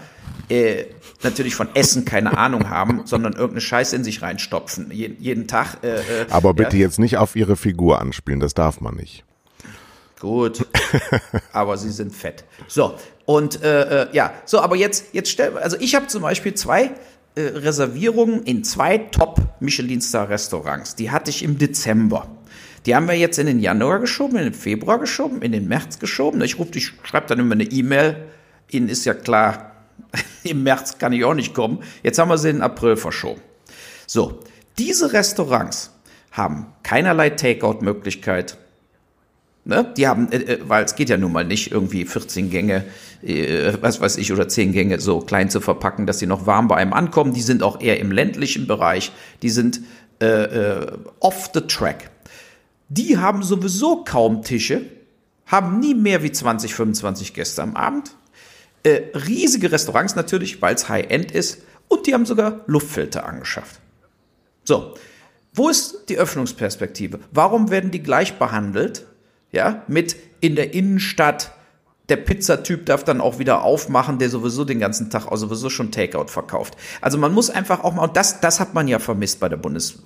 äh, 0.50 0.86
natürlich 1.24 1.56
von 1.56 1.68
Essen 1.74 2.06
keine 2.06 2.38
Ahnung 2.38 2.70
haben, 2.70 3.02
sondern 3.06 3.34
irgendeine 3.34 3.62
Scheiße 3.62 3.96
in 3.96 4.04
sich 4.04 4.22
reinstopfen, 4.22 4.92
jeden, 4.92 5.22
jeden 5.22 5.48
Tag. 5.48 5.84
Äh, 5.84 5.98
äh, 5.98 6.26
Aber 6.30 6.54
bitte 6.54 6.78
ja. 6.78 6.84
jetzt 6.84 7.00
nicht 7.00 7.18
auf 7.18 7.36
ihre 7.36 7.58
Figur 7.58 8.00
anspielen, 8.00 8.40
das 8.40 8.54
darf 8.54 8.80
man 8.80 8.96
nicht. 8.96 9.24
Gut, 10.20 10.66
aber 11.54 11.78
sie 11.78 11.92
sind 11.92 12.16
fett. 12.16 12.46
So, 12.68 12.96
und 13.26 13.62
äh, 13.62 14.04
äh, 14.04 14.08
ja, 14.14 14.34
so, 14.46 14.60
aber 14.60 14.76
jetzt, 14.76 15.14
jetzt 15.14 15.30
stell, 15.30 15.58
also 15.58 15.78
ich 15.80 15.96
habe 15.96 16.08
zum 16.08 16.22
Beispiel 16.22 16.54
zwei 16.54 16.92
äh, 17.38 17.58
Reservierungen 17.60 18.44
in 18.44 18.64
zwei 18.64 18.98
Top-Michelin-Star-Restaurants. 18.98 20.96
Die 20.96 21.12
hatte 21.12 21.30
ich 21.30 21.44
im 21.44 21.60
Dezember. 21.60 22.28
Die 22.88 22.96
haben 22.96 23.08
wir 23.08 23.14
jetzt 23.14 23.38
in 23.38 23.46
den 23.46 23.60
Januar 23.60 24.00
geschoben, 24.00 24.38
in 24.38 24.46
den 24.46 24.54
Februar 24.56 24.98
geschoben, 24.98 25.44
in 25.44 25.52
den 25.52 25.68
März 25.68 26.00
geschoben. 26.00 26.42
Ich 26.42 26.58
rufe, 26.58 26.72
ich 26.76 26.94
schreibe 27.04 27.28
dann 27.28 27.40
immer 27.40 27.54
eine 27.54 27.66
E-Mail. 27.66 28.28
Ihnen 28.72 28.90
ist 28.90 29.06
ja 29.06 29.14
klar, 29.14 29.74
im 30.44 30.64
März 30.64 30.98
kann 30.98 31.14
ich 31.14 31.24
auch 31.26 31.36
nicht 31.36 31.54
kommen. 31.54 31.84
Jetzt 32.02 32.18
haben 32.18 32.30
wir 32.30 32.40
sie 32.40 32.50
in 32.50 32.56
den 32.58 32.64
April 32.64 32.96
verschoben. 32.96 33.42
So, 34.08 34.40
diese 34.80 35.14
Restaurants 35.14 35.92
haben 36.32 36.74
keinerlei 36.82 37.30
Takeout-Möglichkeit. 37.30 38.58
Ne? 39.68 39.94
Die 39.98 40.08
haben, 40.08 40.32
äh, 40.32 40.38
äh 40.38 40.60
weil 40.66 40.86
es 40.86 40.96
geht 40.96 41.10
ja 41.10 41.18
nun 41.18 41.34
mal 41.34 41.44
nicht, 41.44 41.72
irgendwie 41.72 42.06
14 42.06 42.50
Gänge, 42.50 42.86
äh, 43.22 43.74
was 43.82 44.00
weiß 44.00 44.18
ich, 44.18 44.32
oder 44.32 44.48
10 44.48 44.72
Gänge 44.72 45.02
so 45.02 45.20
klein 45.20 45.50
zu 45.50 45.60
verpacken, 45.60 46.08
dass 46.08 46.20
sie 46.20 46.26
noch 46.26 46.46
warm 46.46 46.70
bei 46.70 46.78
einem 46.78 46.94
ankommen. 46.94 47.34
Die 47.34 47.42
sind 47.42 47.64
auch 47.64 47.82
eher 47.82 48.00
im 48.00 48.14
ländlichen 48.14 48.66
Bereich. 48.66 49.12
Die 49.42 49.50
sind 49.50 49.82
äh, 50.22 50.26
äh, 50.26 50.98
off 51.20 51.50
the 51.54 51.62
track. 51.62 52.10
Die 52.88 53.18
haben 53.18 53.44
sowieso 53.44 54.06
kaum 54.06 54.42
Tische, 54.42 54.84
haben 55.46 55.82
nie 55.82 55.96
mehr 55.96 56.24
wie 56.24 56.32
20, 56.32 56.74
25 56.74 57.34
Gäste 57.34 57.62
am 57.62 57.76
Abend. 57.76 58.12
Äh, 58.84 59.02
riesige 59.28 59.70
Restaurants 59.70 60.16
natürlich, 60.16 60.62
weil 60.62 60.76
es 60.76 60.88
High-End 60.88 61.34
ist. 61.34 61.64
Und 61.90 62.08
die 62.08 62.14
haben 62.14 62.26
sogar 62.26 62.62
Luftfilter 62.68 63.26
angeschafft. 63.26 63.82
So, 64.64 64.94
wo 65.54 65.68
ist 65.68 66.06
die 66.08 66.18
Öffnungsperspektive? 66.18 67.20
Warum 67.32 67.70
werden 67.70 67.92
die 67.92 68.02
gleich 68.02 68.40
behandelt? 68.40 69.07
Ja, 69.58 69.82
mit 69.88 70.16
in 70.40 70.56
der 70.56 70.76
Innenstadt 70.76 71.52
der 72.10 72.18
Pizzatyp 72.18 72.86
darf 72.86 73.04
dann 73.04 73.20
auch 73.20 73.38
wieder 73.38 73.64
aufmachen, 73.64 74.18
der 74.18 74.30
sowieso 74.30 74.64
den 74.64 74.80
ganzen 74.80 75.10
Tag 75.10 75.28
auch 75.28 75.36
sowieso 75.36 75.70
schon 75.70 75.92
Takeout 75.92 76.28
verkauft. 76.28 76.78
Also 77.02 77.18
man 77.18 77.34
muss 77.34 77.50
einfach 77.50 77.84
auch 77.84 77.94
mal, 77.94 78.04
und 78.04 78.16
das, 78.16 78.40
das 78.40 78.60
hat 78.60 78.74
man 78.74 78.88
ja 78.88 79.00
vermisst 79.00 79.40
bei 79.42 79.50
der 79.50 79.58
Bundes, 79.58 80.04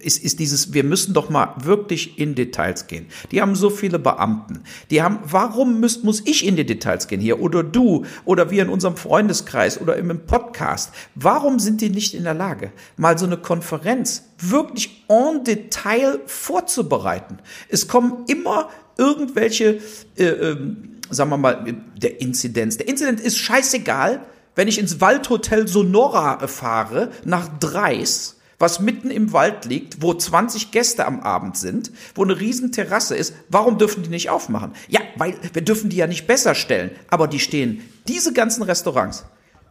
ist, 0.00 0.22
ist 0.22 0.40
dieses, 0.40 0.72
wir 0.72 0.82
müssen 0.82 1.14
doch 1.14 1.30
mal 1.30 1.54
wirklich 1.62 2.18
in 2.18 2.34
Details 2.34 2.88
gehen. 2.88 3.06
Die 3.30 3.40
haben 3.40 3.54
so 3.54 3.70
viele 3.70 4.00
Beamten. 4.00 4.64
Die 4.90 5.02
haben, 5.02 5.20
warum 5.22 5.78
müsst, 5.78 6.02
muss 6.02 6.22
ich 6.26 6.44
in 6.44 6.56
die 6.56 6.66
Details 6.66 7.06
gehen 7.06 7.20
hier? 7.20 7.40
Oder 7.40 7.62
du? 7.62 8.04
Oder 8.24 8.50
wir 8.50 8.62
in 8.62 8.68
unserem 8.68 8.96
Freundeskreis 8.96 9.80
oder 9.80 9.96
im 9.96 10.26
Podcast? 10.26 10.92
Warum 11.14 11.60
sind 11.60 11.80
die 11.80 11.90
nicht 11.90 12.14
in 12.14 12.24
der 12.24 12.34
Lage, 12.34 12.72
mal 12.96 13.18
so 13.18 13.26
eine 13.26 13.36
Konferenz 13.36 14.24
wirklich 14.38 15.04
en 15.08 15.44
Detail 15.44 16.20
vorzubereiten? 16.26 17.38
Es 17.68 17.86
kommen 17.86 18.24
immer 18.26 18.68
irgendwelche, 18.96 19.80
äh, 20.16 20.24
ähm, 20.24 20.99
sagen 21.10 21.30
wir 21.30 21.36
mal, 21.36 21.64
der 21.96 22.20
Inzidenz. 22.20 22.76
Der 22.76 22.88
Inzident 22.88 23.20
ist 23.20 23.38
scheißegal, 23.38 24.20
wenn 24.54 24.68
ich 24.68 24.78
ins 24.78 25.00
Waldhotel 25.00 25.68
Sonora 25.68 26.46
fahre, 26.46 27.10
nach 27.24 27.48
Dreis, 27.58 28.36
was 28.58 28.80
mitten 28.80 29.10
im 29.10 29.32
Wald 29.32 29.64
liegt, 29.64 30.02
wo 30.02 30.12
20 30.12 30.70
Gäste 30.70 31.06
am 31.06 31.20
Abend 31.20 31.56
sind, 31.56 31.90
wo 32.14 32.22
eine 32.22 32.38
riesen 32.38 32.72
Terrasse 32.72 33.16
ist, 33.16 33.34
warum 33.48 33.78
dürfen 33.78 34.02
die 34.02 34.10
nicht 34.10 34.28
aufmachen? 34.28 34.72
Ja, 34.88 35.00
weil 35.16 35.34
wir 35.52 35.62
dürfen 35.62 35.88
die 35.88 35.96
ja 35.96 36.06
nicht 36.06 36.26
besser 36.26 36.54
stellen, 36.54 36.90
aber 37.08 37.26
die 37.26 37.38
stehen, 37.38 37.82
diese 38.06 38.32
ganzen 38.32 38.62
Restaurants, 38.62 39.24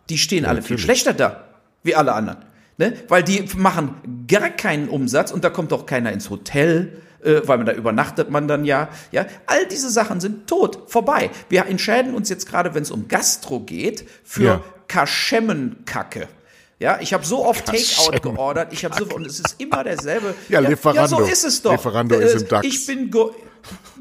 die 0.09 0.17
stehen 0.17 0.43
ja, 0.43 0.49
alle 0.49 0.63
viel 0.63 0.79
schlechter 0.79 1.13
da, 1.13 1.49
wie 1.83 1.95
alle 1.95 2.13
anderen. 2.13 2.39
Ne? 2.77 2.93
Weil 3.09 3.23
die 3.23 3.45
machen 3.57 4.25
gar 4.27 4.49
keinen 4.49 4.89
Umsatz 4.89 5.31
und 5.31 5.43
da 5.43 5.49
kommt 5.49 5.71
auch 5.71 5.85
keiner 5.85 6.11
ins 6.11 6.29
Hotel 6.29 7.01
äh, 7.23 7.41
weil 7.45 7.57
man 7.57 7.65
da 7.65 7.73
übernachtet 7.73 8.29
man 8.29 8.47
dann 8.47 8.65
ja. 8.65 8.89
Ja, 9.11 9.25
all 9.45 9.65
diese 9.67 9.89
Sachen 9.89 10.19
sind 10.19 10.47
tot, 10.47 10.83
vorbei. 10.87 11.29
Wir 11.49 11.65
entscheiden 11.65 12.13
uns 12.13 12.29
jetzt 12.29 12.47
gerade, 12.47 12.73
wenn 12.75 12.83
es 12.83 12.91
um 12.91 13.07
Gastro 13.07 13.59
geht, 13.59 14.07
für 14.23 14.43
ja. 14.43 14.63
Kaschemmenkacke. 14.87 16.27
Ja, 16.79 16.97
ich 17.01 17.13
habe 17.13 17.25
so 17.25 17.45
oft 17.45 17.65
Takeout 17.65 18.21
geordert, 18.21 18.71
ich 18.71 18.85
habe 18.85 18.95
so 18.97 19.13
und 19.13 19.25
es 19.27 19.39
ist 19.39 19.55
immer 19.57 19.83
derselbe. 19.83 20.33
Ja, 20.47 20.61
Lieferando. 20.61 21.01
Ja, 21.01 21.07
so 21.07 21.19
ist 21.19 21.43
es 21.43 21.61
doch. 21.61 21.73
Lieferando 21.73 22.15
äh, 22.15 22.23
ist 22.23 22.41
im 22.43 22.47
DAX. 22.47 22.65
Ich 22.65 22.85
bin 22.85 23.11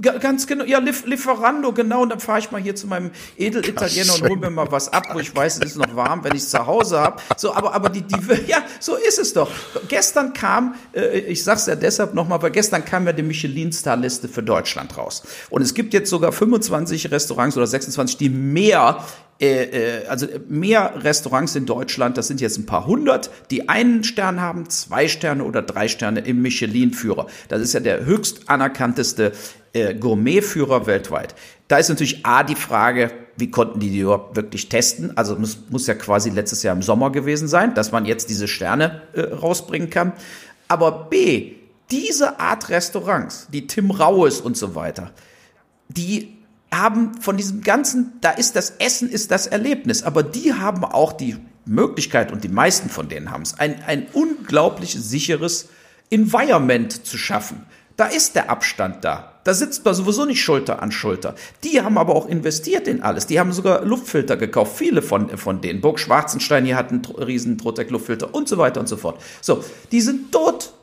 Ganz 0.00 0.46
genau, 0.46 0.64
ja, 0.64 0.78
Lieferando, 0.78 1.72
genau. 1.72 2.02
Und 2.02 2.10
dann 2.10 2.20
fahre 2.20 2.38
ich 2.38 2.50
mal 2.50 2.60
hier 2.60 2.76
zu 2.76 2.86
meinem 2.86 3.10
Edelitaliener 3.36 4.14
und 4.14 4.22
hole 4.22 4.36
mir 4.36 4.50
mal 4.50 4.70
was 4.70 4.92
ab, 4.92 5.08
wo 5.12 5.18
ich 5.18 5.34
weiß, 5.34 5.58
es 5.58 5.70
ist 5.72 5.76
noch 5.76 5.96
warm, 5.96 6.22
wenn 6.22 6.34
ich 6.34 6.42
es 6.42 6.50
zu 6.50 6.66
Hause 6.66 7.00
habe. 7.00 7.20
So, 7.36 7.52
aber, 7.52 7.74
aber 7.74 7.88
die, 7.88 8.02
die, 8.02 8.16
ja, 8.46 8.58
so 8.80 8.94
ist 8.94 9.18
es 9.18 9.32
doch. 9.32 9.50
Gestern 9.88 10.32
kam, 10.32 10.74
äh, 10.94 11.18
ich 11.18 11.42
sag's 11.42 11.66
ja 11.66 11.74
deshalb 11.74 12.14
nochmal, 12.14 12.40
weil 12.42 12.52
gestern 12.52 12.84
kam 12.84 13.06
ja 13.06 13.12
die 13.12 13.22
Michelin-Star-Liste 13.22 14.28
für 14.28 14.42
Deutschland 14.42 14.96
raus. 14.96 15.22
Und 15.50 15.62
es 15.62 15.74
gibt 15.74 15.94
jetzt 15.94 16.10
sogar 16.10 16.32
25 16.32 17.10
Restaurants 17.10 17.56
oder 17.56 17.66
26, 17.66 18.16
die 18.18 18.28
mehr 18.28 19.04
äh, 19.40 20.00
äh, 20.00 20.06
also 20.06 20.26
mehr 20.48 20.94
Restaurants 21.04 21.54
in 21.54 21.64
Deutschland, 21.64 22.16
das 22.16 22.26
sind 22.26 22.40
jetzt 22.40 22.58
ein 22.58 22.66
paar 22.66 22.86
hundert, 22.86 23.30
die 23.52 23.68
einen 23.68 24.02
Stern 24.02 24.40
haben, 24.40 24.68
zwei 24.68 25.06
Sterne 25.06 25.44
oder 25.44 25.62
drei 25.62 25.86
Sterne 25.86 26.20
im 26.20 26.42
Michelin-Führer. 26.42 27.28
Das 27.48 27.62
ist 27.62 27.72
ja 27.72 27.78
der 27.78 28.04
höchst 28.04 28.48
anerkannteste 28.48 29.32
äh, 29.72 29.94
Gourmet-Führer 29.94 30.86
weltweit. 30.86 31.34
Da 31.68 31.78
ist 31.78 31.88
natürlich 31.88 32.24
A 32.24 32.42
die 32.42 32.54
Frage, 32.54 33.10
wie 33.36 33.50
konnten 33.50 33.78
die 33.80 33.90
die 33.90 34.00
überhaupt 34.00 34.36
wirklich 34.36 34.68
testen? 34.68 35.16
Also 35.16 35.36
muss, 35.36 35.58
muss 35.68 35.86
ja 35.86 35.94
quasi 35.94 36.30
letztes 36.30 36.62
Jahr 36.62 36.74
im 36.74 36.82
Sommer 36.82 37.10
gewesen 37.12 37.48
sein, 37.48 37.74
dass 37.74 37.92
man 37.92 38.04
jetzt 38.04 38.30
diese 38.30 38.48
Sterne 38.48 39.02
äh, 39.12 39.20
rausbringen 39.20 39.90
kann. 39.90 40.12
Aber 40.66 41.08
B, 41.10 41.52
diese 41.90 42.40
Art 42.40 42.68
Restaurants, 42.68 43.48
die 43.52 43.66
Tim 43.66 43.90
Raues 43.90 44.40
und 44.40 44.56
so 44.56 44.74
weiter, 44.74 45.12
die 45.88 46.36
haben 46.72 47.20
von 47.20 47.36
diesem 47.36 47.62
ganzen, 47.62 48.12
da 48.20 48.30
ist 48.30 48.56
das 48.56 48.70
Essen, 48.78 49.08
ist 49.08 49.30
das 49.30 49.46
Erlebnis, 49.46 50.02
aber 50.02 50.22
die 50.22 50.52
haben 50.52 50.84
auch 50.84 51.12
die 51.12 51.36
Möglichkeit, 51.64 52.32
und 52.32 52.44
die 52.44 52.48
meisten 52.48 52.88
von 52.90 53.08
denen 53.08 53.30
haben 53.30 53.42
es, 53.42 53.58
ein, 53.58 53.82
ein 53.84 54.06
unglaublich 54.12 54.92
sicheres 54.94 55.68
Environment 56.10 57.06
zu 57.06 57.18
schaffen. 57.18 57.66
Da 57.96 58.06
ist 58.06 58.34
der 58.34 58.50
Abstand 58.50 59.04
da. 59.04 59.37
Da 59.48 59.54
sitzt 59.54 59.82
man 59.82 59.94
sowieso 59.94 60.26
nicht 60.26 60.42
Schulter 60.42 60.82
an 60.82 60.92
Schulter. 60.92 61.34
Die 61.64 61.80
haben 61.80 61.96
aber 61.96 62.14
auch 62.14 62.28
investiert 62.28 62.86
in 62.86 63.00
alles. 63.00 63.26
Die 63.26 63.40
haben 63.40 63.50
sogar 63.54 63.82
Luftfilter 63.82 64.36
gekauft. 64.36 64.76
Viele 64.76 65.00
von, 65.00 65.38
von 65.38 65.62
denen. 65.62 65.80
Burg 65.80 65.98
Schwarzenstein 65.98 66.66
hier 66.66 66.76
hat 66.76 66.90
einen 66.90 67.02
riesen 67.06 67.56
Trotec-Luftfilter 67.56 68.34
und 68.34 68.46
so 68.46 68.58
weiter 68.58 68.78
und 68.78 68.90
so 68.90 68.98
fort. 68.98 69.22
So, 69.40 69.64
die 69.90 70.02
sind 70.02 70.32
tot. 70.32 70.74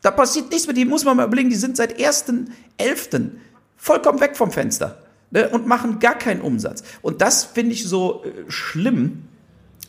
Da 0.00 0.10
passiert 0.10 0.50
nichts 0.50 0.66
mehr. 0.66 0.72
Die 0.72 0.86
muss 0.86 1.04
man 1.04 1.18
mal 1.18 1.26
überlegen. 1.26 1.50
Die 1.50 1.56
sind 1.56 1.76
seit 1.76 2.00
1.11. 2.00 3.32
vollkommen 3.76 4.18
weg 4.18 4.34
vom 4.34 4.50
Fenster 4.50 5.02
ne, 5.30 5.50
und 5.50 5.66
machen 5.66 5.98
gar 5.98 6.16
keinen 6.16 6.40
Umsatz. 6.40 6.84
Und 7.02 7.20
das 7.20 7.44
finde 7.44 7.74
ich 7.74 7.86
so 7.86 8.24
äh, 8.24 8.50
schlimm, 8.50 9.24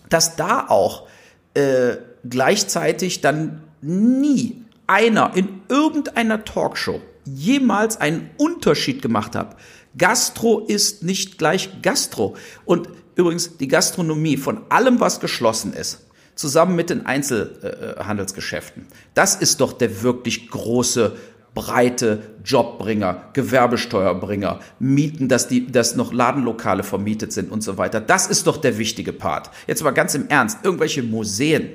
dass 0.10 0.36
da 0.36 0.68
auch 0.68 1.08
äh, 1.54 1.96
gleichzeitig 2.30 3.22
dann 3.22 3.64
nie 3.82 4.66
einer 4.86 5.32
in 5.34 5.62
irgendeiner 5.70 6.44
Talkshow 6.44 7.00
jemals 7.28 8.00
einen 8.00 8.30
Unterschied 8.38 9.02
gemacht 9.02 9.36
hat. 9.36 9.58
Gastro 9.98 10.60
ist 10.60 11.04
nicht 11.04 11.38
gleich 11.38 11.82
Gastro. 11.82 12.36
Und 12.66 12.90
übrigens 13.16 13.58
die 13.58 13.68
Gastronomie 13.68 14.38
von 14.38 14.62
allem, 14.70 15.00
was 15.00 15.20
geschlossen 15.20 15.74
ist, 15.74 16.06
zusammen 16.36 16.76
mit 16.76 16.90
den 16.90 17.06
Einzelhandelsgeschäften, 17.06 18.86
das 19.14 19.36
ist 19.36 19.60
doch 19.60 19.74
der 19.74 20.04
wirklich 20.04 20.50
große 20.50 21.16
breite 21.56 22.22
Jobbringer, 22.46 23.30
Gewerbesteuerbringer, 23.34 24.60
Mieten, 24.78 25.28
dass 25.28 25.48
die, 25.48 25.66
dass 25.66 25.96
noch 25.96 26.14
Ladenlokale 26.14 26.84
vermietet 26.84 27.34
sind 27.34 27.52
und 27.52 27.62
so 27.62 27.80
weiter. 27.80 28.00
Das 28.00 28.28
ist 28.28 28.46
doch 28.46 28.58
der 28.58 28.78
wichtige 28.78 29.12
Part. 29.12 29.50
Jetzt 29.66 29.84
mal 29.84 29.90
ganz 29.90 30.14
im 30.14 30.28
Ernst, 30.28 30.60
irgendwelche 30.62 31.02
Museen, 31.02 31.70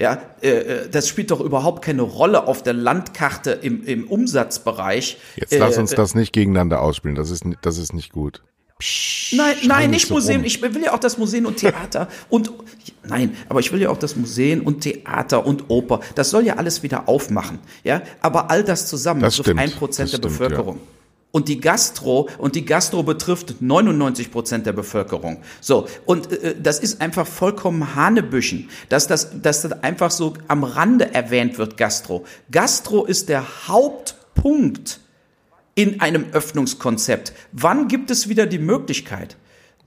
ja, 0.00 0.18
äh, 0.42 0.48
äh 0.48 0.88
das 0.88 1.08
spielt 1.08 1.30
doch 1.30 1.40
überhaupt 1.40 1.84
keine 1.84 2.02
Rolle 2.02 2.46
auf 2.46 2.62
der 2.62 2.72
Landkarte 2.72 3.50
im, 3.50 3.84
im 3.84 4.08
Umsatzbereich. 4.08 5.18
Jetzt 5.36 5.56
lass 5.58 5.76
uns 5.76 5.92
äh, 5.92 5.96
das 5.96 6.14
nicht 6.14 6.32
gegeneinander 6.32 6.80
ausspielen, 6.80 7.14
das 7.14 7.30
ist, 7.30 7.44
das 7.60 7.76
ist 7.76 7.92
nicht 7.92 8.12
gut. 8.12 8.42
Psch, 8.78 9.34
nein, 9.34 9.56
nein, 9.64 9.90
nicht 9.90 10.06
so 10.06 10.14
Museum. 10.14 10.40
Um. 10.40 10.46
Ich 10.46 10.62
will 10.62 10.82
ja 10.82 10.94
auch 10.94 10.98
das 10.98 11.18
Museum 11.18 11.44
und 11.44 11.58
Theater 11.58 12.08
und 12.30 12.50
nein, 13.06 13.36
aber 13.50 13.60
ich 13.60 13.70
will 13.72 13.82
ja 13.82 13.90
auch 13.90 13.98
das 13.98 14.16
Museum 14.16 14.62
und 14.62 14.80
Theater 14.80 15.44
und 15.44 15.68
Oper. 15.68 16.00
Das 16.14 16.30
soll 16.30 16.46
ja 16.46 16.54
alles 16.54 16.82
wieder 16.82 17.06
aufmachen, 17.06 17.58
ja. 17.84 18.00
Aber 18.22 18.50
all 18.50 18.64
das 18.64 18.86
zusammen 18.86 19.20
das 19.20 19.36
betrifft 19.36 19.58
ein 19.58 19.70
Prozent 19.70 20.12
der 20.12 20.18
stimmt, 20.18 20.38
Bevölkerung. 20.38 20.76
Ja. 20.76 20.99
Und 21.32 21.48
die 21.48 21.60
Gastro, 21.60 22.28
und 22.38 22.56
die 22.56 22.64
Gastro 22.64 23.04
betrifft 23.04 23.60
99 23.60 24.32
Prozent 24.32 24.66
der 24.66 24.72
Bevölkerung. 24.72 25.42
So. 25.60 25.86
Und 26.04 26.32
äh, 26.32 26.56
das 26.60 26.80
ist 26.80 27.00
einfach 27.00 27.26
vollkommen 27.26 27.94
Hanebüchen, 27.94 28.68
dass 28.88 29.06
das, 29.06 29.40
dass 29.40 29.62
das 29.62 29.72
einfach 29.84 30.10
so 30.10 30.34
am 30.48 30.64
Rande 30.64 31.14
erwähnt 31.14 31.58
wird, 31.58 31.76
Gastro. 31.76 32.24
Gastro 32.50 33.04
ist 33.04 33.28
der 33.28 33.68
Haupt 33.68 34.16
Punkt 34.34 35.00
in 35.74 36.00
einem 36.00 36.26
Öffnungskonzept. 36.32 37.32
Wann 37.52 37.88
gibt 37.88 38.10
es 38.10 38.28
wieder 38.28 38.46
die 38.46 38.58
Möglichkeit? 38.58 39.36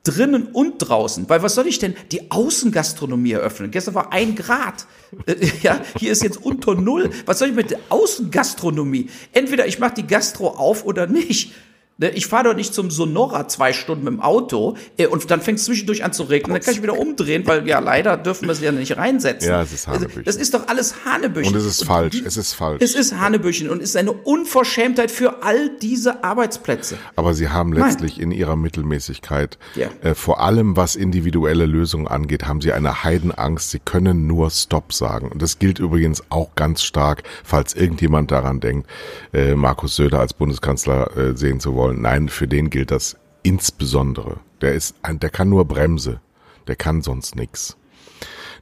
Drinnen 0.04 0.48
und 0.48 0.80
draußen. 0.80 1.28
Weil 1.30 1.42
was 1.42 1.56
soll 1.56 1.68
ich 1.68 1.80
denn 1.80 1.96
die 2.12 2.30
Außengastronomie 2.30 3.32
eröffnen? 3.32 3.72
Gestern 3.72 3.96
war 3.96 4.12
ein 4.12 4.36
Grad. 4.36 4.86
Äh, 5.28 5.36
ja, 5.62 5.80
hier 6.00 6.12
ist 6.12 6.24
jetzt 6.24 6.44
unter 6.44 6.74
null. 6.74 7.12
Was 7.28 7.38
soll 7.38 7.50
ich 7.50 7.54
mit 7.54 7.70
der 7.70 7.80
Außengastronomie? 7.90 9.12
Entweder 9.32 9.68
ich 9.68 9.78
mache 9.78 9.94
die 9.94 10.08
Gastro 10.08 10.48
auf 10.48 10.86
oder 10.86 11.06
nicht. 11.06 11.54
Ne, 12.00 12.10
ich 12.10 12.26
fahre 12.26 12.46
doch 12.46 12.56
nicht 12.56 12.74
zum 12.74 12.90
Sonora 12.90 13.48
zwei 13.48 13.72
Stunden 13.72 14.06
mit 14.06 14.14
dem 14.14 14.20
Auto 14.20 14.76
äh, 14.98 15.06
und 15.06 15.30
dann 15.30 15.42
fängt 15.42 15.60
es 15.60 15.66
zwischendurch 15.66 16.04
an 16.04 16.12
zu 16.12 16.24
regnen. 16.24 16.56
Dann 16.56 16.64
kann 16.64 16.74
ich 16.74 16.82
wieder 16.82 16.98
umdrehen, 16.98 17.46
weil 17.46 17.68
ja 17.68 17.78
leider 17.78 18.18
dürfen 18.18 18.48
wir 18.48 18.54
es 18.54 18.62
ja 18.62 18.72
nicht 18.72 18.98
reinsetzen. 18.98 19.48
Ja, 19.48 19.62
es 19.62 19.72
ist 19.72 19.88
also, 19.88 20.00
Hanebüchen. 20.00 20.24
Das 20.24 20.36
ist 20.36 20.56
doch 20.56 20.68
alles 20.70 21.06
Hanebüchen. 21.06 21.54
Und 21.54 21.60
es 21.60 21.66
ist 21.66 21.82
und 21.82 21.88
falsch. 21.88 22.14
Die, 22.14 22.26
es 22.26 22.36
ist 22.36 22.54
falsch. 22.54 22.82
Es 22.82 22.96
ist 22.96 23.20
Hanebüchen 23.20 23.70
und 23.70 23.84
es 23.84 23.90
ist 23.90 23.96
eine 23.96 24.12
Unverschämtheit 24.12 25.12
für 25.12 25.44
all 25.44 25.70
diese 25.84 26.24
Arbeitsplätze. 26.24 26.98
Aber 27.16 27.36
sie 27.36 27.50
haben 27.50 27.74
letztlich 27.74 28.18
Nein. 28.18 28.24
in 28.24 28.40
ihrer 28.40 28.56
Mittelmäßigkeit, 28.56 29.60
ja. 29.76 29.90
äh, 30.02 30.16
vor 30.16 30.42
allem 30.42 30.76
was 30.76 30.96
individuelle 30.96 31.68
Lösungen 31.68 32.08
angeht, 32.08 32.48
haben 32.48 32.62
sie 32.62 32.74
eine 32.74 33.04
Heidenangst. 33.04 33.70
Sie 33.70 33.80
können 33.80 34.26
nur 34.26 34.50
Stop 34.50 34.94
sagen. 34.94 35.28
Und 35.32 35.44
das 35.44 35.60
gilt 35.60 35.78
übrigens 35.78 36.24
auch 36.30 36.56
ganz 36.56 36.82
stark, 36.82 37.22
falls 37.44 37.76
irgendjemand 37.76 38.32
daran 38.32 38.62
denkt, 38.62 38.90
äh, 39.32 39.54
Markus 39.54 39.96
Söder 39.96 40.22
als 40.22 40.34
Bundeskanzler 40.34 41.16
äh, 41.16 41.38
sehen 41.38 41.60
zu 41.60 41.76
wollen 41.76 41.83
wollen. 41.84 42.02
Nein, 42.02 42.30
für 42.30 42.48
den 42.48 42.70
gilt 42.70 42.92
das 42.92 43.18
insbesondere. 43.44 44.38
Der 44.62 44.74
ist, 44.74 44.96
der 45.06 45.30
kann 45.30 45.50
nur 45.50 45.66
Bremse. 45.66 46.22
Der 46.68 46.78
kann 46.78 47.02
sonst 47.02 47.36
nix. 47.36 47.76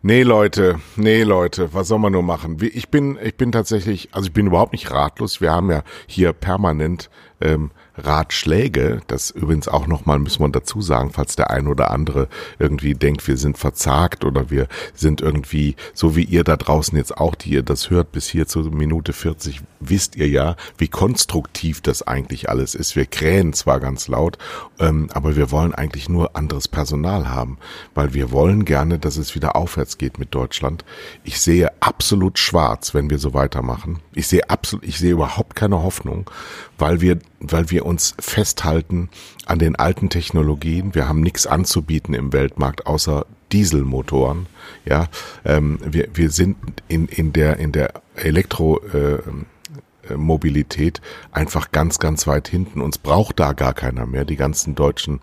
Nee, 0.04 0.24
Leute, 0.24 0.80
nee, 0.96 1.22
Leute, 1.22 1.76
was 1.76 1.88
soll 1.88 2.00
man 2.00 2.14
nur 2.14 2.24
machen? 2.24 2.58
Ich 2.60 2.90
bin, 2.90 3.20
ich 3.22 3.38
bin 3.38 3.52
tatsächlich, 3.52 4.10
also 4.14 4.26
ich 4.26 4.34
bin 4.34 4.48
überhaupt 4.48 4.72
nicht 4.72 4.90
ratlos. 4.90 5.42
Wir 5.42 5.52
haben 5.52 5.70
ja 5.70 5.84
hier 6.08 6.34
permanent 6.34 7.12
ähm, 7.40 7.70
Ratschläge. 7.96 9.02
Das 9.06 9.30
übrigens 9.30 9.68
auch 9.68 9.86
nochmal, 9.86 10.18
müssen 10.18 10.42
wir 10.42 10.50
dazu 10.50 10.82
sagen, 10.82 11.12
falls 11.12 11.36
der 11.36 11.52
ein 11.52 11.68
oder 11.68 11.92
andere 11.92 12.30
irgendwie 12.58 12.96
denkt, 12.96 13.28
wir 13.28 13.38
sind 13.38 13.60
verzagt 13.60 14.26
oder 14.26 14.50
wir 14.50 14.68
sind 14.96 15.22
irgendwie, 15.22 15.76
so 15.94 16.16
wie 16.16 16.24
ihr 16.24 16.44
da 16.44 16.58
draußen 16.58 16.98
jetzt 16.98 17.16
auch, 17.16 17.36
die 17.36 17.52
ihr 17.52 17.64
das 17.64 17.92
hört, 17.92 18.12
bis 18.12 18.28
hier 18.28 18.48
zur 18.48 18.72
Minute 18.72 19.14
40, 19.14 19.62
wisst 19.82 20.16
ihr 20.16 20.28
ja, 20.28 20.56
wie 20.78 20.88
konstruktiv 20.88 21.82
das 21.82 22.04
eigentlich 22.04 22.50
alles 22.50 22.76
ist. 22.76 22.96
Wir 22.96 23.06
krähen 23.06 23.54
zwar 23.54 23.80
ganz 23.80 24.08
laut, 24.08 24.38
ähm, 24.80 25.10
aber 25.14 25.36
wir 25.36 25.52
wollen 25.52 25.74
eigentlich 25.74 26.08
nur 26.08 26.36
anderes 26.36 26.68
Personal 26.68 27.30
haben, 27.30 27.58
weil 27.94 28.14
wir 28.14 28.32
wollen 28.32 28.64
gerne, 28.64 29.00
dass 29.00 29.18
es 29.18 29.36
wieder 29.36 29.56
aufwärts 29.56 29.98
geht 29.98 30.20
mit 30.20 30.34
Deutschland. 30.34 30.86
Ich 31.24 31.42
sehe 31.42 31.72
absolut 31.82 32.40
schwarz, 32.40 32.94
wenn 32.94 33.10
wir 33.10 33.18
so 33.18 33.34
weitermachen. 33.34 34.00
Ich 34.14 34.28
sehe 34.28 34.50
absolut, 34.50 34.86
ich 34.86 35.00
sehe 35.00 35.12
überhaupt 35.12 35.56
keine 35.56 35.84
Hoffnung, 35.84 36.30
weil 36.78 37.02
wir, 37.02 37.20
weil 37.40 37.70
wir 37.72 37.86
uns 37.86 38.16
festhalten 38.20 39.10
an 39.46 39.60
den 39.60 39.76
alten 39.76 40.10
Technologien. 40.10 40.96
Wir 40.96 41.08
haben 41.08 41.22
nichts 41.22 41.48
anzubieten 41.48 42.14
im 42.14 42.32
Weltmarkt 42.32 42.86
außer 42.86 43.26
Dieselmotoren. 43.52 44.48
Ja, 44.86 45.08
ähm, 45.46 45.80
wir, 45.84 46.10
wir 46.14 46.30
sind 46.30 46.58
in, 46.88 47.08
in 47.08 47.34
der, 47.34 47.58
in 47.58 47.72
der 47.72 48.02
Elektromobilität 48.16 49.28
äh, 49.28 49.51
einfach 51.32 51.72
ganz, 51.72 52.00
ganz 52.00 52.28
weit 52.28 52.48
hinten. 52.48 52.82
Uns 52.82 52.98
braucht 52.98 53.40
da 53.40 53.54
gar 53.54 53.74
keiner 53.74 54.06
mehr. 54.06 54.26
Die 54.26 54.36
ganzen 54.36 54.76
deutschen 54.76 55.22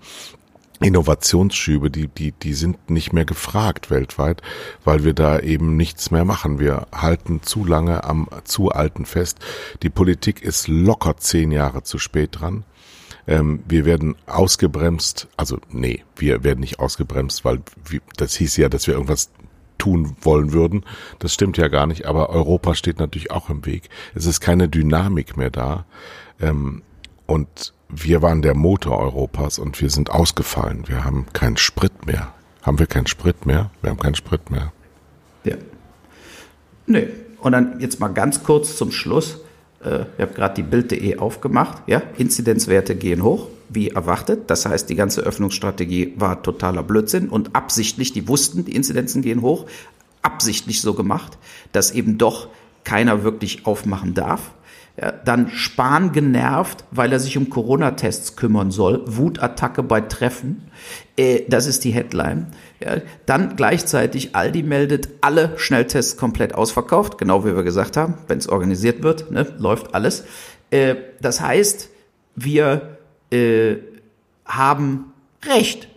Innovationsschübe, 0.81 1.91
die, 1.91 2.09
die, 2.09 2.33
die 2.33 2.55
sind 2.55 2.91
nicht 2.91 3.13
mehr 3.13 3.25
gefragt 3.25 3.91
weltweit, 3.91 4.43
weil 4.85 5.05
wir 5.05 5.13
da 5.13 5.41
eben 5.41 5.77
nichts 5.77 6.11
mehr 6.11 6.25
machen. 6.25 6.61
Wir 6.61 6.87
halten 6.93 7.43
zu 7.43 7.65
lange 7.65 8.05
am 8.05 8.29
zu 8.45 8.71
alten 8.71 9.05
fest. 9.05 9.39
Die 9.83 9.91
Politik 9.91 10.43
ist 10.43 10.69
locker 10.69 11.17
zehn 11.17 11.51
Jahre 11.51 11.83
zu 11.83 11.99
spät 11.99 12.41
dran. 12.41 12.65
Ähm, 13.27 13.63
wir 13.69 13.85
werden 13.85 14.15
ausgebremst, 14.27 15.29
also 15.37 15.59
nee, 15.71 16.05
wir 16.17 16.45
werden 16.45 16.61
nicht 16.61 16.79
ausgebremst, 16.79 17.45
weil 17.45 17.61
wir, 17.85 18.01
das 18.17 18.35
hieß 18.37 18.57
ja, 18.57 18.69
dass 18.69 18.87
wir 18.87 18.95
irgendwas 18.95 19.31
tun 19.79 20.17
wollen 20.21 20.53
würden. 20.53 20.85
Das 21.19 21.33
stimmt 21.33 21.57
ja 21.57 21.69
gar 21.69 21.87
nicht, 21.87 22.07
aber 22.07 22.31
Europa 22.31 22.75
steht 22.75 22.99
natürlich 22.99 23.31
auch 23.31 23.49
im 23.51 23.65
Weg. 23.65 23.89
Es 24.15 24.27
ist 24.27 24.41
keine 24.41 24.69
Dynamik 24.69 25.37
mehr 25.37 25.51
da. 25.51 25.87
Ähm, 26.41 26.83
und 27.27 27.73
wir 27.89 28.23
waren 28.23 28.43
der 28.43 28.55
Motor 28.55 28.99
Europas 28.99 29.59
und 29.59 29.81
wir 29.81 29.91
sind 29.91 30.11
ausgefallen. 30.11 30.85
Wir 30.87 31.05
haben 31.05 31.27
keinen 31.33 31.57
Sprit 31.57 32.07
mehr. 32.07 32.35
Haben 32.63 32.79
wir 32.79 32.87
keinen 32.87 33.07
Sprit 33.07 33.47
mehr? 33.47 33.71
Wir 33.81 33.91
haben 33.91 33.99
keinen 33.99 34.15
Sprit 34.15 34.51
mehr. 34.51 34.73
Ja. 35.45 35.57
Nö. 36.87 37.07
Und 37.41 37.53
dann 37.53 37.81
jetzt 37.81 38.01
mal 38.01 38.09
ganz 38.09 38.43
kurz 38.43 38.77
zum 38.77 38.91
Schluss. 38.91 39.41
Äh, 39.85 40.01
ich 40.17 40.23
habe 40.23 40.35
gerade 40.35 40.55
die 40.55 40.63
Bild.de 40.63 41.19
aufgemacht. 41.19 41.83
Ja, 41.87 42.03
Inzidenzwerte 42.17 42.97
gehen 42.97 43.23
hoch, 43.23 43.49
wie 43.69 43.89
erwartet. 43.89 44.51
Das 44.51 44.67
heißt, 44.67 44.89
die 44.89 44.95
ganze 44.95 45.23
Öffnungsstrategie 45.23 46.15
war 46.17 46.43
totaler 46.43 46.83
Blödsinn 46.83 47.29
und 47.29 47.55
absichtlich, 47.55 48.13
die 48.13 48.29
wussten, 48.29 48.65
die 48.65 48.75
Inzidenzen 48.75 49.23
gehen 49.23 49.43
hoch, 49.43 49.67
absichtlich 50.23 50.81
so 50.81 50.95
gemacht, 50.95 51.39
dass 51.73 51.91
eben 51.93 52.19
doch 52.19 52.49
keiner 52.85 53.23
wirklich 53.23 53.67
aufmachen 53.67 54.15
darf. 54.15 54.53
Ja, 55.01 55.13
dann 55.13 55.51
Spahn 55.51 56.11
genervt, 56.11 56.85
weil 56.91 57.13
er 57.13 57.21
sich 57.21 57.39
um 57.39 57.51
Corona-Tests 57.51 58.35
kümmern 58.35 58.73
soll. 58.73 59.05
Wutattacke 59.07 59.85
bei 59.85 60.01
Treffen. 60.01 60.71
Äh, 61.17 61.43
das 61.49 61.67
ist 61.67 61.85
die 61.85 61.93
Headline. 61.93 62.49
Ja, 62.81 62.99
dann 63.27 63.57
gleichzeitig 63.57 64.37
Aldi 64.37 64.63
meldet 64.63 65.09
alle 65.21 65.59
Schnelltests 65.59 66.17
komplett 66.17 66.55
ausverkauft, 66.55 67.19
genau 67.19 67.45
wie 67.45 67.57
wir 67.57 67.65
gesagt 67.65 67.97
haben. 67.97 68.15
Wenn 68.29 68.39
es 68.39 68.49
organisiert 68.49 69.03
wird, 69.03 69.31
ne, 69.33 69.53
läuft 69.59 69.95
alles. 69.95 70.25
Äh, 70.71 70.95
das 71.21 71.41
heißt, 71.41 71.91
wir 72.37 72.99
äh, 73.31 73.77
haben 74.47 75.13
Recht. 75.45 75.89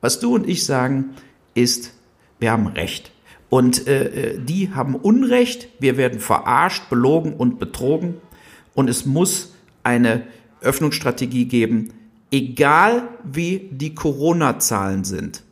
Was 0.00 0.20
du 0.20 0.34
und 0.34 0.48
ich 0.48 0.66
sagen, 0.66 1.14
ist, 1.54 1.94
wir 2.38 2.52
haben 2.52 2.66
Recht. 2.66 3.12
Und 3.48 3.86
äh, 3.86 4.34
äh 4.34 4.38
die 4.38 4.74
haben 4.74 4.94
Unrecht. 4.94 5.68
Wir 5.78 5.96
werden 5.96 6.20
verarscht, 6.20 6.90
belogen 6.90 7.32
und 7.32 7.58
betrogen 7.58 8.20
und 8.76 8.90
es 8.90 9.06
muss 9.06 9.54
eine 9.82 10.24
Öffnungsstrategie 10.60 11.46
geben, 11.46 11.92
egal 12.30 13.08
wie 13.24 13.68
die 13.72 13.94
Corona-Zahlen 13.94 15.04
sind. 15.04 15.42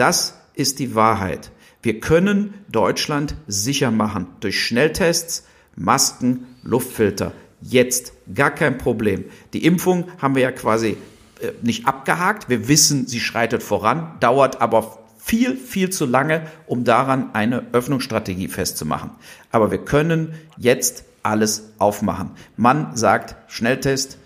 Das 0.00 0.32
ist 0.54 0.78
die 0.78 0.94
Wahrheit. 0.94 1.50
Wir 1.82 2.00
können 2.00 2.54
Deutschland 2.72 3.34
sicher 3.46 3.90
machen 3.90 4.28
durch 4.40 4.58
Schnelltests, 4.58 5.44
Masken, 5.76 6.46
Luftfilter. 6.62 7.32
Jetzt 7.60 8.14
gar 8.34 8.50
kein 8.50 8.78
Problem. 8.78 9.26
Die 9.52 9.62
Impfung 9.66 10.06
haben 10.16 10.36
wir 10.36 10.42
ja 10.42 10.52
quasi 10.52 10.96
äh, 11.42 11.52
nicht 11.60 11.86
abgehakt. 11.86 12.48
Wir 12.48 12.66
wissen, 12.66 13.08
sie 13.08 13.20
schreitet 13.20 13.62
voran, 13.62 14.16
dauert 14.20 14.62
aber 14.62 15.00
viel, 15.18 15.54
viel 15.54 15.90
zu 15.90 16.06
lange, 16.06 16.46
um 16.66 16.84
daran 16.84 17.34
eine 17.34 17.66
Öffnungsstrategie 17.72 18.48
festzumachen. 18.48 19.10
Aber 19.52 19.70
wir 19.70 19.84
können 19.84 20.32
jetzt 20.56 21.04
alles 21.22 21.72
aufmachen. 21.76 22.30
Man 22.56 22.96
sagt 22.96 23.36
Schnelltest, 23.52 24.16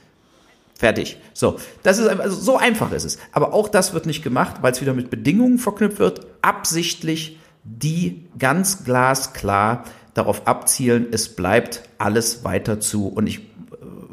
fertig. 0.75 1.19
So, 1.33 1.57
das 1.83 1.99
ist 1.99 2.09
also 2.09 2.37
so 2.37 2.59
einfach 2.59 2.93
ist 2.93 3.05
es. 3.05 3.19
Aber 3.33 3.53
auch 3.53 3.69
das 3.69 3.95
wird 3.95 4.07
nicht 4.07 4.23
gemacht, 4.23 4.57
weil 4.61 4.73
es 4.73 4.81
wieder 4.81 4.95
mit 4.95 5.11
Bedingungen 5.11 5.59
verknüpft 5.59 5.99
wird, 5.99 6.27
absichtlich, 6.43 7.39
die 7.65 8.27
ganz 8.39 8.85
glasklar 8.85 9.85
darauf 10.13 10.47
abzielen, 10.47 11.09
es 11.11 11.35
bleibt 11.35 11.83
alles 11.99 12.45
weiter 12.45 12.81
zu. 12.81 13.09
Und 13.09 13.27
ich 13.27 13.39
äh, 13.39 13.43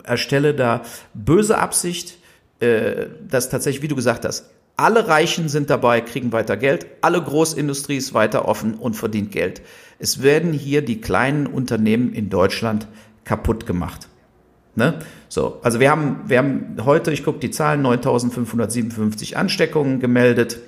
erstelle 0.04 0.54
da 0.54 0.82
böse 1.14 1.58
Absicht, 1.58 2.18
äh, 2.60 3.08
dass 3.28 3.50
tatsächlich, 3.50 3.84
wie 3.84 3.88
du 3.88 3.96
gesagt 3.96 4.26
hast, 4.26 4.50
alle 4.78 5.08
Reichen 5.08 5.48
sind 5.50 5.70
dabei, 5.70 6.02
kriegen 6.02 6.32
weiter 6.32 6.58
Geld, 6.58 6.88
alle 7.02 7.22
Großindustrie 7.22 7.98
ist 7.98 8.14
weiter 8.14 8.48
offen 8.48 8.76
und 8.76 8.96
verdient 8.96 9.32
Geld. 9.32 9.62
Es 10.00 10.24
werden 10.24 10.54
hier 10.54 10.82
die 10.82 11.02
kleinen 11.02 11.46
Unternehmen 11.46 12.14
in 12.14 12.30
Deutschland 12.30 12.88
kaputt 13.24 13.68
gemacht. 13.68 14.08
Ne? 14.76 15.00
So, 15.32 15.60
also 15.64 15.80
wir 15.80 15.90
haben, 15.90 16.24
wir 16.26 16.40
haben 16.40 16.76
heute, 16.84 17.14
ich 17.14 17.24
gucke 17.24 17.40
die 17.40 17.52
Zahlen, 17.52 17.82
9.557 17.86 19.36
Ansteckungen 19.36 20.02
gemeldet. 20.02 20.60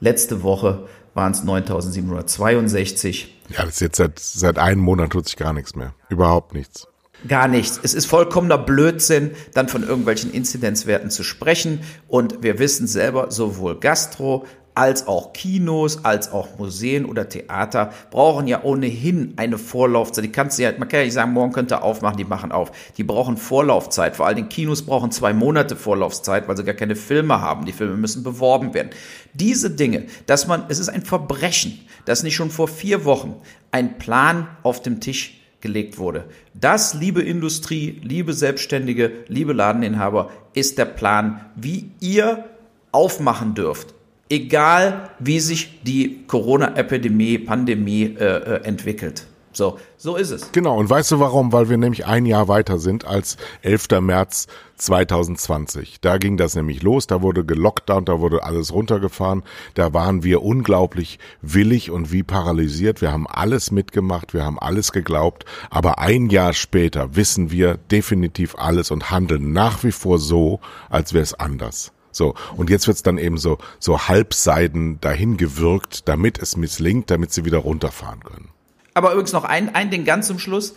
Letzte 0.00 0.42
Woche 0.42 0.88
waren 1.12 1.32
es 1.32 1.44
9.762. 1.44 3.26
Ja, 3.50 3.66
das 3.66 3.74
ist 3.74 3.80
jetzt 3.80 3.96
seit, 3.98 4.18
seit 4.18 4.58
einem 4.58 4.80
Monat 4.80 5.10
tut 5.10 5.26
sich 5.26 5.36
gar 5.36 5.52
nichts 5.52 5.76
mehr. 5.76 5.92
Überhaupt 6.08 6.54
nichts. 6.54 6.88
Gar 7.28 7.46
nichts. 7.46 7.78
Es 7.82 7.92
ist 7.92 8.06
vollkommener 8.06 8.56
Blödsinn, 8.56 9.32
dann 9.52 9.68
von 9.68 9.82
irgendwelchen 9.82 10.32
Inzidenzwerten 10.32 11.10
zu 11.10 11.22
sprechen. 11.22 11.80
Und 12.08 12.42
wir 12.42 12.58
wissen 12.58 12.86
selber, 12.86 13.30
sowohl 13.30 13.78
Gastro 13.78 14.46
als 14.74 15.06
auch 15.06 15.32
Kinos, 15.32 16.04
als 16.04 16.32
auch 16.32 16.58
Museen 16.58 17.04
oder 17.04 17.28
Theater 17.28 17.92
brauchen 18.10 18.46
ja 18.46 18.62
ohnehin 18.62 19.34
eine 19.36 19.58
Vorlaufzeit. 19.58 20.24
Die 20.24 20.32
kannst 20.32 20.58
du 20.58 20.62
ja, 20.62 20.72
man 20.72 20.88
kann 20.88 21.00
ja 21.00 21.04
nicht 21.04 21.14
sagen, 21.14 21.32
morgen 21.32 21.52
könnt 21.52 21.72
ihr 21.72 21.82
aufmachen, 21.82 22.16
die 22.16 22.24
machen 22.24 22.52
auf. 22.52 22.72
Die 22.96 23.04
brauchen 23.04 23.36
Vorlaufzeit. 23.36 24.16
Vor 24.16 24.26
allem 24.26 24.48
Kinos 24.48 24.82
brauchen 24.82 25.10
zwei 25.10 25.34
Monate 25.34 25.76
Vorlaufzeit, 25.76 26.48
weil 26.48 26.56
sie 26.56 26.64
gar 26.64 26.74
keine 26.74 26.96
Filme 26.96 27.40
haben. 27.40 27.66
Die 27.66 27.72
Filme 27.72 27.96
müssen 27.96 28.22
beworben 28.22 28.72
werden. 28.72 28.90
Diese 29.34 29.70
Dinge, 29.70 30.04
dass 30.26 30.46
man, 30.46 30.64
es 30.68 30.78
ist 30.78 30.88
ein 30.88 31.02
Verbrechen, 31.02 31.78
dass 32.06 32.22
nicht 32.22 32.34
schon 32.34 32.50
vor 32.50 32.68
vier 32.68 33.04
Wochen 33.04 33.36
ein 33.70 33.98
Plan 33.98 34.48
auf 34.62 34.80
dem 34.80 35.00
Tisch 35.00 35.38
gelegt 35.60 35.98
wurde. 35.98 36.24
Das, 36.54 36.94
liebe 36.94 37.22
Industrie, 37.22 38.00
liebe 38.02 38.32
Selbstständige, 38.32 39.12
liebe 39.28 39.52
Ladeninhaber, 39.52 40.30
ist 40.54 40.78
der 40.78 40.86
Plan, 40.86 41.44
wie 41.56 41.90
ihr 42.00 42.44
aufmachen 42.90 43.54
dürft. 43.54 43.94
Egal, 44.32 45.10
wie 45.18 45.40
sich 45.40 45.82
die 45.82 46.24
Corona-Epidemie, 46.26 47.36
Pandemie 47.36 48.16
äh, 48.18 48.24
äh 48.24 48.64
entwickelt. 48.64 49.26
So, 49.52 49.78
so 49.98 50.16
ist 50.16 50.30
es. 50.30 50.52
Genau, 50.52 50.78
und 50.78 50.88
weißt 50.88 51.12
du 51.12 51.20
warum? 51.20 51.52
Weil 51.52 51.68
wir 51.68 51.76
nämlich 51.76 52.06
ein 52.06 52.24
Jahr 52.24 52.48
weiter 52.48 52.78
sind 52.78 53.04
als 53.04 53.36
11. 53.60 54.00
März 54.00 54.46
2020. 54.76 56.00
Da 56.00 56.16
ging 56.16 56.38
das 56.38 56.54
nämlich 56.54 56.82
los, 56.82 57.06
da 57.06 57.20
wurde 57.20 57.44
gelockdownt, 57.44 58.08
da 58.08 58.20
wurde 58.20 58.42
alles 58.42 58.72
runtergefahren. 58.72 59.42
Da 59.74 59.92
waren 59.92 60.22
wir 60.22 60.42
unglaublich 60.42 61.18
willig 61.42 61.90
und 61.90 62.10
wie 62.10 62.22
paralysiert. 62.22 63.02
Wir 63.02 63.12
haben 63.12 63.26
alles 63.26 63.70
mitgemacht, 63.70 64.32
wir 64.32 64.46
haben 64.46 64.58
alles 64.58 64.92
geglaubt, 64.92 65.44
aber 65.68 65.98
ein 65.98 66.30
Jahr 66.30 66.54
später 66.54 67.16
wissen 67.16 67.50
wir 67.50 67.76
definitiv 67.90 68.54
alles 68.56 68.90
und 68.90 69.10
handeln 69.10 69.52
nach 69.52 69.84
wie 69.84 69.92
vor 69.92 70.18
so, 70.18 70.60
als 70.88 71.12
wäre 71.12 71.22
es 71.22 71.34
anders. 71.34 71.92
So, 72.12 72.34
und 72.56 72.70
jetzt 72.70 72.86
wird's 72.86 73.02
dann 73.02 73.18
eben 73.18 73.38
so, 73.38 73.58
so 73.78 74.06
halbseiden 74.06 75.00
dahin 75.00 75.36
gewirkt, 75.36 76.08
damit 76.08 76.38
es 76.38 76.56
misslingt, 76.56 77.10
damit 77.10 77.32
sie 77.32 77.44
wieder 77.44 77.58
runterfahren 77.58 78.22
können. 78.22 78.50
Aber 78.94 79.12
übrigens 79.12 79.32
noch 79.32 79.44
ein, 79.44 79.74
ein 79.74 79.90
Ding 79.90 80.04
ganz 80.04 80.26
zum 80.26 80.38
Schluss. 80.38 80.74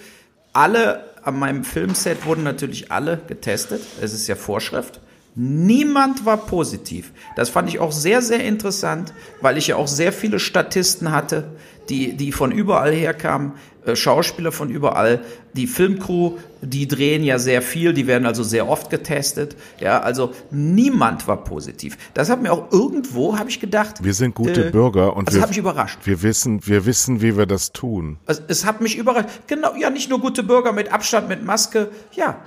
Alle 0.53 1.13
an 1.23 1.37
meinem 1.37 1.63
Filmset 1.63 2.25
wurden 2.25 2.43
natürlich 2.43 2.91
alle 2.91 3.19
getestet. 3.27 3.81
Es 4.01 4.13
ist 4.13 4.27
ja 4.27 4.35
Vorschrift. 4.35 5.01
Niemand 5.35 6.25
war 6.25 6.37
positiv. 6.37 7.11
Das 7.35 7.49
fand 7.49 7.67
ich 7.67 7.79
auch 7.79 7.91
sehr, 7.91 8.21
sehr 8.21 8.43
interessant, 8.43 9.13
weil 9.41 9.57
ich 9.57 9.67
ja 9.67 9.75
auch 9.75 9.87
sehr 9.87 10.13
viele 10.13 10.39
Statisten 10.39 11.11
hatte, 11.11 11.51
die, 11.89 12.15
die 12.15 12.31
von 12.31 12.51
überall 12.51 12.93
herkamen, 12.93 13.51
äh, 13.85 13.97
Schauspieler 13.97 14.53
von 14.53 14.69
überall. 14.69 15.19
Die 15.53 15.67
Filmcrew, 15.67 16.37
die 16.61 16.87
drehen 16.87 17.23
ja 17.23 17.37
sehr 17.37 17.61
viel, 17.61 17.93
die 17.93 18.07
werden 18.07 18.25
also 18.25 18.43
sehr 18.43 18.69
oft 18.69 18.89
getestet. 18.89 19.57
Ja, 19.79 19.99
also 19.99 20.33
niemand 20.51 21.27
war 21.27 21.43
positiv. 21.43 21.97
Das 22.13 22.29
hat 22.29 22.41
mir 22.41 22.53
auch 22.53 22.71
irgendwo, 22.71 23.37
habe 23.37 23.49
ich 23.49 23.59
gedacht. 23.59 24.03
Wir 24.03 24.13
sind 24.13 24.35
gute 24.35 24.67
äh, 24.67 24.71
Bürger 24.71 25.17
und 25.17 25.27
das 25.27 25.35
wir, 25.35 25.41
hat 25.41 25.49
mich 25.49 25.57
überrascht. 25.57 25.99
Wir 26.05 26.23
wissen, 26.23 26.65
wir 26.65 26.85
wissen, 26.85 27.21
wie 27.21 27.37
wir 27.37 27.45
das 27.45 27.73
tun. 27.73 28.17
Es, 28.25 28.41
es 28.47 28.65
hat 28.65 28.79
mich 28.79 28.97
überrascht. 28.97 29.27
Genau, 29.47 29.75
ja, 29.75 29.89
nicht 29.89 30.09
nur 30.09 30.19
gute 30.19 30.43
Bürger 30.43 30.71
mit 30.71 30.93
Abstand, 30.93 31.27
mit 31.27 31.43
Maske. 31.43 31.89
Ja, 32.13 32.37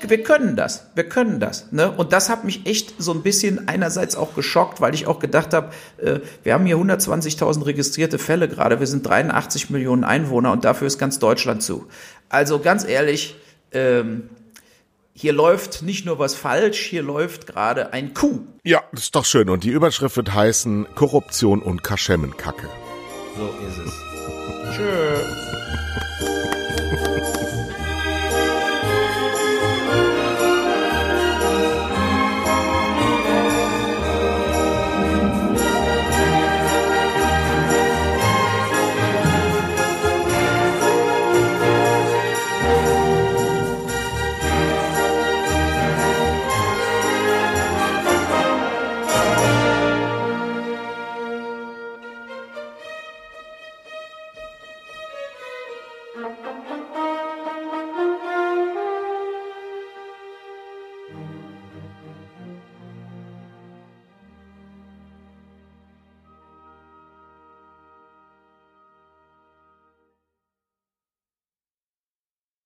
wir 0.00 0.22
können 0.22 0.56
das, 0.56 0.86
wir 0.94 1.08
können 1.08 1.40
das. 1.40 1.72
Ne? 1.72 1.90
Und 1.90 2.12
das 2.12 2.28
hat 2.28 2.44
mich 2.44 2.66
echt 2.66 2.94
so 2.98 3.12
ein 3.12 3.22
bisschen 3.22 3.68
einerseits 3.68 4.16
auch 4.16 4.34
geschockt, 4.34 4.80
weil 4.80 4.94
ich 4.94 5.06
auch 5.06 5.18
gedacht 5.18 5.54
habe, 5.54 5.70
äh, 5.98 6.20
wir 6.42 6.54
haben 6.54 6.66
hier 6.66 6.76
120.000 6.76 7.66
registrierte 7.66 8.18
Fälle 8.18 8.48
gerade, 8.48 8.80
wir 8.80 8.86
sind 8.86 9.06
83 9.06 9.70
Millionen 9.70 10.04
Einwohner 10.04 10.52
und 10.52 10.64
dafür 10.64 10.86
ist 10.86 10.98
ganz 10.98 11.18
Deutschland 11.18 11.62
zu. 11.62 11.86
Also 12.28 12.58
ganz 12.58 12.86
ehrlich, 12.86 13.36
ähm, 13.72 14.30
hier 15.12 15.32
läuft 15.32 15.82
nicht 15.82 16.04
nur 16.04 16.18
was 16.18 16.34
falsch, 16.34 16.78
hier 16.78 17.02
läuft 17.02 17.46
gerade 17.46 17.92
ein 17.94 18.12
Coup. 18.12 18.40
Ja, 18.64 18.82
das 18.92 19.04
ist 19.04 19.14
doch 19.14 19.24
schön. 19.24 19.48
Und 19.48 19.64
die 19.64 19.70
Überschrift 19.70 20.16
wird 20.16 20.34
heißen 20.34 20.86
Korruption 20.94 21.62
und 21.62 21.82
Kaschemmenkacke. 21.82 22.68
So 23.36 23.46
ist 23.66 23.78
es. 23.86 23.92
Tschö. 24.76 25.45